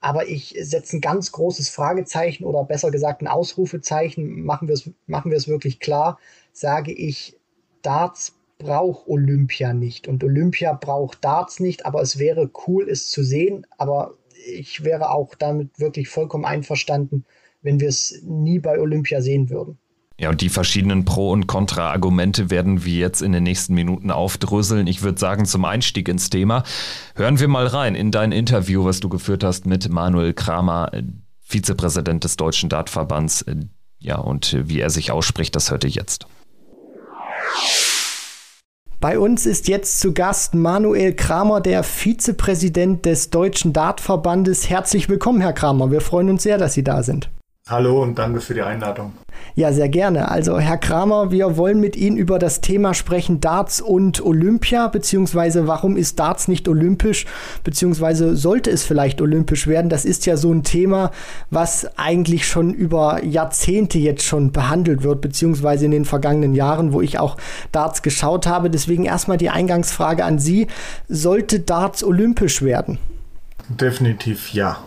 aber 0.00 0.28
ich 0.28 0.56
setze 0.60 0.96
ein 0.96 1.00
ganz 1.00 1.32
großes 1.32 1.68
Fragezeichen 1.68 2.44
oder 2.44 2.64
besser 2.64 2.90
gesagt 2.90 3.22
ein 3.22 3.28
Ausrufezeichen, 3.28 4.42
machen 4.42 4.68
wir 4.68 4.74
es 4.74 4.90
machen 5.06 5.30
wir 5.30 5.38
es 5.38 5.48
wirklich 5.48 5.80
klar, 5.80 6.18
sage 6.52 6.92
ich, 6.92 7.36
Darts 7.82 8.34
braucht 8.58 9.08
Olympia 9.08 9.72
nicht. 9.72 10.08
Und 10.08 10.24
Olympia 10.24 10.72
braucht 10.72 11.24
Darts 11.24 11.60
nicht, 11.60 11.86
aber 11.86 12.02
es 12.02 12.18
wäre 12.18 12.50
cool, 12.66 12.88
es 12.88 13.08
zu 13.10 13.22
sehen, 13.22 13.66
aber 13.78 14.14
ich 14.46 14.84
wäre 14.84 15.10
auch 15.10 15.34
damit 15.34 15.78
wirklich 15.78 16.08
vollkommen 16.08 16.44
einverstanden, 16.44 17.24
wenn 17.62 17.80
wir 17.80 17.88
es 17.88 18.20
nie 18.22 18.58
bei 18.58 18.78
Olympia 18.78 19.20
sehen 19.20 19.50
würden. 19.50 19.78
Ja, 20.18 20.30
und 20.30 20.40
die 20.40 20.48
verschiedenen 20.48 21.04
Pro- 21.04 21.32
und 21.32 21.48
Kontra-Argumente 21.48 22.48
werden 22.48 22.84
wir 22.84 22.94
jetzt 22.94 23.20
in 23.20 23.32
den 23.32 23.42
nächsten 23.42 23.74
Minuten 23.74 24.12
aufdröseln. 24.12 24.86
Ich 24.86 25.02
würde 25.02 25.18
sagen, 25.18 25.44
zum 25.44 25.64
Einstieg 25.64 26.08
ins 26.08 26.30
Thema 26.30 26.62
hören 27.16 27.40
wir 27.40 27.48
mal 27.48 27.66
rein 27.66 27.96
in 27.96 28.12
dein 28.12 28.30
Interview, 28.30 28.84
was 28.84 29.00
du 29.00 29.08
geführt 29.08 29.42
hast 29.42 29.66
mit 29.66 29.88
Manuel 29.88 30.32
Kramer, 30.32 30.92
Vizepräsident 31.40 32.22
des 32.22 32.36
Deutschen 32.36 32.68
Dartverbands. 32.68 33.44
Ja, 33.98 34.18
und 34.18 34.56
wie 34.68 34.78
er 34.78 34.90
sich 34.90 35.10
ausspricht, 35.10 35.56
das 35.56 35.72
hört 35.72 35.82
ihr 35.82 35.90
jetzt. 35.90 36.26
Bei 39.04 39.18
uns 39.18 39.44
ist 39.44 39.68
jetzt 39.68 40.00
zu 40.00 40.14
Gast 40.14 40.54
Manuel 40.54 41.12
Kramer, 41.12 41.60
der 41.60 41.82
Vizepräsident 41.82 43.04
des 43.04 43.28
Deutschen 43.28 43.74
Dartverbandes. 43.74 44.70
Herzlich 44.70 45.10
willkommen, 45.10 45.42
Herr 45.42 45.52
Kramer. 45.52 45.90
Wir 45.90 46.00
freuen 46.00 46.30
uns 46.30 46.42
sehr, 46.42 46.56
dass 46.56 46.72
Sie 46.72 46.84
da 46.84 47.02
sind. 47.02 47.28
Hallo 47.66 48.02
und 48.02 48.18
danke 48.18 48.42
für 48.42 48.52
die 48.52 48.60
Einladung. 48.60 49.14
Ja, 49.54 49.72
sehr 49.72 49.88
gerne. 49.88 50.30
Also, 50.30 50.58
Herr 50.58 50.76
Kramer, 50.76 51.30
wir 51.30 51.56
wollen 51.56 51.80
mit 51.80 51.96
Ihnen 51.96 52.18
über 52.18 52.38
das 52.38 52.60
Thema 52.60 52.92
sprechen, 52.92 53.40
Darts 53.40 53.80
und 53.80 54.20
Olympia, 54.22 54.88
beziehungsweise 54.88 55.66
warum 55.66 55.96
ist 55.96 56.18
Darts 56.18 56.46
nicht 56.46 56.68
olympisch, 56.68 57.24
beziehungsweise 57.62 58.36
sollte 58.36 58.70
es 58.70 58.84
vielleicht 58.84 59.22
olympisch 59.22 59.66
werden? 59.66 59.88
Das 59.88 60.04
ist 60.04 60.26
ja 60.26 60.36
so 60.36 60.52
ein 60.52 60.62
Thema, 60.62 61.10
was 61.48 61.88
eigentlich 61.96 62.46
schon 62.46 62.74
über 62.74 63.24
Jahrzehnte 63.24 63.98
jetzt 63.98 64.24
schon 64.24 64.52
behandelt 64.52 65.02
wird, 65.02 65.22
beziehungsweise 65.22 65.86
in 65.86 65.90
den 65.90 66.04
vergangenen 66.04 66.54
Jahren, 66.54 66.92
wo 66.92 67.00
ich 67.00 67.18
auch 67.18 67.38
Darts 67.72 68.02
geschaut 68.02 68.46
habe. 68.46 68.68
Deswegen 68.68 69.06
erstmal 69.06 69.38
die 69.38 69.48
Eingangsfrage 69.48 70.22
an 70.22 70.38
Sie. 70.38 70.66
Sollte 71.08 71.60
Darts 71.60 72.04
olympisch 72.04 72.60
werden? 72.60 72.98
Definitiv 73.70 74.52
ja. 74.52 74.80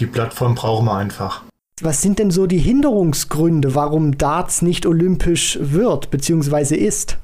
Die 0.00 0.06
Plattform 0.06 0.54
brauchen 0.54 0.86
wir 0.86 0.94
einfach. 0.96 1.42
Was 1.84 2.00
sind 2.00 2.20
denn 2.20 2.30
so 2.30 2.46
die 2.46 2.58
Hinderungsgründe, 2.58 3.74
warum 3.74 4.16
Darts 4.16 4.62
nicht 4.62 4.86
olympisch 4.86 5.58
wird 5.60 6.12
bzw. 6.12 6.76
ist? 6.76 7.18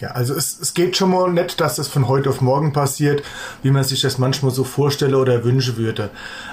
Ja, 0.00 0.12
also 0.12 0.34
es, 0.34 0.58
es 0.58 0.72
geht 0.72 0.96
schon 0.96 1.10
mal 1.10 1.30
nicht, 1.30 1.60
dass 1.60 1.76
das 1.76 1.88
von 1.88 2.08
heute 2.08 2.30
auf 2.30 2.40
morgen 2.40 2.72
passiert, 2.72 3.22
wie 3.62 3.70
man 3.70 3.84
sich 3.84 4.00
das 4.00 4.16
manchmal 4.16 4.52
so 4.52 4.64
vorstelle 4.64 5.18
oder 5.18 5.44
wünschen 5.44 5.76
würde. 5.76 6.08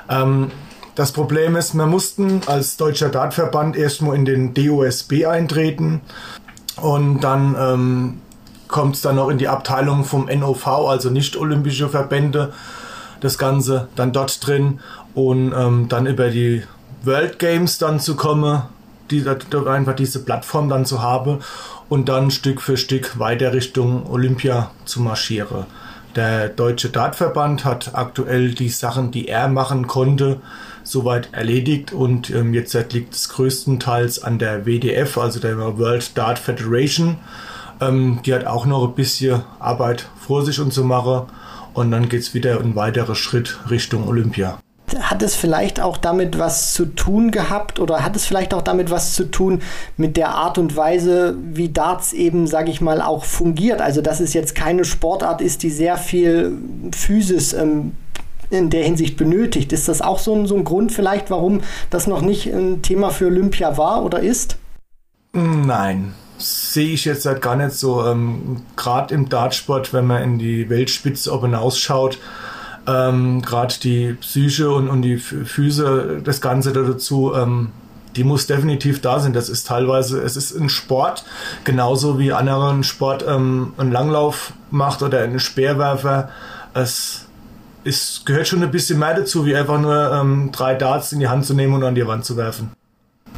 Ähm, 0.09 0.51
das 0.95 1.13
Problem 1.13 1.55
ist, 1.55 1.73
wir 1.73 1.85
mussten 1.85 2.41
als 2.47 2.75
Deutscher 2.75 3.07
Dartverband 3.07 3.77
erstmal 3.77 4.17
in 4.17 4.25
den 4.25 4.53
DOSB 4.53 5.27
eintreten 5.27 6.01
und 6.81 7.21
dann 7.21 7.55
ähm, 7.57 8.21
kommt 8.67 8.95
es 8.95 9.01
dann 9.01 9.15
noch 9.15 9.29
in 9.29 9.37
die 9.37 9.47
Abteilung 9.47 10.03
vom 10.03 10.25
NOV, 10.25 10.67
also 10.67 11.09
nicht 11.09 11.37
olympische 11.37 11.87
Verbände, 11.87 12.51
das 13.21 13.37
Ganze 13.37 13.87
dann 13.95 14.11
dort 14.11 14.45
drin 14.45 14.81
und 15.13 15.53
ähm, 15.57 15.85
dann 15.87 16.07
über 16.07 16.29
die 16.29 16.63
World 17.03 17.39
Games 17.39 17.77
dann 17.77 17.99
zu 17.99 18.15
kommen, 18.15 18.63
die, 19.11 19.25
einfach 19.27 19.95
diese 19.95 20.23
Plattform 20.23 20.69
dann 20.69 20.85
zu 20.85 21.01
haben 21.01 21.39
und 21.89 22.09
dann 22.09 22.31
Stück 22.31 22.61
für 22.61 22.77
Stück 22.77 23.19
weiter 23.19 23.53
Richtung 23.53 24.09
Olympia 24.09 24.71
zu 24.85 25.01
marschieren. 25.01 25.65
Der 26.15 26.49
Deutsche 26.49 26.89
Dartverband 26.89 27.63
hat 27.63 27.93
aktuell 27.93 28.53
die 28.53 28.69
Sachen, 28.69 29.11
die 29.11 29.27
er 29.27 29.47
machen 29.47 29.85
konnte, 29.85 30.41
soweit 30.83 31.29
erledigt 31.33 31.93
und 31.93 32.29
ähm, 32.31 32.53
jetzt 32.53 32.73
liegt 32.93 33.13
es 33.13 33.29
größtenteils 33.29 34.23
an 34.23 34.39
der 34.39 34.65
WDF, 34.65 35.17
also 35.17 35.39
der 35.39 35.57
World 35.77 36.17
Dart 36.17 36.39
Federation. 36.39 37.17
Ähm, 37.79 38.19
die 38.25 38.33
hat 38.33 38.45
auch 38.45 38.65
noch 38.65 38.87
ein 38.87 38.95
bisschen 38.95 39.43
Arbeit 39.59 40.07
vor 40.19 40.43
sich 40.43 40.59
und 40.59 40.73
zu 40.73 40.83
machen 40.83 41.27
und 41.73 41.91
dann 41.91 42.09
geht 42.09 42.21
es 42.21 42.33
wieder 42.33 42.59
ein 42.59 42.75
weiterer 42.75 43.15
Schritt 43.15 43.59
Richtung 43.69 44.07
Olympia. 44.07 44.57
Hat 44.99 45.21
es 45.21 45.35
vielleicht 45.35 45.81
auch 45.81 45.97
damit 45.97 46.39
was 46.39 46.73
zu 46.73 46.85
tun 46.85 47.31
gehabt 47.31 47.79
oder 47.79 48.05
hat 48.05 48.15
es 48.15 48.25
vielleicht 48.25 48.53
auch 48.53 48.61
damit 48.61 48.89
was 48.89 49.13
zu 49.13 49.29
tun 49.29 49.61
mit 49.97 50.15
der 50.15 50.29
Art 50.29 50.57
und 50.57 50.77
Weise, 50.77 51.35
wie 51.43 51.69
Darts 51.69 52.13
eben, 52.13 52.47
sage 52.47 52.71
ich 52.71 52.79
mal, 52.79 53.01
auch 53.01 53.25
fungiert? 53.25 53.81
Also, 53.81 54.01
dass 54.01 54.21
es 54.21 54.33
jetzt 54.33 54.55
keine 54.55 54.85
Sportart 54.85 55.41
ist, 55.41 55.63
die 55.63 55.71
sehr 55.71 55.97
viel 55.97 56.57
Physis 56.95 57.51
ähm, 57.51 57.91
in 58.49 58.69
der 58.69 58.83
Hinsicht 58.83 59.17
benötigt. 59.17 59.73
Ist 59.73 59.87
das 59.87 60.01
auch 60.01 60.19
so 60.19 60.33
ein, 60.33 60.47
so 60.47 60.55
ein 60.55 60.63
Grund 60.63 60.91
vielleicht, 60.91 61.29
warum 61.29 61.61
das 61.89 62.07
noch 62.07 62.21
nicht 62.21 62.47
ein 62.47 62.81
Thema 62.81 63.09
für 63.09 63.27
Olympia 63.27 63.77
war 63.77 64.03
oder 64.03 64.19
ist? 64.19 64.57
Nein, 65.33 66.13
sehe 66.37 66.93
ich 66.93 67.05
jetzt 67.05 67.25
halt 67.25 67.41
gar 67.41 67.55
nicht 67.55 67.73
so. 67.73 68.05
Ähm, 68.05 68.61
Gerade 68.75 69.13
im 69.13 69.29
Dartsport, 69.29 69.93
wenn 69.93 70.07
man 70.07 70.23
in 70.23 70.39
die 70.39 70.69
Weltspitze 70.69 71.33
oben 71.33 71.53
ausschaut, 71.53 72.19
ähm, 72.87 73.41
gerade 73.41 73.75
die 73.83 74.13
Psyche 74.13 74.69
und, 74.71 74.89
und 74.89 75.01
die 75.01 75.17
Füße, 75.17 76.21
das 76.23 76.41
Ganze 76.41 76.73
dazu, 76.73 77.33
ähm, 77.35 77.69
die 78.15 78.23
muss 78.23 78.47
definitiv 78.47 79.01
da 79.01 79.19
sein. 79.19 79.33
Das 79.33 79.49
ist 79.49 79.67
teilweise, 79.67 80.21
es 80.21 80.35
ist 80.35 80.57
ein 80.57 80.69
Sport, 80.69 81.23
genauso 81.63 82.17
wie 82.17 82.33
anderen 82.33 82.83
Sport 82.83 83.23
ähm, 83.27 83.73
einen 83.77 83.91
Langlauf 83.91 84.53
macht 84.71 85.03
oder 85.03 85.21
einen 85.21 85.39
Speerwerfer. 85.39 86.29
Es 86.73 87.27
es 87.87 88.23
gehört 88.25 88.47
schon 88.47 88.61
ein 88.63 88.71
bisschen 88.71 88.99
mehr 88.99 89.13
dazu, 89.13 89.45
wie 89.45 89.55
einfach 89.55 89.79
nur 89.79 90.11
ähm, 90.11 90.49
drei 90.51 90.75
Darts 90.75 91.13
in 91.13 91.19
die 91.19 91.27
Hand 91.27 91.45
zu 91.45 91.53
nehmen 91.53 91.73
und 91.73 91.83
an 91.83 91.95
die 91.95 92.05
Wand 92.05 92.25
zu 92.25 92.35
werfen. 92.35 92.71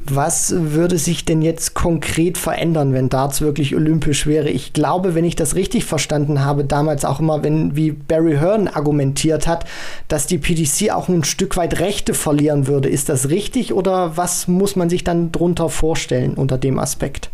Was 0.09 0.53
würde 0.55 0.97
sich 0.97 1.25
denn 1.25 1.41
jetzt 1.41 1.73
konkret 1.73 2.37
verändern, 2.37 2.93
wenn 2.93 3.09
Darts 3.09 3.41
wirklich 3.41 3.75
olympisch 3.75 4.25
wäre? 4.27 4.49
Ich 4.49 4.73
glaube, 4.73 5.15
wenn 5.15 5.25
ich 5.25 5.35
das 5.35 5.55
richtig 5.55 5.85
verstanden 5.85 6.43
habe, 6.43 6.63
damals 6.63 7.05
auch 7.05 7.19
immer, 7.19 7.43
wenn 7.43 7.75
wie 7.75 7.91
Barry 7.91 8.37
Hearn 8.37 8.67
argumentiert 8.67 9.47
hat, 9.47 9.65
dass 10.07 10.27
die 10.27 10.37
PDC 10.37 10.91
auch 10.91 11.09
ein 11.09 11.23
Stück 11.23 11.57
weit 11.57 11.79
Rechte 11.79 12.13
verlieren 12.13 12.67
würde. 12.67 12.89
Ist 12.89 13.09
das 13.09 13.29
richtig 13.29 13.73
oder 13.73 14.17
was 14.17 14.47
muss 14.47 14.75
man 14.75 14.89
sich 14.89 15.03
dann 15.03 15.31
drunter 15.31 15.69
vorstellen 15.69 16.33
unter 16.33 16.57
dem 16.57 16.79
Aspekt? 16.79 17.29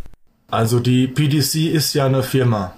Also 0.52 0.80
die 0.80 1.08
PDC 1.08 1.74
ist 1.74 1.94
ja 1.94 2.06
eine 2.06 2.24
Firma. 2.24 2.74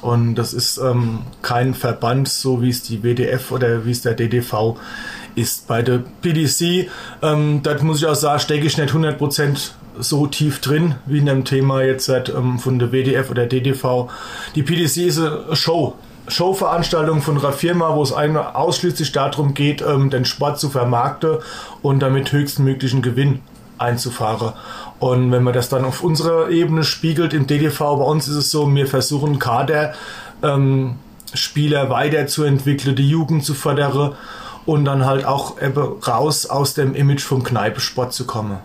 Und 0.00 0.34
das 0.36 0.54
ist 0.54 0.78
ähm, 0.78 1.20
kein 1.42 1.74
Verband, 1.74 2.28
so 2.28 2.62
wie 2.62 2.70
es 2.70 2.82
die 2.82 3.02
WDF 3.02 3.52
oder 3.52 3.84
wie 3.84 3.90
es 3.90 4.02
der 4.02 4.14
DDV 4.14 4.76
ist. 4.76 5.21
Bei 5.66 5.82
der 5.82 6.02
PDC, 6.20 6.90
ähm, 7.22 7.60
das 7.62 7.82
muss 7.82 7.98
ich 7.98 8.06
auch 8.06 8.14
sagen, 8.14 8.40
stecke 8.40 8.66
ich 8.66 8.76
nicht 8.76 8.92
100% 8.92 9.70
so 9.98 10.26
tief 10.26 10.60
drin 10.60 10.94
wie 11.06 11.18
in 11.18 11.26
dem 11.26 11.44
Thema 11.44 11.82
jetzt 11.82 12.08
ähm, 12.08 12.58
von 12.58 12.78
der 12.78 12.92
WDF 12.92 13.30
oder 13.30 13.46
DDV. 13.46 14.08
Die 14.54 14.62
PDC 14.62 14.96
ist 15.08 15.18
eine 15.18 15.56
Show. 15.56 15.94
Showveranstaltung 16.28 17.20
von 17.20 17.38
einer 17.38 17.52
Firma, 17.52 17.96
wo 17.96 18.02
es 18.02 18.12
ausschließlich 18.12 19.10
darum 19.12 19.54
geht, 19.54 19.82
ähm, 19.82 20.08
den 20.08 20.24
Sport 20.24 20.60
zu 20.60 20.70
vermarkten 20.70 21.38
und 21.82 22.00
damit 22.00 22.30
höchstmöglichen 22.30 23.02
Gewinn 23.02 23.40
einzufahren. 23.78 24.52
Und 25.00 25.32
wenn 25.32 25.42
man 25.42 25.52
das 25.52 25.68
dann 25.68 25.84
auf 25.84 26.04
unserer 26.04 26.48
Ebene 26.48 26.84
spiegelt 26.84 27.34
im 27.34 27.48
DDV, 27.48 27.78
bei 27.78 28.04
uns 28.04 28.28
ist 28.28 28.36
es 28.36 28.50
so, 28.50 28.72
wir 28.72 28.86
versuchen 28.86 29.40
Kader 29.40 29.94
ähm, 30.42 30.94
Spieler 31.34 31.90
weiterzuentwickeln, 31.90 32.94
die 32.94 33.08
Jugend 33.08 33.44
zu 33.44 33.54
fördern 33.54 34.14
und 34.66 34.84
dann 34.84 35.04
halt 35.04 35.24
auch 35.24 35.56
raus 36.06 36.46
aus 36.46 36.74
dem 36.74 36.94
Image 36.94 37.22
vom 37.22 37.42
Kneipesport 37.42 38.12
zu 38.12 38.26
kommen. 38.26 38.58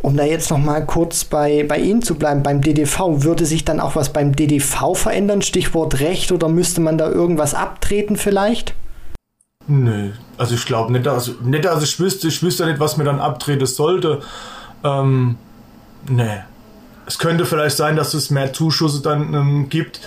Um 0.00 0.16
da 0.16 0.24
jetzt 0.24 0.50
noch 0.50 0.58
mal 0.58 0.84
kurz 0.84 1.24
bei, 1.24 1.64
bei 1.68 1.78
Ihnen 1.78 2.02
zu 2.02 2.16
bleiben, 2.16 2.42
beim 2.42 2.60
DDV, 2.60 3.22
würde 3.22 3.46
sich 3.46 3.64
dann 3.64 3.78
auch 3.78 3.94
was 3.94 4.12
beim 4.12 4.34
DDV 4.34 4.94
verändern? 4.96 5.42
Stichwort 5.42 6.00
Recht 6.00 6.32
oder 6.32 6.48
müsste 6.48 6.80
man 6.80 6.98
da 6.98 7.08
irgendwas 7.08 7.54
abtreten 7.54 8.16
vielleicht? 8.16 8.74
Nö, 9.68 10.10
also 10.36 10.56
ich 10.56 10.66
glaube 10.66 10.92
nicht, 10.92 11.06
also 11.06 11.34
nicht, 11.44 11.66
also 11.66 11.84
ich 11.84 12.00
wüsste, 12.00 12.26
ich 12.26 12.42
wüsste 12.42 12.66
nicht, 12.66 12.80
was 12.80 12.96
mir 12.96 13.04
dann 13.04 13.20
abtreten 13.20 13.66
sollte. 13.66 14.20
Ähm, 14.82 15.36
nee. 16.08 16.40
Es 17.06 17.18
könnte 17.18 17.46
vielleicht 17.46 17.76
sein, 17.76 17.96
dass 17.96 18.14
es 18.14 18.30
mehr 18.30 18.52
Zuschüsse 18.52 19.02
dann 19.02 19.34
ähm, 19.34 19.68
gibt, 19.68 20.00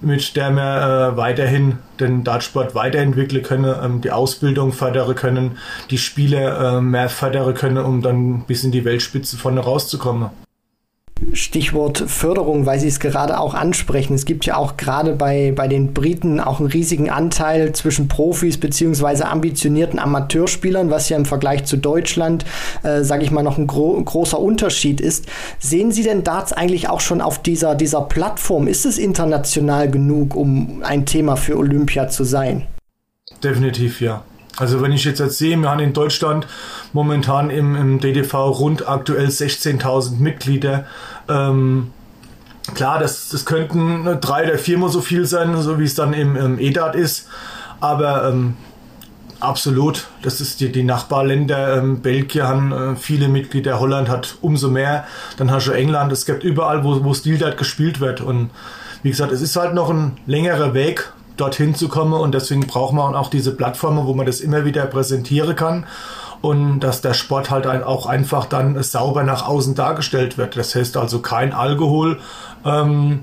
mit 0.00 0.36
der 0.36 0.50
wir 0.50 1.12
äh, 1.12 1.16
weiterhin 1.16 1.78
den 1.98 2.24
Dartsport 2.24 2.74
weiterentwickeln 2.74 3.42
können, 3.42 3.74
ähm, 3.82 4.00
die 4.00 4.10
Ausbildung 4.10 4.72
fördern 4.72 5.14
können, 5.14 5.58
die 5.90 5.98
Spiele 5.98 6.56
äh, 6.56 6.80
mehr 6.80 7.08
fördern 7.08 7.54
können, 7.54 7.84
um 7.84 8.02
dann 8.02 8.42
bis 8.42 8.64
in 8.64 8.72
die 8.72 8.84
Weltspitze 8.84 9.36
vorne 9.36 9.60
rauszukommen. 9.60 10.30
Stichwort 11.32 11.98
Förderung, 12.06 12.66
weil 12.66 12.80
Sie 12.80 12.88
es 12.88 13.00
gerade 13.00 13.38
auch 13.38 13.54
ansprechen. 13.54 14.14
Es 14.14 14.24
gibt 14.24 14.46
ja 14.46 14.56
auch 14.56 14.76
gerade 14.76 15.12
bei, 15.12 15.52
bei 15.54 15.68
den 15.68 15.92
Briten 15.92 16.40
auch 16.40 16.60
einen 16.60 16.68
riesigen 16.68 17.10
Anteil 17.10 17.72
zwischen 17.72 18.08
Profis 18.08 18.58
bzw. 18.58 19.24
ambitionierten 19.24 19.98
Amateurspielern, 19.98 20.90
was 20.90 21.08
ja 21.08 21.16
im 21.16 21.26
Vergleich 21.26 21.64
zu 21.64 21.76
Deutschland, 21.76 22.44
äh, 22.82 23.02
sage 23.02 23.24
ich 23.24 23.30
mal, 23.30 23.42
noch 23.42 23.58
ein 23.58 23.66
gro 23.66 24.00
großer 24.02 24.38
Unterschied 24.38 25.00
ist. 25.00 25.26
Sehen 25.58 25.92
Sie 25.92 26.02
denn 26.02 26.24
Darts 26.24 26.52
eigentlich 26.52 26.88
auch 26.88 27.00
schon 27.00 27.20
auf 27.20 27.42
dieser, 27.42 27.74
dieser 27.74 28.02
Plattform? 28.02 28.66
Ist 28.66 28.86
es 28.86 28.98
international 28.98 29.90
genug, 29.90 30.34
um 30.34 30.82
ein 30.82 31.06
Thema 31.06 31.36
für 31.36 31.56
Olympia 31.56 32.08
zu 32.08 32.24
sein? 32.24 32.66
Definitiv 33.42 34.00
ja. 34.00 34.24
Also 34.56 34.82
wenn 34.82 34.92
ich 34.92 35.04
jetzt, 35.04 35.20
jetzt 35.20 35.38
sehe, 35.38 35.56
wir 35.56 35.70
haben 35.70 35.80
in 35.80 35.92
Deutschland 35.92 36.46
momentan 36.92 37.50
im, 37.50 37.76
im 37.76 38.00
DDV 38.00 38.34
rund 38.34 38.88
aktuell 38.88 39.28
16.000 39.28 40.18
Mitglieder. 40.18 40.86
Ähm, 41.28 41.92
klar, 42.74 42.98
das, 42.98 43.28
das 43.30 43.46
könnten 43.46 44.18
drei 44.20 44.44
oder 44.44 44.58
viermal 44.58 44.90
so 44.90 45.00
viel 45.00 45.24
sein, 45.24 45.56
so 45.62 45.78
wie 45.78 45.84
es 45.84 45.94
dann 45.94 46.12
im, 46.12 46.36
im 46.36 46.58
EDAT 46.58 46.94
ist. 46.94 47.28
Aber 47.80 48.28
ähm, 48.28 48.56
absolut, 49.40 50.08
das 50.22 50.40
ist 50.40 50.60
die, 50.60 50.70
die 50.70 50.82
Nachbarländer. 50.82 51.78
Ähm, 51.78 52.00
Belgien 52.00 52.46
haben 52.46 52.72
äh, 52.72 52.96
viele 52.96 53.28
Mitglieder, 53.28 53.80
Holland 53.80 54.08
hat 54.08 54.36
umso 54.42 54.68
mehr. 54.68 55.04
Dann 55.36 55.50
hast 55.50 55.66
du 55.66 55.72
England. 55.72 56.12
Es 56.12 56.26
gibt 56.26 56.44
überall, 56.44 56.84
wo, 56.84 57.02
wo 57.04 57.14
Stildat 57.14 57.56
gespielt 57.56 58.00
wird. 58.00 58.20
Und 58.20 58.50
wie 59.02 59.10
gesagt, 59.10 59.32
es 59.32 59.40
ist 59.40 59.56
halt 59.56 59.74
noch 59.74 59.90
ein 59.90 60.18
längerer 60.26 60.74
Weg, 60.74 61.12
dorthin 61.40 61.74
zu 61.74 61.88
kommen. 61.88 62.12
Und 62.12 62.34
deswegen 62.34 62.66
braucht 62.66 62.92
man 62.92 63.14
auch 63.14 63.30
diese 63.30 63.54
Plattformen, 63.54 64.06
wo 64.06 64.14
man 64.14 64.26
das 64.26 64.40
immer 64.40 64.64
wieder 64.64 64.86
präsentieren 64.86 65.56
kann 65.56 65.86
und 66.42 66.80
dass 66.80 67.00
der 67.02 67.14
Sport 67.14 67.50
halt 67.50 67.66
auch 67.66 68.06
einfach 68.06 68.46
dann 68.46 68.82
sauber 68.82 69.22
nach 69.22 69.46
außen 69.46 69.74
dargestellt 69.74 70.38
wird. 70.38 70.56
Das 70.56 70.74
heißt 70.74 70.96
also 70.96 71.20
kein 71.20 71.52
Alkohol, 71.52 72.18
ähm, 72.64 73.20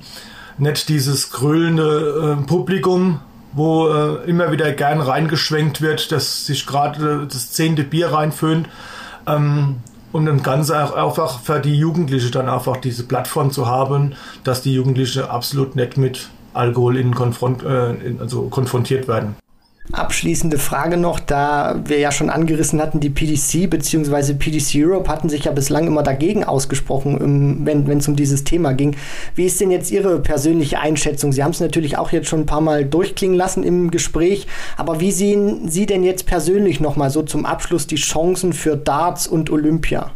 nicht 0.58 0.90
dieses 0.90 1.32
grölende 1.32 2.38
äh, 2.40 2.46
Publikum, 2.46 3.20
wo 3.54 3.90
äh, 3.90 4.30
immer 4.30 4.52
wieder 4.52 4.72
gern 4.72 5.02
reingeschwenkt 5.02 5.82
wird, 5.82 6.12
dass 6.12 6.46
sich 6.46 6.66
gerade 6.66 7.28
das 7.32 7.52
zehnte 7.52 7.84
Bier 7.84 8.12
reinföhnt. 8.12 8.68
Ähm, 9.26 9.78
das 10.14 10.44
Ganze 10.44 10.84
auch 10.84 10.96
einfach 10.96 11.42
für 11.42 11.60
die 11.60 11.76
Jugendlichen 11.76 12.32
dann 12.32 12.50
einfach 12.50 12.78
diese 12.78 13.04
Plattform 13.04 13.52
zu 13.52 13.68
haben, 13.68 14.16
dass 14.44 14.64
die 14.64 14.74
Jugendlichen 14.74 15.24
absolut 15.24 15.76
nicht 15.76 15.98
mit 15.98 16.30
Alkohol 16.58 16.98
in 16.98 17.14
konfront, 17.14 17.64
äh, 17.64 17.94
in, 17.94 18.20
also 18.20 18.44
konfrontiert 18.50 19.08
werden. 19.08 19.36
Abschließende 19.94 20.58
Frage 20.58 20.98
noch, 20.98 21.18
da 21.18 21.80
wir 21.86 21.98
ja 21.98 22.12
schon 22.12 22.30
angerissen 22.30 22.82
hatten, 22.82 23.00
die 23.00 23.10
PDC 23.10 23.70
bzw. 23.70 24.34
PDC 24.34 24.86
Europe 24.86 25.10
hatten 25.10 25.30
sich 25.30 25.46
ja 25.46 25.54
bislang 25.54 25.88
immer 25.88 26.04
dagegen 26.04 26.44
ausgesprochen, 26.44 27.66
wenn 27.66 27.98
es 27.98 28.08
um 28.10 28.18
dieses 28.18 28.44
Thema 28.44 28.74
ging. 28.74 28.98
Wie 29.36 29.46
ist 29.46 29.62
denn 29.62 29.72
jetzt 29.72 29.90
Ihre 29.90 30.20
persönliche 30.20 30.82
Einschätzung? 30.82 31.32
Sie 31.32 31.42
haben 31.42 31.52
es 31.52 31.62
natürlich 31.62 31.98
auch 31.98 32.12
jetzt 32.12 32.28
schon 32.28 32.42
ein 32.42 32.46
paar 32.46 32.60
Mal 32.60 32.84
durchklingen 32.84 33.38
lassen 33.38 33.64
im 33.64 33.90
Gespräch, 33.90 34.46
aber 34.76 35.00
wie 35.00 35.14
sehen 35.14 35.70
Sie 35.70 35.86
denn 35.86 36.04
jetzt 36.04 36.26
persönlich 36.26 36.82
nochmal 36.82 37.10
so 37.10 37.24
zum 37.24 37.46
Abschluss 37.46 37.88
die 37.88 37.96
Chancen 37.96 38.52
für 38.52 38.76
Darts 38.76 39.26
und 39.26 39.50
Olympia? 39.50 40.12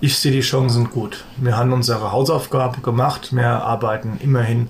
Ich 0.00 0.18
sehe 0.18 0.32
die 0.32 0.40
Chancen 0.40 0.90
gut. 0.90 1.24
Wir 1.36 1.56
haben 1.56 1.72
unsere 1.72 2.10
Hausaufgabe 2.10 2.80
gemacht, 2.80 3.28
wir 3.36 3.46
arbeiten 3.46 4.18
immerhin 4.20 4.68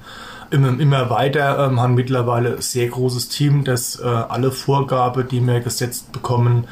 immer, 0.53 0.79
immer 0.79 1.11
weiter, 1.11 1.67
ähm, 1.67 1.81
haben 1.81 1.95
mittlerweile 1.95 2.57
ein 2.57 2.63
sehr 2.63 2.89
großes 2.89 3.29
Team, 3.29 3.65
das 3.65 3.99
äh, 3.99 4.05
alle 4.07 4.53
Vorgaben, 4.53 5.27
die 5.27 5.41
wir 5.41 5.61
gesetzt 5.61 6.13
bekommen, 6.13 6.65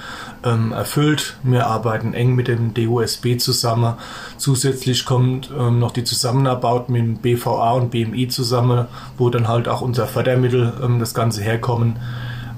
ähm, 0.44 0.72
erfüllt. 0.72 1.36
Wir 1.42 1.66
arbeiten 1.66 2.14
eng 2.14 2.34
mit 2.34 2.48
dem 2.48 2.74
DUSB 2.74 3.38
zusammen. 3.38 3.94
Zusätzlich 4.36 5.04
kommt 5.04 5.50
ähm, 5.58 5.78
noch 5.78 5.92
die 5.92 6.04
Zusammenarbeit 6.04 6.88
mit 6.88 7.02
dem 7.02 7.16
BVA 7.18 7.72
und 7.72 7.90
BMI 7.90 8.28
zusammen, 8.28 8.86
wo 9.16 9.30
dann 9.30 9.48
halt 9.48 9.68
auch 9.68 9.80
unser 9.80 10.06
Fördermittel 10.06 10.72
ähm, 10.82 10.98
das 10.98 11.14
Ganze 11.14 11.42
herkommen. 11.42 11.96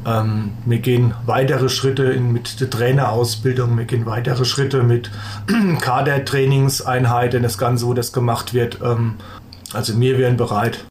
Ähm, 0.04 0.52
wir 0.64 0.78
gehen 0.80 1.14
weitere 1.26 1.68
Schritte 1.68 2.04
in, 2.04 2.32
mit 2.32 2.60
der 2.60 2.68
Trainerausbildung, 2.68 3.78
wir 3.78 3.84
gehen 3.84 4.06
weitere 4.06 4.44
Schritte 4.44 4.82
mit 4.82 5.10
Kadertrainingseinheiten, 5.80 7.42
das 7.42 7.58
Ganze, 7.58 7.86
wo 7.86 7.94
das 7.94 8.12
gemacht 8.12 8.52
wird. 8.52 8.78
Ähm, 8.82 9.14
also 9.72 9.98
wir 9.98 10.18
wären 10.18 10.36
bereit 10.36 10.84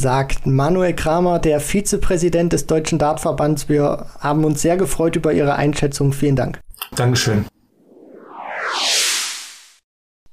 sagt 0.00 0.46
Manuel 0.46 0.94
Kramer, 0.94 1.38
der 1.38 1.60
Vizepräsident 1.60 2.52
des 2.52 2.66
Deutschen 2.66 2.98
Dartverbands. 2.98 3.68
Wir 3.68 4.06
haben 4.20 4.44
uns 4.44 4.62
sehr 4.62 4.76
gefreut 4.76 5.16
über 5.16 5.32
Ihre 5.32 5.56
Einschätzung. 5.56 6.12
Vielen 6.12 6.36
Dank. 6.36 6.60
Dankeschön. 6.94 7.46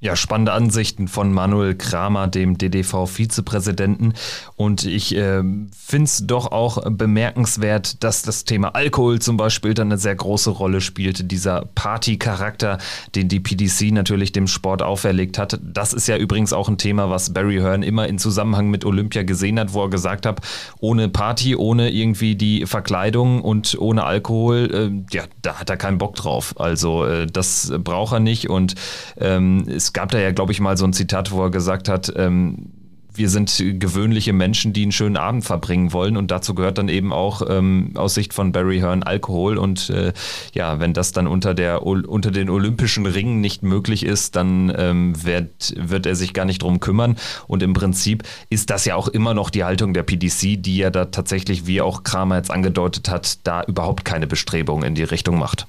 Ja, 0.03 0.17
spannende 0.17 0.51
Ansichten 0.51 1.07
von 1.07 1.31
Manuel 1.31 1.75
Kramer, 1.75 2.27
dem 2.27 2.57
DDV-Vizepräsidenten. 2.57 4.15
Und 4.57 4.83
ich 4.83 5.15
äh, 5.15 5.41
finde 5.41 6.03
es 6.03 6.27
doch 6.27 6.51
auch 6.51 6.83
bemerkenswert, 6.89 8.03
dass 8.03 8.21
das 8.21 8.43
Thema 8.43 8.75
Alkohol 8.75 9.19
zum 9.19 9.37
Beispiel 9.37 9.73
dann 9.73 9.87
eine 9.87 9.97
sehr 9.97 10.15
große 10.15 10.49
Rolle 10.49 10.81
spielte. 10.81 11.23
Dieser 11.23 11.69
Party-Charakter, 11.73 12.79
den 13.15 13.29
die 13.29 13.39
PDC 13.39 13.93
natürlich 13.93 14.33
dem 14.33 14.47
Sport 14.47 14.81
auferlegt 14.81 15.37
hat. 15.37 15.57
Das 15.63 15.93
ist 15.93 16.09
ja 16.09 16.17
übrigens 16.17 16.51
auch 16.51 16.67
ein 16.67 16.77
Thema, 16.77 17.09
was 17.09 17.31
Barry 17.31 17.59
Hearn 17.59 17.81
immer 17.81 18.05
in 18.09 18.19
Zusammenhang 18.19 18.69
mit 18.69 18.83
Olympia 18.83 19.23
gesehen 19.23 19.57
hat, 19.57 19.71
wo 19.71 19.83
er 19.83 19.89
gesagt 19.89 20.25
hat, 20.25 20.41
ohne 20.81 21.07
Party, 21.07 21.55
ohne 21.55 21.89
irgendwie 21.91 22.35
die 22.35 22.65
Verkleidung 22.65 23.41
und 23.41 23.77
ohne 23.79 24.03
Alkohol, 24.03 25.03
äh, 25.09 25.15
ja, 25.15 25.23
da 25.41 25.61
hat 25.61 25.69
er 25.69 25.77
keinen 25.77 25.97
Bock 25.97 26.15
drauf. 26.15 26.55
Also 26.59 27.05
äh, 27.05 27.25
das 27.25 27.71
braucht 27.77 28.11
er 28.11 28.19
nicht. 28.19 28.49
Und 28.49 28.75
ähm, 29.17 29.63
es 29.69 29.92
gab 29.93 30.11
da 30.11 30.19
ja, 30.19 30.31
glaube 30.31 30.51
ich, 30.51 30.59
mal 30.59 30.77
so 30.77 30.85
ein 30.85 30.93
Zitat, 30.93 31.31
wo 31.31 31.43
er 31.43 31.51
gesagt 31.51 31.89
hat, 31.89 32.11
ähm, 32.15 32.71
wir 33.15 33.29
sind 33.29 33.63
gewöhnliche 33.79 34.33
Menschen, 34.33 34.73
die 34.73 34.83
einen 34.83 34.91
schönen 34.91 35.17
Abend 35.17 35.45
verbringen 35.45 35.93
wollen. 35.93 36.17
Und 36.17 36.31
dazu 36.31 36.55
gehört 36.55 36.77
dann 36.77 36.89
eben 36.89 37.13
auch 37.13 37.43
ähm, 37.47 37.91
aus 37.95 38.15
Sicht 38.15 38.33
von 38.33 38.51
Barry 38.51 38.79
Hearn 38.79 39.03
Alkohol. 39.03 39.57
Und 39.57 39.89
äh, 39.89 40.13
ja, 40.53 40.79
wenn 40.79 40.93
das 40.93 41.11
dann 41.11 41.27
unter, 41.27 41.53
der, 41.53 41.83
unter 41.83 42.31
den 42.31 42.49
olympischen 42.49 43.05
Ringen 43.05 43.41
nicht 43.41 43.63
möglich 43.63 44.03
ist, 44.03 44.35
dann 44.35 44.73
ähm, 44.75 45.23
wird, 45.23 45.75
wird 45.77 46.05
er 46.05 46.15
sich 46.15 46.33
gar 46.33 46.45
nicht 46.45 46.61
drum 46.61 46.79
kümmern. 46.79 47.17
Und 47.47 47.61
im 47.61 47.73
Prinzip 47.73 48.23
ist 48.49 48.69
das 48.69 48.85
ja 48.85 48.95
auch 48.95 49.07
immer 49.07 49.33
noch 49.33 49.49
die 49.49 49.63
Haltung 49.63 49.93
der 49.93 50.03
PDC, 50.03 50.61
die 50.61 50.77
ja 50.77 50.89
da 50.89 51.05
tatsächlich, 51.05 51.67
wie 51.67 51.81
auch 51.81 52.03
Kramer 52.03 52.37
jetzt 52.37 52.51
angedeutet 52.51 53.09
hat, 53.09 53.45
da 53.45 53.63
überhaupt 53.63 54.05
keine 54.05 54.27
Bestrebungen 54.27 54.87
in 54.87 54.95
die 54.95 55.03
Richtung 55.03 55.37
macht. 55.37 55.67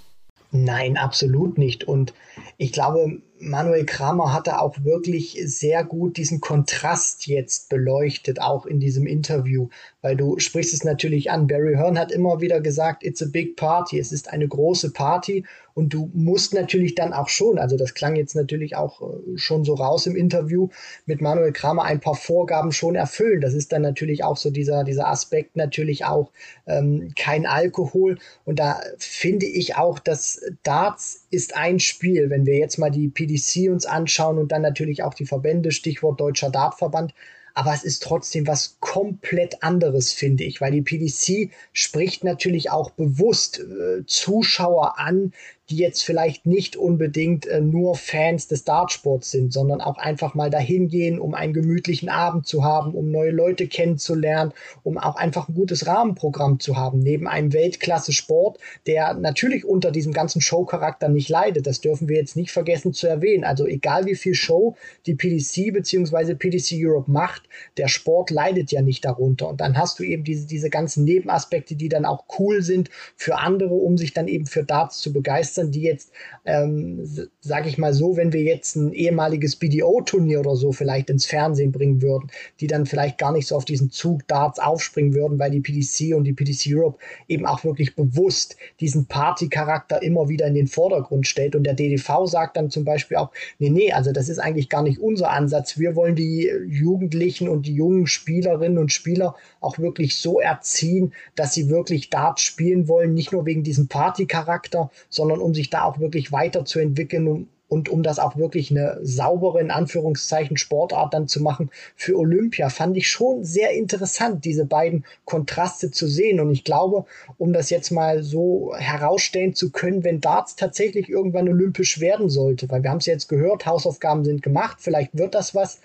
Nein, 0.51 0.97
absolut 0.97 1.59
nicht. 1.59 1.85
Und 1.85 2.15
ich 2.59 2.71
glaube, 2.71 3.21
Manuel 3.45 3.85
Kramer 3.85 4.33
hatte 4.33 4.61
auch 4.61 4.83
wirklich 4.85 5.39
sehr 5.45 5.85
gut 5.85 6.17
diesen 6.17 6.41
Kontrast 6.41 7.27
jetzt 7.27 7.69
beleuchtet, 7.69 8.41
auch 8.41 8.67
in 8.67 8.81
diesem 8.81 9.07
Interview, 9.07 9.69
weil 10.05 10.17
du 10.17 10.39
sprichst 10.39 10.75
es 10.75 10.85
natürlich 10.85 11.31
an. 11.31 11.47
Barry 11.47 11.77
Hearn 11.77 11.99
hat 11.99 12.13
immer 12.13 12.43
wieder 12.43 12.61
gesagt, 12.61 13.03
it's 13.03 13.23
a 13.23 13.27
big 13.27 13.57
party, 13.57 13.99
es 13.99 14.13
ist 14.13 14.31
eine 14.31 14.47
große 14.47 14.93
Party 14.93 15.47
und 15.73 15.95
du 15.95 16.11
musst 16.13 16.53
natürlich 16.53 16.95
dann 16.95 17.15
auch 17.15 17.31
schon, 17.31 17.59
also 17.59 17.79
das 17.79 17.95
klang 17.95 18.15
jetzt 18.15 18.37
natürlich 18.37 18.77
auch 18.77 19.01
äh, 19.01 19.39
schon 19.39 19.65
so 19.65 19.73
raus 19.73 20.07
im 20.07 20.15
Interview 20.15 20.69
mit 21.07 21.23
Manuel 21.23 21.53
Kramer, 21.53 21.85
ein 21.85 22.01
paar 22.01 22.17
Vorgaben 22.17 22.71
schon 22.71 22.97
erfüllen. 22.97 23.41
Das 23.41 23.55
ist 23.55 23.73
dann 23.73 23.81
natürlich 23.81 24.25
auch 24.25 24.37
so 24.37 24.51
dieser, 24.51 24.85
dieser 24.85 25.09
Aspekt 25.09 25.57
natürlich 25.57 26.05
auch 26.05 26.31
ähm, 26.67 27.13
kein 27.19 27.47
Alkohol. 27.47 28.19
Und 28.45 28.59
da 28.59 28.83
finde 28.99 29.47
ich 29.47 29.77
auch, 29.77 29.99
dass 29.99 30.43
Darts 30.65 31.25
ist 31.31 31.57
ein 31.57 31.81
Spiel, 31.81 32.29
wenn 32.29 32.45
wir 32.45 32.59
jetzt 32.59 32.77
mal 32.77 32.91
die 32.91 33.09
PDC 33.09 33.71
uns 33.71 33.87
anschauen 33.87 34.37
und 34.37 34.53
dann 34.53 34.61
natürlich 34.61 35.03
auch 35.03 35.15
die 35.15 35.25
Verbände, 35.25 35.73
Stichwort 35.73 36.21
Deutscher 36.21 36.51
Dartverband, 36.51 37.15
aber 37.55 37.73
es 37.73 37.85
ist 37.85 38.03
trotzdem 38.03 38.47
was 38.47 38.77
komplett 38.81 39.63
anderes, 39.63 40.13
finde 40.13 40.45
ich, 40.45 40.61
weil 40.61 40.73
die 40.73 40.83
PDC 40.83 41.53
spricht 41.73 42.25
natürlich 42.25 42.71
auch 42.71 42.91
bewusst 42.91 43.61
äh, 43.61 44.05
Zuschauer 44.07 44.99
an, 44.99 45.33
die 45.71 45.77
jetzt 45.77 46.05
vielleicht 46.05 46.45
nicht 46.45 46.77
unbedingt 46.77 47.47
äh, 47.47 47.61
nur 47.61 47.97
Fans 47.97 48.49
des 48.49 48.65
Dartsports 48.65 49.31
sind, 49.31 49.53
sondern 49.53 49.81
auch 49.81 49.97
einfach 49.97 50.35
mal 50.35 50.51
dahin 50.51 50.89
gehen, 50.89 51.19
um 51.19 51.35
einen 51.35 51.55
gemütlichen 51.55 52.11
Abend 52.11 52.47
zu 52.47 52.65
haben, 52.65 52.95
um 52.95 53.11
neue 53.11 53.31
Leute 53.31 53.67
kennenzulernen, 53.67 54.53
um 54.83 54.99
auch 54.99 55.17
einfach 55.17 55.49
ein 55.49 55.55
gutes 55.55 55.87
Rahmenprogramm 55.87 56.61
zu 56.61 56.77
haben, 56.77 56.99
neben 56.99 57.27
einem 57.27 57.55
Weltklasse-Sport, 57.55 58.59
der 58.87 59.15
natürlich 59.15 59.65
unter 59.65 59.91
diesem 59.91 60.13
ganzen 60.13 60.43
Show-Charakter 60.43 61.09
nicht 61.09 61.31
leidet. 61.31 61.67
Das 61.67 61.81
dürfen 61.81 62.09
wir 62.09 62.19
jetzt 62.19 62.37
nicht 62.37 62.51
vergessen 62.51 62.93
zu 62.93 63.07
erwähnen. 63.07 63.45
Also 63.45 63.67
egal 63.67 64.05
wie 64.05 64.17
viel 64.17 64.35
Show 64.35 64.77
die 65.07 65.15
PDC 65.15 65.73
bzw. 65.73 66.35
PDC 66.35 66.75
Europe 66.75 67.11
macht, 67.11 67.45
der 67.79 67.89
Sport 67.89 68.31
leidet 68.31 68.71
ja 68.71 68.83
nicht 68.83 69.07
darunter. 69.07 69.49
Und 69.49 69.63
dann 69.63 69.79
hast 69.79 69.99
du 69.99 70.03
eben 70.03 70.25
diese, 70.25 70.47
diese 70.47 70.69
ganzen 70.69 71.05
Nebenaspekte, 71.05 71.75
die 71.75 71.89
dann 71.89 72.05
auch 72.05 72.25
cool 72.39 72.61
sind 72.61 72.91
für 73.17 73.39
andere, 73.39 73.73
um 73.73 73.97
sich 73.97 74.13
dann 74.13 74.29
eben 74.29 74.45
für 74.45 74.63
Darts 74.63 75.01
zu 75.01 75.13
begeistern 75.13 75.54
begeistern, 75.55 75.71
die 75.71 75.83
jetzt, 75.83 76.13
ähm, 76.45 77.01
sage 77.41 77.69
ich 77.69 77.79
mal 77.79 77.95
so, 77.95 78.17
wenn 78.17 78.33
wir 78.33 78.43
jetzt 78.43 78.77
ein 78.77 78.93
ehemaliges 78.93 79.57
BDO-Turnier 79.57 80.41
oder 80.41 80.57
so 80.57 80.73
vielleicht 80.73 81.11
ins 81.11 81.27
Fernsehen 81.27 81.73
bringen 81.73 82.03
würden, 82.03 82.31
die 82.61 82.67
dann 82.67 82.87
vielleicht 82.87 83.19
gar 83.19 83.33
nicht 83.33 83.47
so 83.47 83.57
auf 83.57 83.65
diesen 83.65 83.91
Zug 83.91 84.27
Darts 84.29 84.59
aufspringen 84.59 85.15
würden, 85.15 85.39
weil 85.39 85.51
die 85.51 85.61
PDC 85.61 86.15
und 86.17 86.25
die 86.25 86.33
PDC 86.33 86.75
Europe 86.75 86.99
eben 87.29 87.47
auch 87.47 87.65
wirklich 87.65 87.95
bewusst 87.95 88.57
diesen 88.81 89.07
Party-Charakter 89.07 90.03
immer 90.03 90.29
wieder 90.29 90.47
in 90.47 90.55
den 90.55 90.67
Vordergrund 90.67 91.27
stellt. 91.27 91.55
Und 91.55 91.65
der 91.65 91.75
DDV 91.75 92.27
sagt 92.27 92.57
dann 92.57 92.71
zum 92.71 92.85
Beispiel 92.85 93.17
auch, 93.17 93.31
nee, 93.59 93.71
nee, 93.71 93.93
also 93.93 94.13
das 94.13 94.29
ist 94.29 94.39
eigentlich 94.39 94.69
gar 94.69 94.83
nicht 94.83 94.99
unser 94.99 95.31
Ansatz. 95.31 95.79
Wir 95.79 95.97
wollen 95.97 96.15
die 96.15 96.51
Jugendlichen 96.67 97.49
und 97.49 97.67
die 97.67 97.75
jungen 97.75 98.07
Spielerinnen 98.07 98.79
und 98.79 98.93
Spieler 98.93 99.35
auch 99.61 99.79
wirklich 99.79 100.17
so 100.17 100.41
erziehen, 100.41 101.13
dass 101.35 101.55
sie 101.55 101.71
wirklich 101.71 102.11
Darts 102.11 102.43
spielen 102.43 102.89
wollen, 102.89 103.15
nicht 103.15 103.33
nur 103.33 103.47
wegen 103.47 103.63
diesem 103.63 103.89
Party-Charakter, 103.89 104.91
sondern 105.09 105.41
um 105.45 105.55
sich 105.55 105.71
da 105.71 105.85
auch 105.85 106.01
wirklich 106.01 106.33
weiterzuentwickeln 106.33 107.29
um, 107.29 107.49
und 107.69 107.89
um 107.89 108.03
das 108.03 108.19
auch 108.19 108.37
wirklich 108.37 108.71
eine 108.71 108.99
saubere, 109.03 109.61
in 109.61 109.71
Anführungszeichen, 109.71 110.57
Sportart 110.57 111.13
dann 111.13 111.29
zu 111.29 111.43
machen 111.43 111.71
für 111.97 112.17
Olympia, 112.17 112.69
fand 112.69 112.97
ich 112.97 113.11
schon 113.11 113.43
sehr 113.43 113.73
interessant, 113.73 114.45
diese 114.45 114.65
beiden 114.65 115.05
Kontraste 115.25 115.91
zu 115.91 116.07
sehen. 116.07 116.41
Und 116.41 116.53
ich 116.53 116.63
glaube, 116.63 117.05
um 117.37 117.53
das 117.53 117.71
jetzt 117.71 117.91
mal 117.91 118.23
so 118.23 118.75
herausstellen 118.77 119.55
zu 119.55 119.71
können, 119.71 120.05
wenn 120.05 120.21
Darts 120.21 120.57
tatsächlich 120.57 121.09
irgendwann 121.09 121.49
olympisch 121.49 122.01
werden 122.01 122.29
sollte, 122.29 122.71
weil 122.71 122.83
wir 122.83 122.91
haben 122.91 122.99
es 122.99 123.07
jetzt 123.07 123.29
gehört, 123.29 123.67
Hausaufgaben 123.67 124.25
sind 124.25 124.43
gemacht, 124.43 124.79
vielleicht 124.81 125.17
wird 125.17 125.35
das 125.35 125.55
was, 125.55 125.81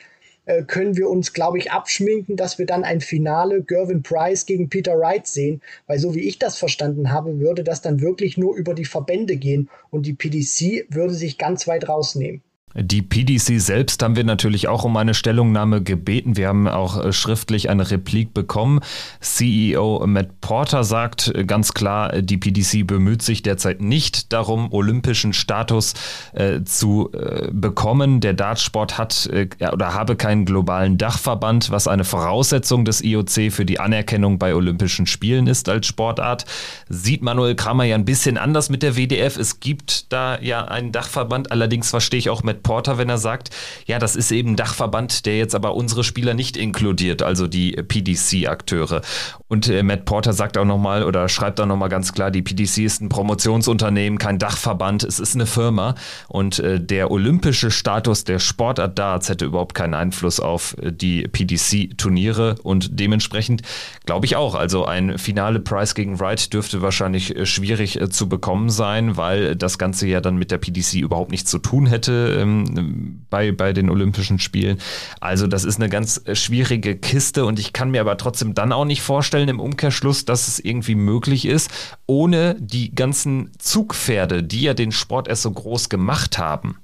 äh, 0.50 0.64
können 0.64 0.98
wir 0.98 1.08
uns, 1.12 1.34
glaube 1.34 1.60
ich, 1.60 1.72
abschminken, 1.72 2.36
dass 2.36 2.58
wir 2.58 2.66
dann 2.66 2.84
ein 2.84 3.02
Finale 3.02 3.62
Gervin 3.62 4.02
Price 4.02 4.48
gegen 4.48 4.68
Peter 4.68 4.98
Wright 4.98 5.28
sehen, 5.28 5.62
weil 5.86 6.00
so 6.00 6.16
wie 6.16 6.28
ich 6.28 6.40
das 6.40 6.58
verstanden 6.58 7.12
habe, 7.12 7.40
würde 7.40 7.64
das 7.64 7.84
dann 7.84 8.02
wirklich 8.02 8.36
nur 8.36 8.56
über 8.56 8.74
die 8.74 8.86
Verbände 8.86 9.38
gehen 9.38 9.70
und 9.92 10.08
die 10.08 10.14
PDC 10.14 10.88
würde 10.90 11.14
sich 11.14 11.38
ganz 11.38 11.68
weit 11.68 11.88
rausnehmen. 11.88 12.42
Die 12.76 13.02
PDC 13.02 13.60
selbst 13.60 14.04
haben 14.04 14.16
wir 14.16 14.24
natürlich 14.24 14.68
auch 14.68 14.84
um 14.84 14.96
eine 14.96 15.16
Stellungnahme 15.16 15.82
gebeten. 15.82 16.38
Wir 16.38 16.50
haben 16.50 16.68
auch 16.68 17.04
äh, 17.04 17.12
schriftlich 17.12 17.68
eine 17.70 17.90
Replik 17.90 18.36
bekommen. 18.36 18.82
CEO 19.22 20.06
Matt 20.06 20.40
Porter 20.40 20.84
sagt 20.84 21.34
äh, 21.34 21.46
ganz 21.46 21.74
klar, 21.74 22.22
die 22.22 22.38
PDC 22.38 22.86
bemüht 22.86 23.24
sich 23.24 23.42
derzeit 23.42 23.82
nicht 23.82 24.32
darum, 24.34 24.72
olympischen 24.72 25.34
Status 25.34 25.96
äh, 26.34 26.62
zu 26.64 27.10
äh, 27.14 27.50
bekommen. 27.52 28.20
Der 28.20 28.34
Dartsport 28.34 29.00
hat 29.00 29.26
äh, 29.34 29.48
oder 29.72 29.96
habe 29.96 30.16
keinen 30.16 30.46
globalen 30.46 31.00
Dachverband, 31.00 31.72
was 31.72 31.88
eine 31.88 32.04
Voraussetzung 32.04 32.86
des 32.86 33.02
IOC 33.02 33.52
für 33.52 33.66
die 33.66 33.80
Anerkennung 33.80 34.38
bei 34.38 34.54
Olympischen 34.54 35.08
Spielen 35.08 35.48
ist 35.48 35.70
als 35.70 35.88
Sportart. 35.88 36.46
Sieht 36.88 37.24
Manuel 37.24 37.56
Kramer 37.56 37.86
ja 37.86 37.96
ein 37.96 38.06
bisschen 38.06 38.38
anders 38.38 38.70
mit 38.70 38.84
der 38.84 38.96
WDF. 38.96 39.38
Es 39.38 39.60
gibt 39.60 40.14
da 40.14 40.40
ja 40.40 40.66
einen 40.66 40.92
Dachverband, 40.92 41.52
allerdings 41.52 41.90
verstehe 41.90 42.20
ich 42.20 42.30
auch 42.30 42.44
Matt 42.44 42.59
Porter, 42.64 42.98
wenn 42.98 43.10
er 43.10 43.18
sagt, 43.18 43.50
ja, 43.86 44.00
das 44.00 44.16
ist 44.16 44.32
eben 44.32 44.56
Dachverband, 44.56 45.26
der 45.26 45.38
jetzt 45.38 45.56
aber 45.56 45.76
unsere 45.76 46.04
Spieler 46.04 46.34
nicht 46.34 46.58
inkludiert, 46.58 47.22
also 47.22 47.48
die 47.48 47.72
PDC-Akteure. 47.72 49.02
Und 49.48 49.68
äh, 49.68 49.84
Matt 49.84 50.06
Porter 50.06 50.34
sagt 50.34 50.58
auch 50.58 50.66
nochmal 50.66 51.04
oder 51.04 51.28
schreibt 51.30 51.60
auch 51.60 51.66
nochmal 51.66 51.90
ganz 51.90 52.14
klar, 52.14 52.32
die 52.32 52.42
PDC 52.42 52.80
ist 52.80 53.02
ein 53.02 53.10
Promotionsunternehmen, 53.10 54.20
kein 54.20 54.40
Dachverband, 54.40 55.04
es 55.04 55.20
ist 55.20 55.36
eine 55.36 55.46
Firma 55.46 55.96
und 56.28 56.60
äh, 56.60 56.80
der 56.80 57.12
olympische 57.12 57.72
Status 57.72 58.24
der 58.24 58.40
Sportart 58.40 58.98
Darts 59.00 59.30
hätte 59.30 59.46
überhaupt 59.46 59.74
keinen 59.74 59.94
Einfluss 59.94 60.40
auf 60.40 60.76
äh, 60.82 60.92
die 60.92 61.24
PDC-Turniere 61.24 62.56
und 62.64 63.00
dementsprechend 63.00 63.62
glaube 64.06 64.26
ich 64.26 64.36
auch, 64.36 64.56
also 64.56 64.86
ein 64.86 65.18
finale 65.18 65.60
Price 65.60 65.96
gegen 65.96 66.20
Wright 66.20 66.54
dürfte 66.54 66.82
wahrscheinlich 66.82 67.36
äh, 67.36 67.46
schwierig 67.46 68.00
äh, 68.00 68.10
zu 68.10 68.30
bekommen 68.30 68.70
sein, 68.70 69.18
weil 69.18 69.56
das 69.56 69.78
Ganze 69.78 70.08
ja 70.08 70.22
dann 70.22 70.38
mit 70.38 70.52
der 70.52 70.58
PDC 70.58 70.96
überhaupt 70.96 71.32
nichts 71.32 71.50
zu 71.50 71.60
tun 71.60 71.86
hätte. 71.86 72.36
Ähm, 72.50 73.26
bei, 73.30 73.52
bei 73.52 73.74
den 73.74 73.90
Olympischen 73.90 74.40
Spielen. 74.40 74.80
Also 75.20 75.48
das 75.48 75.64
ist 75.64 75.78
eine 75.78 75.90
ganz 75.90 76.22
schwierige 76.34 76.96
Kiste 76.96 77.46
und 77.46 77.60
ich 77.60 77.74
kann 77.74 77.92
mir 77.92 78.02
aber 78.02 78.18
trotzdem 78.18 78.56
dann 78.56 78.74
auch 78.74 78.86
nicht 78.86 79.02
vorstellen 79.02 79.50
im 79.50 79.60
Umkehrschluss, 79.60 80.26
dass 80.26 80.48
es 80.48 80.60
irgendwie 80.60 80.96
möglich 80.96 81.46
ist, 81.46 81.70
ohne 82.08 82.56
die 82.60 82.94
ganzen 82.96 83.52
Zugpferde, 83.60 84.44
die 84.44 84.62
ja 84.62 84.74
den 84.74 84.92
Sport 84.92 85.28
erst 85.28 85.44
so 85.44 85.52
groß 85.52 85.90
gemacht 85.90 86.38
haben, 86.38 86.78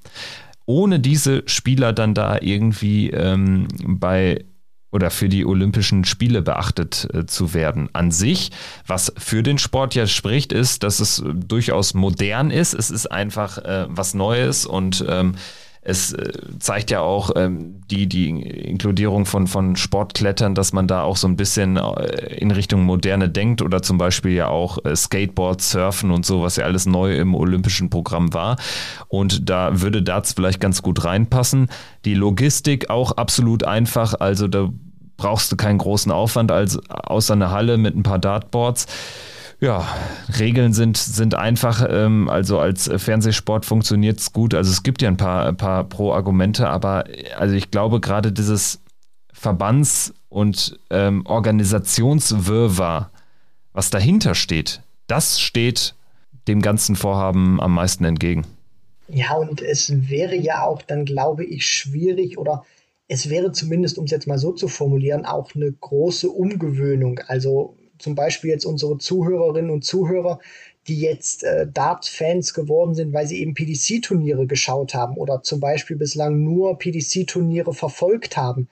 ohne 0.66 1.00
diese 1.00 1.44
Spieler 1.48 1.94
dann 1.94 2.14
da 2.14 2.38
irgendwie 2.40 3.10
ähm, 3.10 3.68
bei 3.84 4.46
oder 4.96 5.12
für 5.12 5.30
die 5.30 5.46
Olympischen 5.46 6.06
Spiele 6.06 6.42
beachtet 6.42 7.08
äh, 7.14 7.26
zu 7.28 7.54
werden. 7.54 7.90
An 7.94 8.10
sich, 8.10 8.50
was 8.88 9.14
für 9.18 9.44
den 9.44 9.60
Sport 9.60 9.94
ja 9.94 10.08
spricht, 10.08 10.54
ist, 10.54 10.82
dass 10.82 11.00
es 11.00 11.22
durchaus 11.34 11.94
modern 11.94 12.50
ist. 12.50 12.74
Es 12.74 12.90
ist 12.90 13.12
einfach 13.12 13.58
äh, 13.60 13.86
was 13.90 14.14
Neues 14.16 14.66
und 14.66 15.06
ähm, 15.08 15.36
Es 15.88 16.14
äh, 16.14 16.32
zeigt 16.58 16.90
ja 16.90 17.02
auch 17.02 17.30
ähm, 17.36 17.82
die, 17.92 18.08
die 18.08 18.30
Inkludierung 18.30 19.28
von, 19.28 19.46
von 19.46 19.76
Sportklettern, 19.76 20.56
dass 20.56 20.74
man 20.74 20.88
da 20.88 21.04
auch 21.04 21.16
so 21.16 21.28
ein 21.28 21.36
bisschen 21.36 21.78
äh, 21.78 22.38
in 22.38 22.50
Richtung 22.50 22.82
Moderne 22.86 23.30
denkt 23.30 23.62
oder 23.62 23.84
zum 23.84 24.00
Beispiel 24.00 24.32
ja 24.32 24.48
auch 24.48 24.84
äh, 24.84 24.96
Skateboard, 24.96 25.62
Surfen 25.62 26.10
und 26.10 26.26
so, 26.26 26.42
was 26.42 26.56
ja 26.56 26.66
alles 26.66 26.88
neu 26.88 27.16
im 27.16 27.36
olympischen 27.36 27.92
Programm 27.92 28.34
war. 28.34 28.56
Und 29.10 29.48
da 29.48 29.80
würde 29.80 30.02
Darts 30.02 30.34
vielleicht 30.34 30.60
ganz 30.60 30.82
gut 30.82 31.04
reinpassen. 31.04 31.70
Die 32.04 32.16
Logistik 32.16 32.90
auch 32.90 33.12
absolut 33.12 33.64
einfach, 33.64 34.16
also 34.20 34.48
da 34.48 34.70
brauchst 35.18 35.52
du 35.52 35.56
keinen 35.56 35.78
großen 35.78 36.12
Aufwand 36.12 36.52
als 36.52 36.80
außer 36.90 37.34
eine 37.34 37.52
Halle 37.52 37.78
mit 37.78 37.96
ein 37.96 38.04
paar 38.04 38.20
Dartboards. 38.20 38.88
Ja, 39.62 39.88
Regeln 40.38 40.74
sind, 40.74 40.98
sind 40.98 41.36
einfach, 41.36 41.86
ähm, 41.90 42.30
also 42.30 42.60
als 42.60 42.90
Fernsehsport 42.98 43.66
funktioniert 43.66 44.20
es 44.20 44.34
gut. 44.34 44.54
Also 44.54 44.72
es 44.72 44.84
gibt 44.84 45.02
ja 45.02 45.08
ein 45.08 45.18
paar, 45.18 45.48
ein 45.48 45.58
paar 45.58 45.86
Pro-Argumente, 45.86 46.68
aber 46.68 47.06
also 47.38 47.56
ich 47.56 47.72
glaube 47.72 48.02
gerade 48.02 48.32
dieses 48.32 48.82
Verbands- 49.34 50.14
und 50.30 50.78
ähm, 50.90 51.26
Organisationswirrwarr, 51.26 53.12
was 53.72 53.90
dahinter 53.90 54.36
steht, 54.36 54.82
das 55.08 55.40
steht 55.40 55.96
dem 56.48 56.62
ganzen 56.62 56.96
Vorhaben 56.96 57.62
am 57.62 57.74
meisten 57.74 58.04
entgegen. 58.06 58.46
Ja, 59.08 59.34
und 59.36 59.62
es 59.62 60.10
wäre 60.10 60.36
ja 60.36 60.64
auch 60.64 60.82
dann, 60.82 61.06
glaube 61.06 61.46
ich, 61.46 61.66
schwierig 61.66 62.38
oder 62.38 62.66
es 63.08 63.30
wäre 63.30 63.52
zumindest, 63.52 63.98
um 63.98 64.06
es 64.06 64.12
jetzt 64.12 64.28
mal 64.28 64.40
so 64.40 64.52
zu 64.52 64.68
formulieren, 64.68 65.26
auch 65.26 65.54
eine 65.56 65.72
große 65.72 66.30
Umgewöhnung. 66.30 67.20
Also 67.28 67.76
zum 68.00 68.16
Beispiel 68.16 68.50
jetzt 68.50 68.66
unsere 68.66 68.98
Zuhörerinnen 68.98 69.72
und 69.72 69.84
Zuhörer, 69.84 70.40
die 70.88 71.00
jetzt 71.00 71.44
äh, 71.44 71.68
Dart-Fans 71.72 72.54
geworden 72.54 72.94
sind, 72.94 73.14
weil 73.14 73.28
sie 73.28 73.40
eben 73.40 73.54
PDC-Turniere 73.54 74.48
geschaut 74.48 74.94
haben 74.94 75.18
oder 75.18 75.42
zum 75.44 75.60
Beispiel 75.60 75.98
bislang 75.98 76.44
nur 76.44 76.78
PDC-Turniere 76.78 77.74
verfolgt 77.74 78.38
haben. 78.38 78.68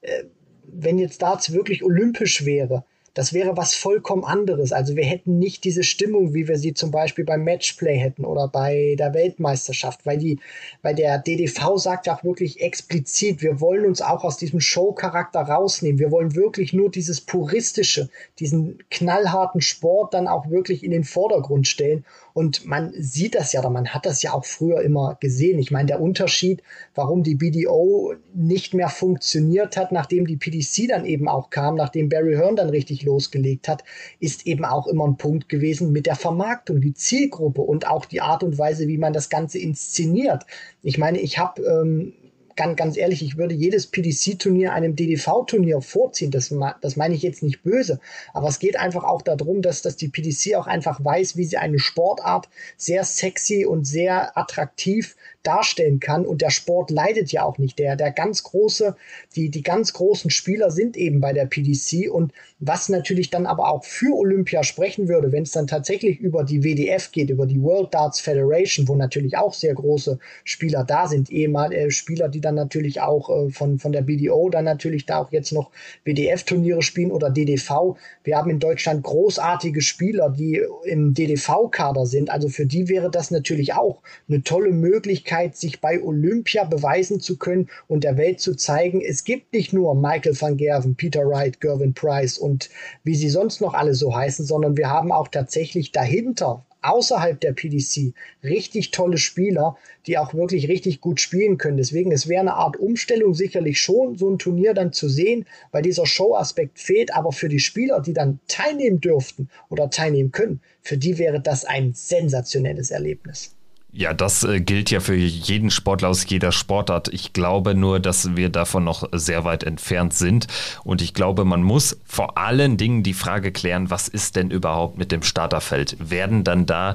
Äh, 0.00 0.24
wenn 0.72 0.98
jetzt 0.98 1.22
Darts 1.22 1.52
wirklich 1.52 1.82
olympisch 1.82 2.44
wäre, 2.44 2.84
das 3.14 3.32
wäre 3.32 3.56
was 3.56 3.74
vollkommen 3.74 4.24
anderes. 4.24 4.72
Also 4.72 4.96
wir 4.96 5.04
hätten 5.04 5.38
nicht 5.38 5.64
diese 5.64 5.82
Stimmung, 5.82 6.32
wie 6.34 6.46
wir 6.46 6.58
sie 6.58 6.74
zum 6.74 6.90
Beispiel 6.90 7.24
beim 7.24 7.44
Matchplay 7.44 7.98
hätten 7.98 8.24
oder 8.24 8.48
bei 8.48 8.94
der 8.98 9.14
Weltmeisterschaft, 9.14 10.06
weil 10.06 10.18
die, 10.18 10.38
weil 10.82 10.94
der 10.94 11.18
DDV 11.18 11.76
sagt 11.76 12.06
ja 12.06 12.16
auch 12.16 12.24
wirklich 12.24 12.60
explizit, 12.60 13.42
wir 13.42 13.60
wollen 13.60 13.84
uns 13.84 14.00
auch 14.00 14.24
aus 14.24 14.36
diesem 14.36 14.60
Show-Charakter 14.60 15.40
rausnehmen. 15.40 15.98
Wir 15.98 16.10
wollen 16.10 16.34
wirklich 16.34 16.72
nur 16.72 16.90
dieses 16.90 17.20
puristische, 17.20 18.08
diesen 18.38 18.78
knallharten 18.90 19.60
Sport 19.60 20.14
dann 20.14 20.28
auch 20.28 20.48
wirklich 20.50 20.84
in 20.84 20.92
den 20.92 21.04
Vordergrund 21.04 21.66
stellen. 21.66 22.04
Und 22.32 22.64
man 22.66 22.92
sieht 22.96 23.34
das 23.34 23.52
ja, 23.52 23.60
oder 23.60 23.70
man 23.70 23.88
hat 23.88 24.06
das 24.06 24.22
ja 24.22 24.32
auch 24.32 24.44
früher 24.44 24.80
immer 24.82 25.16
gesehen. 25.20 25.58
Ich 25.58 25.70
meine, 25.70 25.86
der 25.86 26.00
Unterschied, 26.00 26.62
warum 26.94 27.22
die 27.22 27.34
BDO 27.34 28.14
nicht 28.34 28.74
mehr 28.74 28.88
funktioniert 28.88 29.76
hat, 29.76 29.92
nachdem 29.92 30.26
die 30.26 30.36
PDC 30.36 30.88
dann 30.88 31.04
eben 31.04 31.28
auch 31.28 31.50
kam, 31.50 31.74
nachdem 31.74 32.08
Barry 32.08 32.34
Hearn 32.34 32.56
dann 32.56 32.70
richtig 32.70 33.02
losgelegt 33.02 33.68
hat, 33.68 33.84
ist 34.18 34.46
eben 34.46 34.64
auch 34.64 34.86
immer 34.86 35.06
ein 35.06 35.16
Punkt 35.16 35.48
gewesen 35.48 35.92
mit 35.92 36.06
der 36.06 36.16
Vermarktung, 36.16 36.80
die 36.80 36.94
Zielgruppe 36.94 37.62
und 37.62 37.86
auch 37.86 38.04
die 38.04 38.20
Art 38.20 38.42
und 38.42 38.58
Weise, 38.58 38.88
wie 38.88 38.98
man 38.98 39.12
das 39.12 39.28
Ganze 39.28 39.58
inszeniert. 39.58 40.44
Ich 40.82 40.98
meine, 40.98 41.20
ich 41.20 41.38
habe 41.38 41.62
ähm, 41.62 42.12
ganz, 42.60 42.76
ganz 42.76 42.96
ehrlich, 42.98 43.22
ich 43.22 43.38
würde 43.38 43.54
jedes 43.54 43.86
PDC-Turnier 43.86 44.74
einem 44.74 44.94
DDV-Turnier 44.94 45.80
vorziehen. 45.80 46.30
Das, 46.30 46.54
das 46.82 46.96
meine 46.96 47.14
ich 47.14 47.22
jetzt 47.22 47.42
nicht 47.42 47.62
böse. 47.62 48.00
Aber 48.34 48.48
es 48.48 48.58
geht 48.58 48.78
einfach 48.78 49.02
auch 49.02 49.22
darum, 49.22 49.62
dass, 49.62 49.80
dass 49.80 49.96
die 49.96 50.08
PDC 50.08 50.56
auch 50.56 50.66
einfach 50.66 51.02
weiß, 51.02 51.38
wie 51.38 51.44
sie 51.44 51.56
eine 51.56 51.78
Sportart 51.78 52.50
sehr 52.76 53.04
sexy 53.04 53.64
und 53.64 53.86
sehr 53.86 54.36
attraktiv 54.36 55.16
darstellen 55.42 56.00
kann. 56.00 56.26
Und 56.26 56.42
der 56.42 56.50
Sport 56.50 56.90
leidet 56.90 57.32
ja 57.32 57.44
auch 57.44 57.58
nicht. 57.58 57.78
Der, 57.78 57.96
der 57.96 58.12
ganz 58.12 58.42
große, 58.42 58.96
die, 59.36 59.50
die 59.50 59.62
ganz 59.62 59.92
großen 59.92 60.30
Spieler 60.30 60.70
sind 60.70 60.96
eben 60.96 61.20
bei 61.20 61.32
der 61.32 61.46
PDC. 61.46 62.10
Und 62.10 62.32
was 62.58 62.88
natürlich 62.88 63.30
dann 63.30 63.46
aber 63.46 63.68
auch 63.70 63.84
für 63.84 64.14
Olympia 64.16 64.62
sprechen 64.62 65.08
würde, 65.08 65.32
wenn 65.32 65.44
es 65.44 65.52
dann 65.52 65.66
tatsächlich 65.66 66.20
über 66.20 66.44
die 66.44 66.62
WDF 66.62 67.10
geht, 67.10 67.30
über 67.30 67.46
die 67.46 67.62
World 67.62 67.94
Darts 67.94 68.20
Federation, 68.20 68.86
wo 68.86 68.94
natürlich 68.94 69.36
auch 69.36 69.54
sehr 69.54 69.74
große 69.74 70.18
Spieler 70.44 70.84
da 70.84 71.08
sind, 71.08 71.30
ehemalige 71.30 71.80
äh, 71.80 71.90
Spieler, 71.90 72.28
die 72.28 72.40
dann 72.40 72.54
natürlich 72.54 73.00
auch 73.00 73.30
äh, 73.30 73.50
von, 73.50 73.78
von 73.78 73.92
der 73.92 74.02
BDO 74.02 74.50
dann 74.50 74.64
natürlich 74.64 75.06
da 75.06 75.18
auch 75.18 75.32
jetzt 75.32 75.52
noch 75.52 75.70
WDF-Turniere 76.04 76.82
spielen 76.82 77.10
oder 77.10 77.30
DDV. 77.30 77.96
Wir 78.24 78.36
haben 78.36 78.50
in 78.50 78.58
Deutschland 78.58 79.02
großartige 79.02 79.80
Spieler, 79.80 80.30
die 80.30 80.62
im 80.84 81.14
DDV-Kader 81.14 82.06
sind. 82.06 82.30
Also 82.30 82.48
für 82.48 82.66
die 82.66 82.88
wäre 82.88 83.10
das 83.10 83.30
natürlich 83.30 83.74
auch 83.74 84.02
eine 84.28 84.42
tolle 84.42 84.72
Möglichkeit, 84.72 85.29
Möglichkeit, 85.30 85.56
sich 85.56 85.80
bei 85.80 86.02
Olympia 86.02 86.64
beweisen 86.64 87.20
zu 87.20 87.36
können 87.36 87.68
und 87.86 88.04
der 88.04 88.16
Welt 88.16 88.40
zu 88.40 88.56
zeigen, 88.56 89.00
es 89.00 89.24
gibt 89.24 89.52
nicht 89.52 89.72
nur 89.72 89.94
Michael 89.94 90.40
van 90.40 90.56
Gerven, 90.56 90.96
Peter 90.96 91.20
Wright, 91.20 91.60
Gervin 91.60 91.94
Price 91.94 92.36
und 92.36 92.68
wie 93.04 93.14
sie 93.14 93.28
sonst 93.28 93.60
noch 93.60 93.74
alle 93.74 93.94
so 93.94 94.14
heißen, 94.14 94.44
sondern 94.44 94.76
wir 94.76 94.88
haben 94.88 95.12
auch 95.12 95.28
tatsächlich 95.28 95.92
dahinter 95.92 96.64
außerhalb 96.82 97.38
der 97.38 97.52
PDC 97.52 98.14
richtig 98.42 98.90
tolle 98.90 99.18
Spieler, 99.18 99.76
die 100.06 100.18
auch 100.18 100.34
wirklich 100.34 100.68
richtig 100.68 101.00
gut 101.00 101.20
spielen 101.20 101.58
können. 101.58 101.76
Deswegen, 101.76 102.10
es 102.10 102.26
wäre 102.26 102.40
eine 102.40 102.54
Art 102.54 102.78
Umstellung 102.78 103.34
sicherlich 103.34 103.80
schon, 103.80 104.16
so 104.16 104.30
ein 104.30 104.38
Turnier 104.38 104.74
dann 104.74 104.92
zu 104.92 105.08
sehen, 105.08 105.46
weil 105.72 105.82
dieser 105.82 106.06
Show-Aspekt 106.06 106.78
fehlt. 106.78 107.14
Aber 107.14 107.32
für 107.32 107.50
die 107.50 107.60
Spieler, 107.60 108.00
die 108.00 108.14
dann 108.14 108.40
teilnehmen 108.48 109.00
dürften 109.00 109.50
oder 109.68 109.90
teilnehmen 109.90 110.32
können, 110.32 110.60
für 110.80 110.96
die 110.96 111.18
wäre 111.18 111.40
das 111.40 111.66
ein 111.66 111.92
sensationelles 111.92 112.90
Erlebnis. 112.90 113.54
Ja, 113.92 114.14
das 114.14 114.44
äh, 114.44 114.60
gilt 114.60 114.90
ja 114.90 115.00
für 115.00 115.16
jeden 115.16 115.70
Sportler 115.70 116.08
aus 116.08 116.24
jeder 116.28 116.52
Sportart. 116.52 117.08
Ich 117.08 117.32
glaube 117.32 117.74
nur, 117.74 117.98
dass 117.98 118.36
wir 118.36 118.48
davon 118.48 118.84
noch 118.84 119.08
sehr 119.12 119.44
weit 119.44 119.64
entfernt 119.64 120.14
sind. 120.14 120.46
Und 120.84 121.02
ich 121.02 121.12
glaube, 121.12 121.44
man 121.44 121.62
muss 121.62 121.98
vor 122.06 122.38
allen 122.38 122.76
Dingen 122.76 123.02
die 123.02 123.14
Frage 123.14 123.50
klären, 123.50 123.90
was 123.90 124.06
ist 124.06 124.36
denn 124.36 124.50
überhaupt 124.50 124.96
mit 124.96 125.10
dem 125.10 125.22
Starterfeld? 125.22 125.96
Werden 125.98 126.44
dann 126.44 126.66
da 126.66 126.94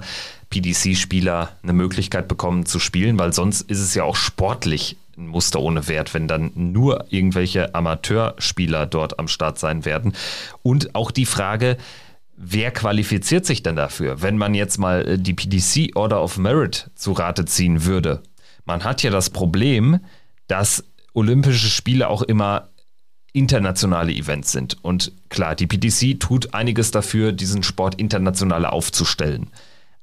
PDC-Spieler 0.52 1.50
eine 1.64 1.74
Möglichkeit 1.74 2.30
bekommen 2.30 2.66
zu 2.66 2.80
spielen? 2.80 3.20
Weil 3.20 3.34
sonst 3.34 3.62
ist 3.70 3.82
es 3.82 3.93
ja 3.93 4.04
auch 4.06 4.16
sportlich 4.16 4.96
ein 5.18 5.28
Muster 5.28 5.60
ohne 5.60 5.89
Wert, 5.89 6.14
wenn 6.14 6.30
dann 6.30 6.52
nur 6.56 7.06
irgendwelche 7.10 7.76
Amateurspieler 7.76 8.86
dort 8.86 9.20
am 9.20 9.28
Start 9.28 9.60
sein 9.60 9.84
werden. 9.84 10.14
Und 10.64 10.96
auch 10.96 11.12
die 11.12 11.26
Frage, 11.26 11.78
Wer 12.38 12.72
qualifiziert 12.72 13.46
sich 13.46 13.64
denn 13.64 13.78
dafür, 13.78 14.22
wenn 14.22 14.38
man 14.38 14.54
jetzt 14.54 14.78
mal 14.78 15.08
äh, 15.08 15.18
die 15.18 15.34
PDC 15.34 15.96
Order 15.96 16.22
of 16.22 16.38
Merit 16.38 16.90
zu 16.96 17.14
Rate 17.14 17.46
ziehen 17.46 17.86
würde? 17.86 18.22
Man 18.66 18.84
hat 18.84 19.04
ja 19.04 19.12
das 19.12 19.30
Problem, 19.30 20.00
dass 20.48 20.84
Olympische 21.14 21.70
Spiele 21.70 22.10
auch 22.10 22.22
immer 22.22 22.70
internationale 23.32 24.14
Events 24.14 24.52
sind. 24.52 24.84
Und 24.84 25.12
klar, 25.30 25.56
die 25.56 25.68
PDC 25.68 26.20
tut 26.20 26.54
einiges 26.54 26.92
dafür, 26.92 27.32
diesen 27.32 27.64
Sport 27.64 27.96
international 27.96 28.66
aufzustellen. 28.66 29.52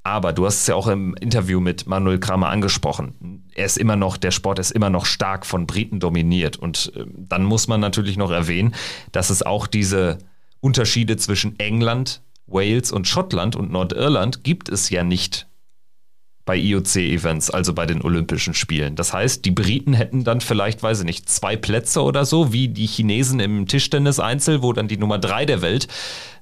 Aber 0.05 0.33
du 0.33 0.47
hast 0.47 0.63
es 0.63 0.67
ja 0.67 0.75
auch 0.75 0.89
im 0.89 1.15
Interview 1.15 1.61
mit 1.61 1.87
Manuel 1.87 2.19
Kramer 2.19 2.49
angesprochen. 2.49 3.45
Er 3.55 3.67
ist 3.67 3.79
immer 3.79 3.97
noch, 3.97 4.17
der 4.17 4.33
Sport 4.33 4.59
ist 4.59 4.73
immer 4.73 4.91
noch 4.91 5.07
stark 5.07 5.47
von 5.47 5.67
Briten 5.67 6.01
dominiert. 6.01 6.57
Und 6.57 6.93
äh, 6.97 7.05
dann 7.07 7.45
muss 7.45 7.69
man 7.69 7.81
natürlich 7.81 8.17
noch 8.17 8.31
erwähnen, 8.31 8.75
dass 9.13 9.31
es 9.31 9.43
auch 9.43 9.67
diese 9.67 10.19
Unterschiede 10.63 11.17
zwischen 11.17 11.59
England, 11.59 12.23
Wales 12.47 12.93
und 12.93 13.09
Schottland 13.09 13.57
und 13.57 13.73
Nordirland 13.73 14.45
gibt 14.45 14.69
es 14.69 14.91
ja 14.91 15.03
nicht 15.03 15.47
bei 16.45 16.57
IOC-Events, 16.57 17.51
also 17.51 17.73
bei 17.73 17.87
den 17.87 18.03
Olympischen 18.03 18.55
Spielen. 18.55 18.97
Das 18.97 19.13
heißt, 19.13 19.45
die 19.45 19.53
Briten 19.53 19.93
hätten 19.93 20.25
dann 20.25 20.41
vielleicht, 20.41 20.83
weiß 20.83 21.01
ich 21.01 21.05
nicht, 21.05 21.29
zwei 21.29 21.57
Plätze 21.57 22.03
oder 22.03 22.25
so, 22.25 22.53
wie 22.53 22.69
die 22.69 22.87
Chinesen 22.87 23.39
im 23.39 23.67
Tischtennis-Einzel, 23.67 24.63
wo 24.63 24.73
dann 24.73 24.89
die 24.89 24.97
Nummer 24.97 25.19
drei 25.19 25.47
der 25.47 25.63
Welt, 25.63 25.87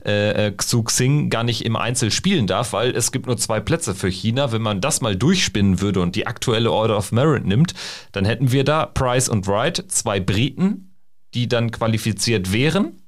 äh, 0.04 0.46
äh, 0.46 0.52
Xu 0.52 0.82
Xing, 0.82 1.28
gar 1.28 1.44
nicht 1.44 1.66
im 1.66 1.76
Einzel 1.76 2.10
spielen 2.10 2.46
darf, 2.46 2.72
weil 2.72 2.96
es 2.96 3.12
gibt 3.12 3.26
nur 3.26 3.36
zwei 3.36 3.60
Plätze 3.60 3.94
für 3.94 4.08
China. 4.08 4.52
Wenn 4.52 4.62
man 4.62 4.80
das 4.80 5.02
mal 5.02 5.16
durchspinnen 5.16 5.80
würde 5.82 6.00
und 6.00 6.16
die 6.16 6.26
aktuelle 6.26 6.72
Order 6.72 6.96
of 6.96 7.12
Merit 7.12 7.44
nimmt, 7.44 7.74
dann 8.12 8.24
hätten 8.24 8.52
wir 8.52 8.64
da 8.64 8.86
Price 8.86 9.28
und 9.28 9.46
Wright, 9.46 9.84
zwei 9.88 10.18
Briten, 10.18 10.94
die 11.34 11.46
dann 11.46 11.70
qualifiziert 11.70 12.52
wären 12.52 12.99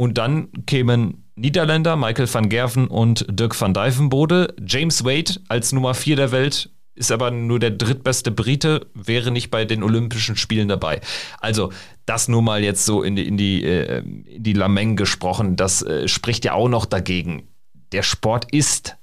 und 0.00 0.16
dann 0.16 0.48
kämen 0.64 1.30
Niederländer, 1.36 1.94
Michael 1.94 2.32
van 2.32 2.48
Gerven 2.48 2.86
und 2.88 3.26
Dirk 3.28 3.60
van 3.60 3.74
Dijvenbode. 3.74 4.54
James 4.66 5.04
Wade 5.04 5.34
als 5.48 5.72
Nummer 5.72 5.92
4 5.92 6.16
der 6.16 6.32
Welt 6.32 6.70
ist 6.94 7.12
aber 7.12 7.30
nur 7.30 7.58
der 7.58 7.72
drittbeste 7.72 8.30
Brite, 8.30 8.86
wäre 8.94 9.30
nicht 9.30 9.50
bei 9.50 9.66
den 9.66 9.82
Olympischen 9.82 10.36
Spielen 10.36 10.68
dabei. 10.68 11.02
Also 11.38 11.70
das 12.06 12.28
nur 12.28 12.40
mal 12.40 12.64
jetzt 12.64 12.86
so 12.86 13.02
in 13.02 13.14
die, 13.14 13.28
in 13.28 13.36
die, 13.36 13.62
äh, 13.62 13.98
in 13.98 14.42
die 14.42 14.54
Lameng 14.54 14.96
gesprochen, 14.96 15.56
das 15.56 15.82
äh, 15.82 16.08
spricht 16.08 16.46
ja 16.46 16.54
auch 16.54 16.70
noch 16.70 16.86
dagegen. 16.86 17.48
Der 17.92 18.02
Sport 18.02 18.50
ist 18.52 18.96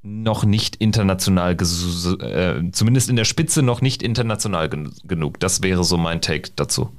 noch 0.00 0.44
nicht 0.44 0.76
international, 0.76 1.52
äh, 1.52 2.70
zumindest 2.72 3.10
in 3.10 3.16
der 3.16 3.26
Spitze 3.26 3.60
noch 3.60 3.82
nicht 3.82 4.02
international 4.02 4.70
gen 4.70 4.94
genug. 5.04 5.38
Das 5.38 5.62
wäre 5.62 5.84
so 5.84 5.98
mein 5.98 6.22
Take 6.22 6.52
dazu. 6.56 6.90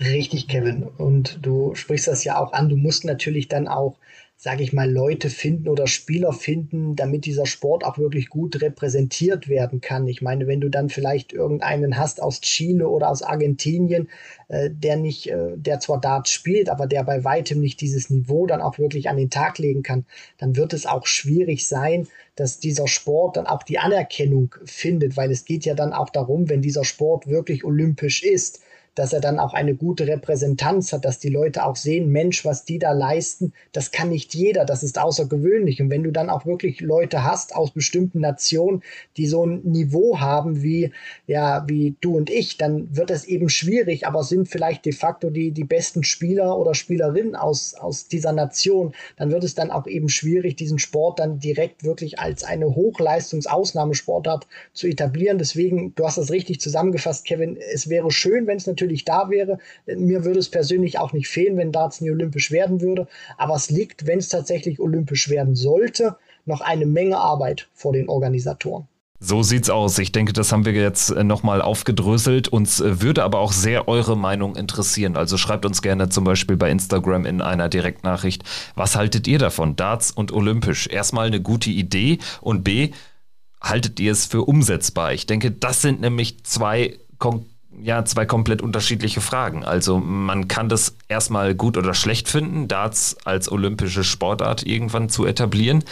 Richtig, 0.00 0.48
Kevin. 0.48 0.82
Und 0.84 1.38
du 1.42 1.74
sprichst 1.74 2.08
das 2.08 2.24
ja 2.24 2.40
auch 2.40 2.52
an. 2.52 2.68
Du 2.68 2.76
musst 2.76 3.04
natürlich 3.04 3.48
dann 3.48 3.68
auch 3.68 3.98
sage 4.40 4.62
ich 4.62 4.72
mal, 4.72 4.88
Leute 4.88 5.30
finden 5.30 5.68
oder 5.68 5.88
Spieler 5.88 6.32
finden, 6.32 6.94
damit 6.94 7.24
dieser 7.24 7.44
Sport 7.44 7.82
auch 7.84 7.98
wirklich 7.98 8.28
gut 8.28 8.62
repräsentiert 8.62 9.48
werden 9.48 9.80
kann. 9.80 10.06
Ich 10.06 10.22
meine, 10.22 10.46
wenn 10.46 10.60
du 10.60 10.68
dann 10.68 10.90
vielleicht 10.90 11.32
irgendeinen 11.32 11.98
hast 11.98 12.22
aus 12.22 12.40
Chile 12.40 12.88
oder 12.88 13.10
aus 13.10 13.22
Argentinien, 13.22 14.08
äh, 14.46 14.70
der 14.70 14.96
nicht, 14.96 15.28
äh, 15.28 15.56
der 15.56 15.80
zwar 15.80 16.00
Darts 16.00 16.30
spielt, 16.30 16.68
aber 16.68 16.86
der 16.86 17.02
bei 17.02 17.24
weitem 17.24 17.58
nicht 17.58 17.80
dieses 17.80 18.10
Niveau 18.10 18.46
dann 18.46 18.60
auch 18.60 18.78
wirklich 18.78 19.08
an 19.08 19.16
den 19.16 19.28
Tag 19.28 19.58
legen 19.58 19.82
kann, 19.82 20.06
dann 20.38 20.54
wird 20.54 20.72
es 20.72 20.86
auch 20.86 21.06
schwierig 21.06 21.66
sein, 21.66 22.06
dass 22.36 22.60
dieser 22.60 22.86
Sport 22.86 23.36
dann 23.36 23.46
auch 23.48 23.64
die 23.64 23.80
Anerkennung 23.80 24.54
findet, 24.64 25.16
weil 25.16 25.32
es 25.32 25.46
geht 25.46 25.64
ja 25.64 25.74
dann 25.74 25.92
auch 25.92 26.10
darum, 26.10 26.48
wenn 26.48 26.62
dieser 26.62 26.84
Sport 26.84 27.26
wirklich 27.26 27.64
olympisch 27.64 28.22
ist, 28.22 28.60
dass 28.98 29.12
er 29.12 29.20
dann 29.20 29.38
auch 29.38 29.54
eine 29.54 29.76
gute 29.76 30.08
Repräsentanz 30.08 30.92
hat, 30.92 31.04
dass 31.04 31.20
die 31.20 31.28
Leute 31.28 31.64
auch 31.64 31.76
sehen, 31.76 32.10
Mensch, 32.10 32.44
was 32.44 32.64
die 32.64 32.80
da 32.80 32.90
leisten, 32.90 33.52
das 33.70 33.92
kann 33.92 34.08
nicht 34.08 34.34
jeder, 34.34 34.64
das 34.64 34.82
ist 34.82 34.98
außergewöhnlich. 34.98 35.80
Und 35.80 35.90
wenn 35.90 36.02
du 36.02 36.10
dann 36.10 36.28
auch 36.28 36.46
wirklich 36.46 36.80
Leute 36.80 37.22
hast 37.22 37.54
aus 37.54 37.70
bestimmten 37.70 38.18
Nationen, 38.18 38.82
die 39.16 39.28
so 39.28 39.46
ein 39.46 39.60
Niveau 39.62 40.18
haben 40.18 40.62
wie, 40.62 40.90
ja, 41.28 41.64
wie 41.68 41.94
du 42.00 42.16
und 42.16 42.28
ich, 42.28 42.56
dann 42.56 42.96
wird 42.96 43.12
es 43.12 43.24
eben 43.24 43.48
schwierig, 43.48 44.04
aber 44.04 44.24
sind 44.24 44.48
vielleicht 44.48 44.84
de 44.84 44.92
facto 44.92 45.30
die, 45.30 45.52
die 45.52 45.64
besten 45.64 46.02
Spieler 46.02 46.58
oder 46.58 46.74
Spielerinnen 46.74 47.36
aus, 47.36 47.74
aus 47.74 48.08
dieser 48.08 48.32
Nation, 48.32 48.94
dann 49.16 49.30
wird 49.30 49.44
es 49.44 49.54
dann 49.54 49.70
auch 49.70 49.86
eben 49.86 50.08
schwierig, 50.08 50.56
diesen 50.56 50.80
Sport 50.80 51.20
dann 51.20 51.38
direkt 51.38 51.84
wirklich 51.84 52.18
als 52.18 52.42
eine 52.42 52.74
Hochleistungsausnahmesportart 52.74 54.48
zu 54.72 54.88
etablieren. 54.88 55.38
Deswegen, 55.38 55.94
du 55.94 56.04
hast 56.04 56.18
das 56.18 56.32
richtig 56.32 56.60
zusammengefasst, 56.60 57.24
Kevin, 57.24 57.56
es 57.72 57.88
wäre 57.88 58.10
schön, 58.10 58.48
wenn 58.48 58.56
es 58.56 58.66
natürlich 58.66 58.87
natürlich 58.88 59.04
da 59.04 59.28
wäre. 59.30 59.58
Mir 59.86 60.24
würde 60.24 60.38
es 60.38 60.48
persönlich 60.48 60.98
auch 60.98 61.12
nicht 61.12 61.28
fehlen, 61.28 61.56
wenn 61.56 61.72
Darts 61.72 62.00
nie 62.00 62.10
olympisch 62.10 62.50
werden 62.50 62.80
würde. 62.80 63.06
Aber 63.36 63.54
es 63.54 63.70
liegt, 63.70 64.06
wenn 64.06 64.18
es 64.18 64.28
tatsächlich 64.28 64.80
olympisch 64.80 65.28
werden 65.28 65.54
sollte, 65.54 66.16
noch 66.46 66.62
eine 66.62 66.86
Menge 66.86 67.18
Arbeit 67.18 67.68
vor 67.74 67.92
den 67.92 68.08
Organisatoren. 68.08 68.88
So 69.20 69.42
sieht's 69.42 69.68
aus. 69.68 69.98
Ich 69.98 70.12
denke, 70.12 70.32
das 70.32 70.52
haben 70.52 70.64
wir 70.64 70.72
jetzt 70.72 71.10
äh, 71.10 71.24
nochmal 71.24 71.60
aufgedröselt. 71.60 72.48
Uns 72.48 72.80
äh, 72.80 73.02
würde 73.02 73.24
aber 73.24 73.40
auch 73.40 73.52
sehr 73.52 73.88
eure 73.88 74.16
Meinung 74.16 74.54
interessieren. 74.54 75.16
Also 75.16 75.36
schreibt 75.36 75.66
uns 75.66 75.82
gerne 75.82 76.08
zum 76.08 76.22
Beispiel 76.22 76.56
bei 76.56 76.70
Instagram 76.70 77.26
in 77.26 77.42
einer 77.42 77.68
Direktnachricht. 77.68 78.44
Was 78.76 78.94
haltet 78.94 79.26
ihr 79.26 79.40
davon? 79.40 79.74
Darts 79.74 80.12
und 80.12 80.30
Olympisch. 80.30 80.86
Erstmal 80.86 81.26
eine 81.26 81.42
gute 81.42 81.68
Idee 81.68 82.18
und 82.40 82.62
B, 82.62 82.92
haltet 83.60 83.98
ihr 83.98 84.12
es 84.12 84.24
für 84.24 84.42
umsetzbar? 84.42 85.12
Ich 85.12 85.26
denke, 85.26 85.50
das 85.50 85.82
sind 85.82 86.00
nämlich 86.00 86.44
zwei 86.44 86.96
konkrete 87.18 87.57
ja 87.82 88.04
zwei 88.04 88.26
komplett 88.26 88.62
unterschiedliche 88.62 89.20
Fragen. 89.20 89.64
Also 89.64 89.98
man 89.98 90.48
kann 90.48 90.68
das 90.68 90.96
erstmal 91.08 91.54
gut 91.54 91.76
oder 91.76 91.94
schlecht 91.94 92.28
finden, 92.28 92.68
Darts 92.68 93.16
als 93.24 93.50
olympische 93.50 94.04
Sportart 94.04 94.64
irgendwann 94.64 95.08
zu 95.08 95.26
etablieren. 95.26 95.84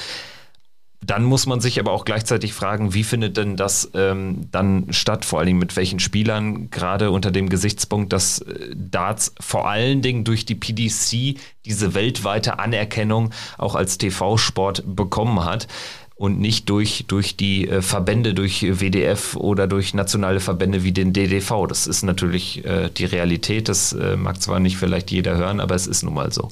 Dann 1.04 1.24
muss 1.24 1.46
man 1.46 1.60
sich 1.60 1.78
aber 1.78 1.92
auch 1.92 2.04
gleichzeitig 2.04 2.52
fragen, 2.52 2.94
wie 2.94 3.04
findet 3.04 3.36
denn 3.36 3.56
das 3.56 3.90
ähm, 3.94 4.48
dann 4.50 4.92
statt? 4.92 5.24
Vor 5.24 5.38
allen 5.38 5.46
Dingen 5.46 5.58
mit 5.58 5.76
welchen 5.76 6.00
Spielern, 6.00 6.70
gerade 6.70 7.10
unter 7.10 7.30
dem 7.30 7.48
Gesichtspunkt, 7.48 8.12
dass 8.12 8.40
äh, 8.40 8.74
Darts 8.74 9.34
vor 9.38 9.68
allen 9.68 10.02
Dingen 10.02 10.24
durch 10.24 10.46
die 10.46 10.54
PDC 10.54 11.38
diese 11.64 11.94
weltweite 11.94 12.58
Anerkennung 12.58 13.30
auch 13.58 13.74
als 13.74 13.98
TV-Sport 13.98 14.84
bekommen 14.86 15.44
hat 15.44 15.68
und 16.16 16.40
nicht 16.40 16.70
durch, 16.70 17.04
durch 17.08 17.36
die 17.36 17.68
äh, 17.68 17.82
Verbände, 17.82 18.32
durch 18.32 18.62
WDF 18.62 19.36
oder 19.36 19.66
durch 19.66 19.92
nationale 19.92 20.40
Verbände 20.40 20.82
wie 20.82 20.92
den 20.92 21.12
DDV. 21.12 21.66
Das 21.68 21.86
ist 21.86 22.02
natürlich 22.02 22.64
äh, 22.64 22.88
die 22.88 23.04
Realität. 23.04 23.68
Das 23.68 23.92
äh, 23.92 24.16
mag 24.16 24.40
zwar 24.40 24.58
nicht 24.58 24.78
vielleicht 24.78 25.10
jeder 25.10 25.36
hören, 25.36 25.60
aber 25.60 25.74
es 25.74 25.86
ist 25.86 26.02
nun 26.02 26.14
mal 26.14 26.32
so. 26.32 26.48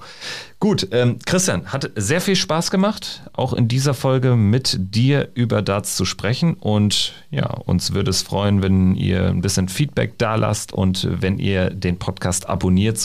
Gut, 0.60 0.88
ähm, 0.92 1.18
Christian, 1.24 1.66
hat 1.72 1.90
sehr 1.96 2.20
viel 2.20 2.36
Spaß 2.36 2.70
gemacht, 2.70 3.22
auch 3.32 3.52
in 3.52 3.68
dieser 3.68 3.92
Folge 3.92 4.36
mit 4.36 4.76
dir 4.78 5.28
über 5.34 5.62
Darts 5.62 5.96
zu 5.96 6.04
sprechen. 6.04 6.54
Und 6.54 7.12
ja, 7.30 7.46
uns 7.46 7.92
würde 7.92 8.10
es 8.10 8.22
freuen, 8.22 8.62
wenn 8.62 8.94
ihr 8.94 9.28
ein 9.28 9.40
bisschen 9.42 9.68
Feedback 9.68 10.18
da 10.18 10.36
lasst 10.36 10.72
und 10.72 11.08
wenn 11.10 11.38
ihr 11.38 11.70
den 11.70 11.98
Podcast 11.98 12.48
abonniert, 12.48 12.98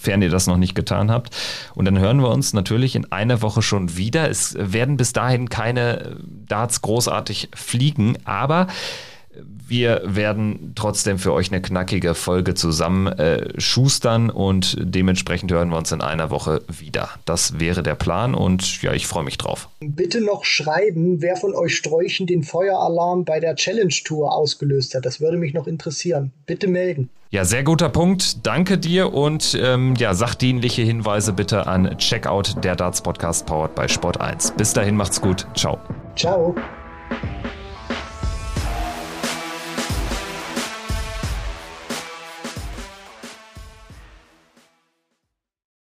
sofern 0.00 0.22
ihr 0.22 0.30
das 0.30 0.46
noch 0.46 0.56
nicht 0.56 0.74
getan 0.74 1.10
habt. 1.10 1.36
Und 1.74 1.84
dann 1.84 1.98
hören 1.98 2.22
wir 2.22 2.30
uns 2.30 2.54
natürlich 2.54 2.96
in 2.96 3.12
einer 3.12 3.42
Woche 3.42 3.60
schon 3.60 3.96
wieder. 3.96 4.30
Es 4.30 4.56
werden 4.58 4.96
bis 4.96 5.12
dahin 5.12 5.50
keine 5.50 6.16
Darts 6.46 6.80
großartig 6.80 7.50
fliegen, 7.54 8.16
aber 8.24 8.66
wir 9.70 10.02
werden 10.04 10.72
trotzdem 10.74 11.18
für 11.18 11.32
euch 11.32 11.50
eine 11.50 11.62
knackige 11.62 12.14
Folge 12.14 12.54
zusammen 12.54 13.06
äh, 13.06 13.58
schustern 13.60 14.28
und 14.28 14.76
dementsprechend 14.80 15.52
hören 15.52 15.70
wir 15.70 15.78
uns 15.78 15.92
in 15.92 16.00
einer 16.00 16.30
Woche 16.30 16.62
wieder. 16.68 17.08
Das 17.24 17.60
wäre 17.60 17.82
der 17.82 17.94
Plan 17.94 18.34
und 18.34 18.82
ja, 18.82 18.92
ich 18.92 19.06
freue 19.06 19.24
mich 19.24 19.38
drauf. 19.38 19.68
Bitte 19.80 20.20
noch 20.20 20.44
schreiben, 20.44 21.22
wer 21.22 21.36
von 21.36 21.54
euch 21.54 21.76
Sträuchen 21.76 22.26
den 22.26 22.42
Feueralarm 22.42 23.24
bei 23.24 23.40
der 23.40 23.54
Challenge 23.54 23.94
Tour 24.04 24.34
ausgelöst 24.34 24.94
hat. 24.94 25.06
Das 25.06 25.20
würde 25.20 25.38
mich 25.38 25.54
noch 25.54 25.66
interessieren. 25.66 26.32
Bitte 26.46 26.66
melden. 26.66 27.08
Ja, 27.30 27.44
sehr 27.44 27.62
guter 27.62 27.88
Punkt. 27.88 28.44
Danke 28.44 28.76
dir 28.76 29.14
und 29.14 29.56
ähm, 29.60 29.94
ja, 29.96 30.14
sachdienliche 30.14 30.82
Hinweise 30.82 31.32
bitte 31.32 31.68
an 31.68 31.96
Checkout 31.96 32.56
der 32.64 32.74
Darts 32.74 33.00
Podcast 33.00 33.46
powered 33.46 33.76
by 33.76 33.88
Sport 33.88 34.20
1. 34.20 34.54
Bis 34.56 34.72
dahin 34.72 34.96
macht's 34.96 35.20
gut. 35.20 35.46
Ciao. 35.54 35.78
Ciao. 36.16 36.56